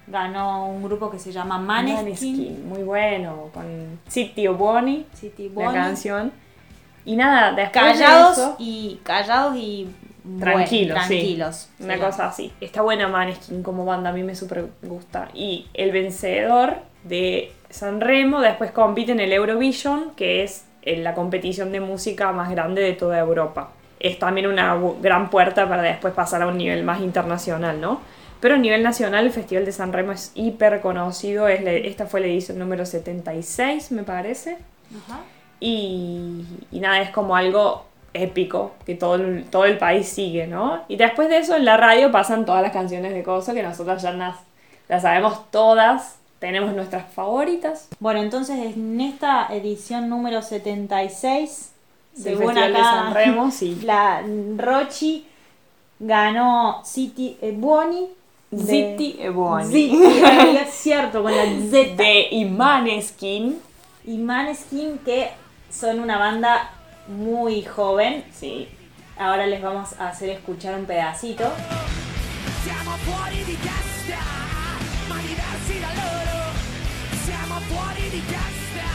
ganó 0.07 0.69
un 0.69 0.83
grupo 0.83 1.09
que 1.11 1.19
se 1.19 1.33
llama 1.33 1.57
Maneskin. 1.57 2.03
Maneskin, 2.05 2.69
muy 2.69 2.83
bueno, 2.83 3.49
con 3.53 3.99
City 4.07 4.47
Buoni, 4.47 5.05
City 5.13 5.49
la 5.49 5.65
Bunny. 5.65 5.73
canción. 5.73 6.31
Y 7.07 7.15
nada, 7.15 7.53
después 7.53 7.97
de 7.97 8.03
Callados 8.03 8.37
eso- 8.37 8.55
y 8.59 8.99
callados 9.03 9.55
y 9.55 9.87
Tranquilos, 10.39 10.97
sí. 11.07 11.07
tranquilos. 11.07 11.69
Una 11.79 11.93
Sí. 11.95 11.99
cosa 12.01 12.27
así. 12.27 12.53
Está 12.59 12.81
buena 12.81 13.07
Maneskin 13.07 13.63
como 13.63 13.85
banda, 13.85 14.09
a 14.09 14.13
mí 14.13 14.23
me 14.23 14.35
súper 14.35 14.65
gusta. 14.83 15.29
Y 15.33 15.67
el 15.73 15.91
vencedor 15.91 16.75
de 17.05 17.53
San 17.69 18.01
Remo 18.01 18.41
después 18.41 18.71
compite 18.71 19.13
en 19.13 19.21
el 19.21 19.31
Eurovision, 19.31 20.11
que 20.17 20.43
es 20.43 20.65
la 20.85 21.13
competición 21.13 21.71
de 21.71 21.79
música 21.79 22.31
más 22.33 22.49
grande 22.51 22.81
de 22.81 22.93
toda 22.93 23.17
Europa. 23.19 23.71
es 23.99 24.19
también 24.19 24.45
una 24.45 24.77
gran 25.01 25.31
puerta 25.31 25.67
para 25.67 25.81
después 25.81 26.13
pasar 26.13 26.43
a 26.43 26.47
un 26.47 26.55
nivel 26.55 26.83
más 26.83 27.01
internacional, 27.01 27.81
¿no? 27.81 27.99
Pero 28.39 28.53
a 28.53 28.57
nivel 28.59 28.83
nacional 28.83 29.25
el 29.25 29.31
Festival 29.31 29.65
de 29.65 29.71
San 29.71 29.91
Remo 29.91 30.11
es 30.11 30.31
hiper 30.35 30.81
conocido, 30.81 31.47
es 31.47 31.63
la- 31.63 31.71
esta 31.71 32.05
fue 32.05 32.19
la 32.19 32.27
edición 32.27 32.59
número 32.59 32.85
76, 32.85 33.91
me 33.91 34.03
parece. 34.03 34.59
Y, 35.59 36.43
y 36.71 36.79
nada, 36.79 37.01
es 37.01 37.09
como 37.11 37.35
algo 37.35 37.85
épico 38.13 38.71
que 38.85 38.95
todo 38.95 39.15
el, 39.15 39.45
todo 39.45 39.65
el 39.65 39.77
país 39.77 40.07
sigue, 40.07 40.47
¿no? 40.47 40.81
Y 40.87 40.97
después 40.97 41.29
de 41.29 41.37
eso 41.37 41.55
en 41.55 41.65
la 41.65 41.77
radio 41.77 42.11
pasan 42.11 42.45
todas 42.45 42.61
las 42.61 42.71
canciones 42.71 43.13
de 43.13 43.23
Coso 43.23 43.53
que 43.53 43.63
nosotros 43.63 44.01
ya 44.01 44.11
las, 44.11 44.37
las 44.87 45.01
sabemos 45.03 45.49
todas, 45.51 46.17
tenemos 46.39 46.73
nuestras 46.73 47.11
favoritas. 47.11 47.87
Bueno, 47.99 48.21
entonces 48.21 48.75
en 48.75 49.01
esta 49.01 49.47
edición 49.51 50.09
número 50.09 50.41
76, 50.41 51.71
Del 52.13 52.23
según 52.23 52.53
Festival 52.53 52.73
de 52.73 52.79
San 52.79 53.13
Remo, 53.13 53.51
sí. 53.51 53.79
la 53.83 54.23
Rochi 54.57 55.25
ganó 55.99 56.81
City 56.83 57.37
e 57.41 57.51
Buoni. 57.51 58.07
e 58.51 59.29
Buoni. 59.29 59.71
Zitti, 59.71 59.99
es 60.61 60.69
cierto, 60.73 61.23
con 61.23 61.35
la 61.35 61.43
Z. 61.43 61.95
De 61.95 62.27
Imaneskin. 62.31 63.59
Y 64.05 64.17
Maneskin, 64.19 64.99
que 64.99 65.31
son 65.77 65.99
una 65.99 66.17
banda 66.17 66.71
muy 67.07 67.63
joven. 67.63 68.25
Sí. 68.31 68.67
Ahora 69.17 69.45
les 69.45 69.61
vamos 69.61 69.99
a 69.99 70.09
hacer 70.09 70.29
escuchar 70.29 70.73
un 70.75 70.85
pedacito. 70.85 71.43
Siamo 72.63 72.91
fuori 72.97 73.43
di 73.43 73.55
testa, 73.55 74.17
ma 75.07 75.17
diversi 75.21 75.79
da 75.79 75.87
loro. 76.01 76.37
Siamo 77.25 77.59
fuori 77.59 78.09
di 78.09 78.21
testa, 78.25 78.87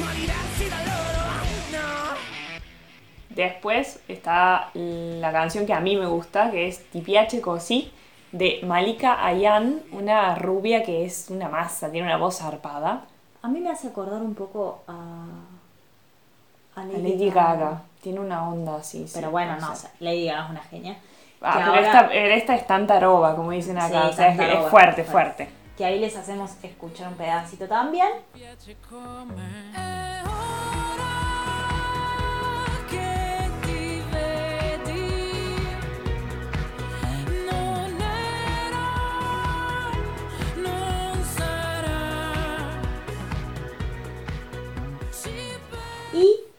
ma 0.00 0.12
diversi 0.14 0.68
da 0.70 0.78
loro. 0.88 1.20
No. 1.72 2.16
Después 3.34 4.00
está 4.08 4.70
la 4.74 5.32
canción 5.32 5.66
que 5.66 5.74
a 5.74 5.80
mí 5.80 5.96
me 5.96 6.06
gusta, 6.06 6.50
que 6.50 6.66
es 6.68 6.90
Tipiache 6.90 7.42
Così, 7.42 7.92
de 8.32 8.60
Malika 8.64 9.24
Ayan, 9.24 9.82
una 9.92 10.34
rubia 10.34 10.82
que 10.82 11.04
es 11.04 11.28
una 11.28 11.48
masa, 11.48 11.90
tiene 11.90 12.06
una 12.06 12.16
voz 12.16 12.38
zarpada. 12.38 13.04
A 13.42 13.48
mí 13.48 13.60
me 13.60 13.70
hace 13.70 13.88
acordar 13.88 14.22
un 14.22 14.34
poco 14.34 14.82
a, 14.86 15.24
a 16.76 16.80
A 16.80 16.84
Lady 16.84 17.30
Gaga. 17.30 17.82
Tiene 18.02 18.20
una 18.20 18.48
onda 18.48 18.76
así. 18.76 19.06
sí, 19.06 19.12
Pero 19.14 19.30
bueno, 19.30 19.56
no, 19.56 19.66
sé. 19.68 19.72
o 19.72 19.76
sea, 19.76 19.90
Lady 20.00 20.26
Gaga 20.26 20.44
es 20.44 20.50
una 20.50 20.60
genia. 20.62 20.96
Ah, 21.42 21.52
pero 21.54 21.66
ahora- 21.66 21.80
esta, 21.86 22.08
pero 22.08 22.34
esta 22.34 22.54
es 22.56 22.66
tanta 22.66 23.00
roba, 23.00 23.34
como 23.36 23.50
dicen 23.50 23.78
acá. 23.78 24.02
Sí, 24.04 24.08
o 24.10 24.12
sea, 24.12 24.28
es, 24.28 24.68
fuerte. 24.70 25.04
fuerte. 25.04 25.48
Que 25.76 25.84
ahí 25.86 25.98
les 25.98 26.14
hacemos 26.16 26.52
escuchar 26.62 27.08
un 27.08 27.14
pedacito 27.14 27.66
también. 27.66 28.08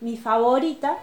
Mi 0.02 0.18
favorita, 0.18 0.97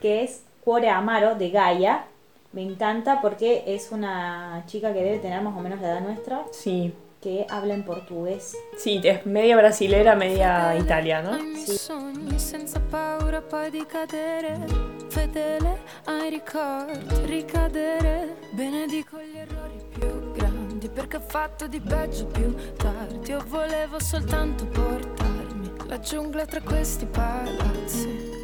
que 0.00 0.24
es 0.24 0.42
Cuore 0.64 0.88
Amaro 0.90 1.34
de 1.34 1.50
Gaia. 1.50 2.04
Me 2.52 2.62
encanta 2.62 3.20
porque 3.20 3.64
es 3.66 3.92
una 3.92 4.64
chica 4.66 4.92
que 4.92 5.02
debe 5.02 5.18
tener 5.18 5.42
más 5.42 5.56
o 5.56 5.60
menos 5.60 5.80
la 5.80 5.88
edad 5.88 6.00
nuestra, 6.00 6.44
Sí, 6.50 6.94
que 7.20 7.46
habla 7.50 7.74
en 7.74 7.84
portugués. 7.84 8.56
sí, 8.78 9.00
es 9.04 9.26
media 9.26 9.56
brasilera, 9.56 10.14
media 10.14 10.74
italiana. 10.76 11.38
grandi 20.34 20.88
perché 20.88 21.16
ho 21.16 21.20
fatto 21.20 21.66
di 21.66 21.80
peggio 21.80 22.26
più 22.26 22.54
tardi 22.76 23.30
io 23.30 23.42
volevo 23.48 23.98
soltanto 24.00 24.64
portarmi 24.66 25.37
la 25.88 25.98
giungla 26.00 26.44
tra 26.44 26.60
questi 26.60 27.06
palazzi 27.06 28.36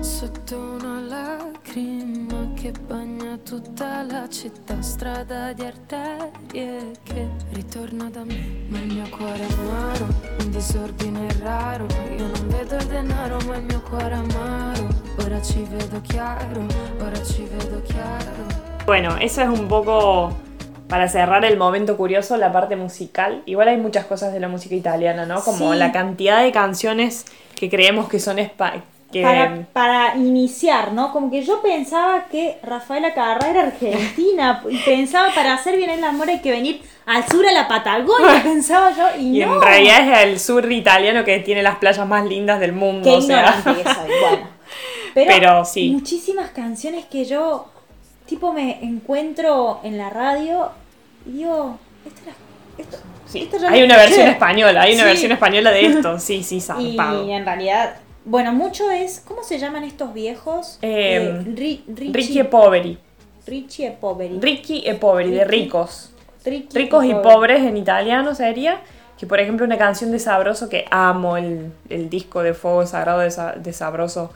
sotto 0.00 0.58
una 0.58 1.00
lacrima 1.00 2.52
che 2.54 2.72
bagna 2.72 3.38
tutta 3.38 4.02
la 4.02 4.28
città, 4.28 4.82
strada 4.82 5.54
di 5.54 5.64
arterie 5.64 6.92
che 7.02 7.26
ritorna 7.52 8.10
da 8.10 8.22
me. 8.24 8.66
Ma 8.68 8.78
il 8.80 8.92
mio 8.92 9.08
cuore 9.08 9.46
è 9.46 9.52
amaro, 9.52 10.06
un 10.40 10.50
disordine 10.50 11.26
raro. 11.40 11.86
Io 12.16 12.26
non 12.26 12.48
vedo 12.48 12.76
il 12.76 12.86
denaro, 12.86 13.38
ma 13.46 13.56
il 13.56 13.64
mio 13.64 13.80
cuore 13.80 14.10
è 14.10 14.18
amaro. 14.18 14.88
Ora 15.24 15.40
ci 15.40 15.66
vedo 15.70 16.00
chiaro, 16.02 16.66
ora 17.00 17.22
ci 17.24 17.44
vedo 17.44 17.80
chiaro. 17.82 18.46
Bueno, 18.84 19.16
eso 19.18 19.40
es 19.40 19.48
un 19.48 19.66
poco 19.68 20.46
para 20.88 21.08
cerrar 21.08 21.44
el 21.44 21.56
momento 21.58 21.96
curioso, 21.96 22.36
la 22.36 22.52
parte 22.52 22.76
musical. 22.76 23.42
Igual 23.46 23.68
hay 23.68 23.76
muchas 23.76 24.06
cosas 24.06 24.32
de 24.32 24.40
la 24.40 24.48
música 24.48 24.74
italiana, 24.74 25.26
¿no? 25.26 25.42
Como 25.42 25.72
Sí. 25.72 25.78
la 25.78 25.92
cantidad 25.92 26.42
de 26.42 26.50
canciones 26.52 27.26
que 27.54 27.68
creemos 27.68 28.08
que 28.08 28.18
son 28.20 28.38
espa 28.38 28.74
que 29.12 29.22
Para, 29.22 29.66
para 29.72 30.16
iniciar, 30.16 30.92
¿no? 30.92 31.12
Como 31.12 31.30
que 31.30 31.42
yo 31.42 31.62
pensaba 31.62 32.26
que 32.30 32.58
Rafaela 32.62 33.14
Carrá 33.14 33.48
era 33.48 33.62
argentina 33.62 34.62
y 34.70 34.76
pensaba 34.78 35.32
para 35.34 35.54
hacer 35.54 35.76
bien 35.78 35.88
el 35.88 36.04
amor 36.04 36.28
hay 36.28 36.40
que 36.40 36.50
venir 36.50 36.82
al 37.06 37.26
sur 37.26 37.46
a 37.46 37.52
la 37.52 37.66
Patagonia, 37.68 38.40
pensaba 38.42 38.90
yo, 38.94 39.06
y, 39.18 39.42
y 39.42 39.46
no. 39.46 39.54
en 39.54 39.62
realidad 39.62 40.12
es 40.12 40.24
el 40.24 40.38
sur 40.40 40.70
italiano 40.70 41.24
que 41.24 41.38
tiene 41.38 41.62
las 41.62 41.76
playas 41.78 42.06
más 42.06 42.26
lindas 42.26 42.60
del 42.60 42.72
mundo. 42.74 43.08
Qué 43.10 43.16
o 43.16 43.20
sea. 43.22 43.62
bueno. 43.64 44.46
Pero, 45.14 45.30
Pero 45.34 45.64
sí. 45.64 45.88
muchísimas 45.90 46.50
canciones 46.50 47.06
que 47.06 47.24
yo, 47.24 47.66
tipo, 48.28 48.52
me 48.52 48.84
encuentro 48.84 49.80
en 49.82 49.98
la 49.98 50.10
radio 50.10 50.70
y 51.26 51.32
digo, 51.38 51.78
esto 52.06 52.20
era- 52.24 52.36
esto, 52.78 52.96
Sí, 53.26 53.48
hay 53.68 53.82
una 53.82 53.96
versión 53.96 54.26
española, 54.28 54.82
hay 54.82 54.94
una 54.94 55.02
Sí. 55.02 55.08
versión 55.08 55.32
española 55.32 55.70
de 55.72 55.86
esto, 55.86 56.18
sí, 56.20 56.42
sí, 56.44 56.60
zarpado. 56.60 57.26
Y 57.26 57.32
en 57.32 57.44
realidad, 57.44 57.96
bueno, 58.24 58.52
mucho 58.52 58.90
es, 58.90 59.20
¿cómo 59.26 59.42
se 59.42 59.58
llaman 59.58 59.84
estos 59.84 60.14
viejos? 60.14 60.78
Eh, 60.82 61.42
Ri- 61.44 61.82
Richie, 61.88 62.12
Ricky 62.12 62.38
e 62.40 62.44
Poveri. 62.44 62.98
Richie 63.46 63.86
e 63.88 63.90
Poveri. 63.92 64.38
Ricky 64.40 64.82
e 64.86 64.94
Poveri, 64.94 65.30
de 65.30 65.44
Ricky. 65.44 65.64
ricos. 65.64 66.10
Ricky 66.44 66.68
Ricos 66.78 67.04
y 67.04 67.08
Poveri. 67.14 67.28
pobres 67.28 67.62
en 67.64 67.76
italiano 67.76 68.34
sería. 68.34 68.80
Que 69.18 69.26
por 69.26 69.40
ejemplo 69.40 69.66
una 69.66 69.76
canción 69.78 70.12
de 70.12 70.20
Sabroso 70.20 70.68
que 70.68 70.84
amo, 70.92 71.36
el, 71.36 71.72
el 71.88 72.08
disco 72.08 72.42
de 72.44 72.54
Fuego 72.54 72.86
Sagrado 72.86 73.18
de, 73.18 73.30
de 73.60 73.72
Sabroso, 73.72 74.32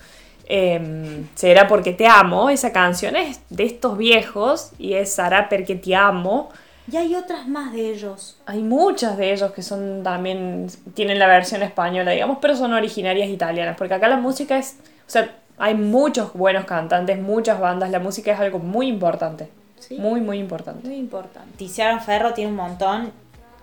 em, 0.46 1.26
será 1.34 1.66
porque 1.68 1.92
te 1.92 2.06
amo. 2.06 2.50
Esa 2.50 2.72
canción 2.72 3.16
es 3.16 3.40
de 3.50 3.64
estos 3.64 3.96
viejos 3.96 4.70
y 4.78 4.94
es 4.94 5.18
Sarà 5.18 5.48
perché 5.48 5.76
ti 5.76 5.94
amo. 5.94 6.50
Y 6.90 6.96
hay 6.96 7.14
otras 7.14 7.46
más 7.46 7.72
de 7.72 7.90
ellos. 7.92 8.36
Hay 8.44 8.60
muchas 8.62 9.16
de 9.16 9.32
ellos 9.32 9.52
que 9.52 9.62
son 9.62 10.02
también, 10.02 10.66
tienen 10.94 11.18
la 11.18 11.28
versión 11.28 11.62
española, 11.62 12.10
digamos, 12.10 12.38
pero 12.40 12.56
son 12.56 12.72
originarias 12.72 13.28
italianas, 13.28 13.76
porque 13.78 13.94
acá 13.94 14.08
la 14.08 14.16
música 14.16 14.58
es, 14.58 14.78
o 15.06 15.10
sea, 15.10 15.32
hay 15.58 15.74
muchos 15.74 16.32
buenos 16.32 16.64
cantantes, 16.64 17.20
muchas 17.20 17.60
bandas, 17.60 17.90
la 17.90 18.00
música 18.00 18.32
es 18.32 18.40
algo 18.40 18.58
muy 18.58 18.88
importante, 18.88 19.48
Sí. 19.78 19.96
muy, 19.96 20.20
muy 20.20 20.38
importante. 20.38 20.88
Muy 20.88 20.96
importante. 20.96 21.56
Tiziano 21.56 22.00
Ferro 22.00 22.32
tiene 22.34 22.50
un 22.50 22.56
montón 22.56 23.12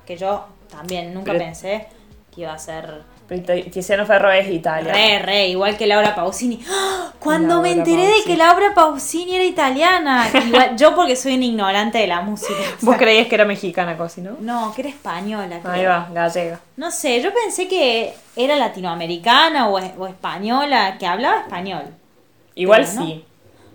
que 0.05 0.15
yo 0.15 0.45
también 0.71 1.13
nunca 1.13 1.33
Pero- 1.33 1.43
pensé 1.43 1.87
que 2.33 2.41
iba 2.41 2.53
a 2.53 2.57
ser 2.59 3.01
Tiziano 3.71 4.05
Ferro 4.05 4.31
es 4.31 4.49
italiano. 4.49 4.91
re, 4.97 5.19
re, 5.19 5.47
igual 5.49 5.77
que 5.77 5.85
Laura 5.85 6.15
Pausini. 6.15 6.59
¡Ah! 6.69 7.13
Cuando 7.19 7.61
me 7.61 7.71
enteré 7.71 8.07
de 8.07 8.23
que 8.25 8.35
Laura 8.35 8.73
Pausini 8.73 9.35
era 9.35 9.43
italiana. 9.43 10.27
Igual, 10.47 10.75
yo 10.77 10.95
porque 10.95 11.15
soy 11.15 11.35
un 11.35 11.43
ignorante 11.43 11.99
de 11.99 12.07
la 12.07 12.21
música. 12.21 12.53
o 12.81 12.85
Vos 12.85 12.97
creías 12.97 13.27
que 13.27 13.35
era 13.35 13.45
mexicana, 13.45 13.95
Cosi, 13.97 14.21
¿no? 14.21 14.31
No, 14.39 14.73
que 14.73 14.81
era 14.81 14.89
española. 14.89 15.59
creo. 15.61 15.71
Ahí 15.73 15.85
va, 15.85 16.09
gallega. 16.11 16.59
No 16.77 16.89
sé, 16.91 17.21
yo 17.21 17.31
pensé 17.33 17.67
que 17.67 18.13
era 18.35 18.55
latinoamericana 18.55 19.67
o, 19.69 19.77
o 19.79 20.07
española, 20.07 20.95
que 20.97 21.05
hablaba 21.05 21.41
español. 21.41 21.83
Igual 22.55 22.81
Pero 22.85 22.93
no. 22.99 23.05
sí, 23.05 23.25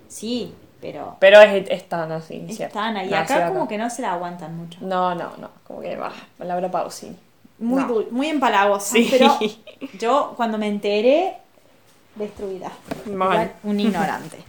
Sí, 0.09 0.55
pero 0.81 1.17
pero 1.19 1.41
es, 1.41 1.67
es 1.71 1.89
tan 1.89 2.13
así, 2.13 2.45
¿cierto? 2.49 2.79
están 2.79 2.97
ahí. 2.97 3.13
Acá 3.13 3.49
como 3.49 3.67
que 3.67 3.79
no 3.79 3.89
se 3.91 4.03
la 4.03 4.13
aguantan 4.13 4.57
mucho. 4.57 4.79
No, 4.83 5.15
no, 5.15 5.31
no, 5.39 5.51
como 5.67 5.81
que 5.81 5.97
va, 5.97 6.13
Laura 6.39 6.71
Pausini. 6.71 7.17
Muy, 7.59 7.83
No. 7.83 7.89
dul- 7.89 8.11
muy 8.11 8.29
empalagosa. 8.29 8.93
Sí. 8.93 9.09
Pero 9.11 9.39
yo 9.99 10.33
cuando 10.37 10.59
me 10.59 10.69
enteré, 10.69 11.35
destruida. 12.17 12.71
Mal. 13.13 13.53
Un 13.63 13.81
ignorante. 13.81 14.39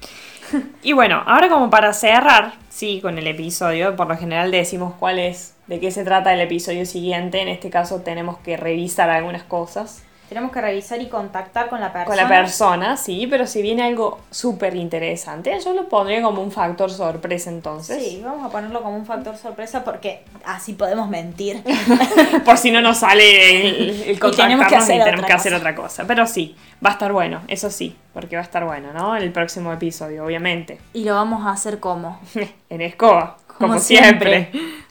Y 0.83 0.93
bueno, 0.93 1.23
ahora 1.25 1.49
como 1.49 1.71
para 1.71 1.91
cerrar, 1.91 2.53
sí, 2.69 2.99
con 3.01 3.17
el 3.17 3.25
episodio, 3.25 3.95
por 3.95 4.07
lo 4.07 4.15
general 4.15 4.51
decimos 4.51 4.93
cuál 4.99 5.17
es, 5.17 5.55
de 5.65 5.79
qué 5.79 5.89
se 5.89 6.03
trata 6.03 6.31
el 6.35 6.39
episodio 6.39 6.85
siguiente, 6.85 7.41
en 7.41 7.47
este 7.47 7.71
caso 7.71 8.01
tenemos 8.01 8.37
que 8.37 8.55
revisar 8.55 9.09
algunas 9.09 9.41
cosas. 9.41 10.03
Tenemos 10.35 10.51
que 10.51 10.59
revisar 10.59 11.01
y 11.01 11.07
contactar 11.07 11.69
con 11.69 11.79
la 11.79 11.93
persona. 11.93 12.07
Con 12.07 12.17
la 12.17 12.27
persona, 12.27 12.97
sí, 12.97 13.25
pero 13.25 13.47
si 13.47 13.61
viene 13.61 13.83
algo 13.83 14.19
súper 14.31 14.75
interesante, 14.75 15.57
yo 15.63 15.73
lo 15.73 15.87
pondría 15.87 16.21
como 16.21 16.41
un 16.41 16.51
factor 16.51 16.91
sorpresa 16.91 17.49
entonces. 17.49 18.03
Sí, 18.03 18.21
vamos 18.21 18.45
a 18.45 18.49
ponerlo 18.49 18.83
como 18.83 18.97
un 18.97 19.05
factor 19.05 19.37
sorpresa 19.37 19.85
porque 19.85 20.25
así 20.43 20.73
podemos 20.73 21.07
mentir. 21.07 21.63
Por 22.45 22.57
si 22.57 22.69
no 22.71 22.81
nos 22.81 22.97
sale 22.97 23.61
el, 23.79 23.89
el 24.03 24.19
tenemos 24.19 24.67
que 24.67 24.75
contactarnos 24.75 24.83
hacer 24.83 24.95
y 24.97 24.99
tenemos 25.05 25.19
otra 25.23 25.27
que 25.27 25.33
hacer 25.33 25.51
cosa. 25.53 25.57
otra 25.57 25.75
cosa. 25.75 26.03
Pero 26.05 26.27
sí, 26.27 26.53
va 26.85 26.89
a 26.89 26.93
estar 26.93 27.13
bueno, 27.13 27.39
eso 27.47 27.69
sí, 27.69 27.95
porque 28.13 28.35
va 28.35 28.41
a 28.41 28.45
estar 28.45 28.65
bueno, 28.65 28.91
¿no? 28.91 29.15
El 29.15 29.31
próximo 29.31 29.71
episodio, 29.71 30.25
obviamente. 30.25 30.79
y 30.91 31.05
lo 31.05 31.13
vamos 31.15 31.45
a 31.45 31.51
hacer 31.51 31.79
como. 31.79 32.19
En 32.69 32.81
escoba, 32.81 33.37
como, 33.47 33.69
Como 33.69 33.79
siempre. 33.79 34.49
siempre. 34.51 34.84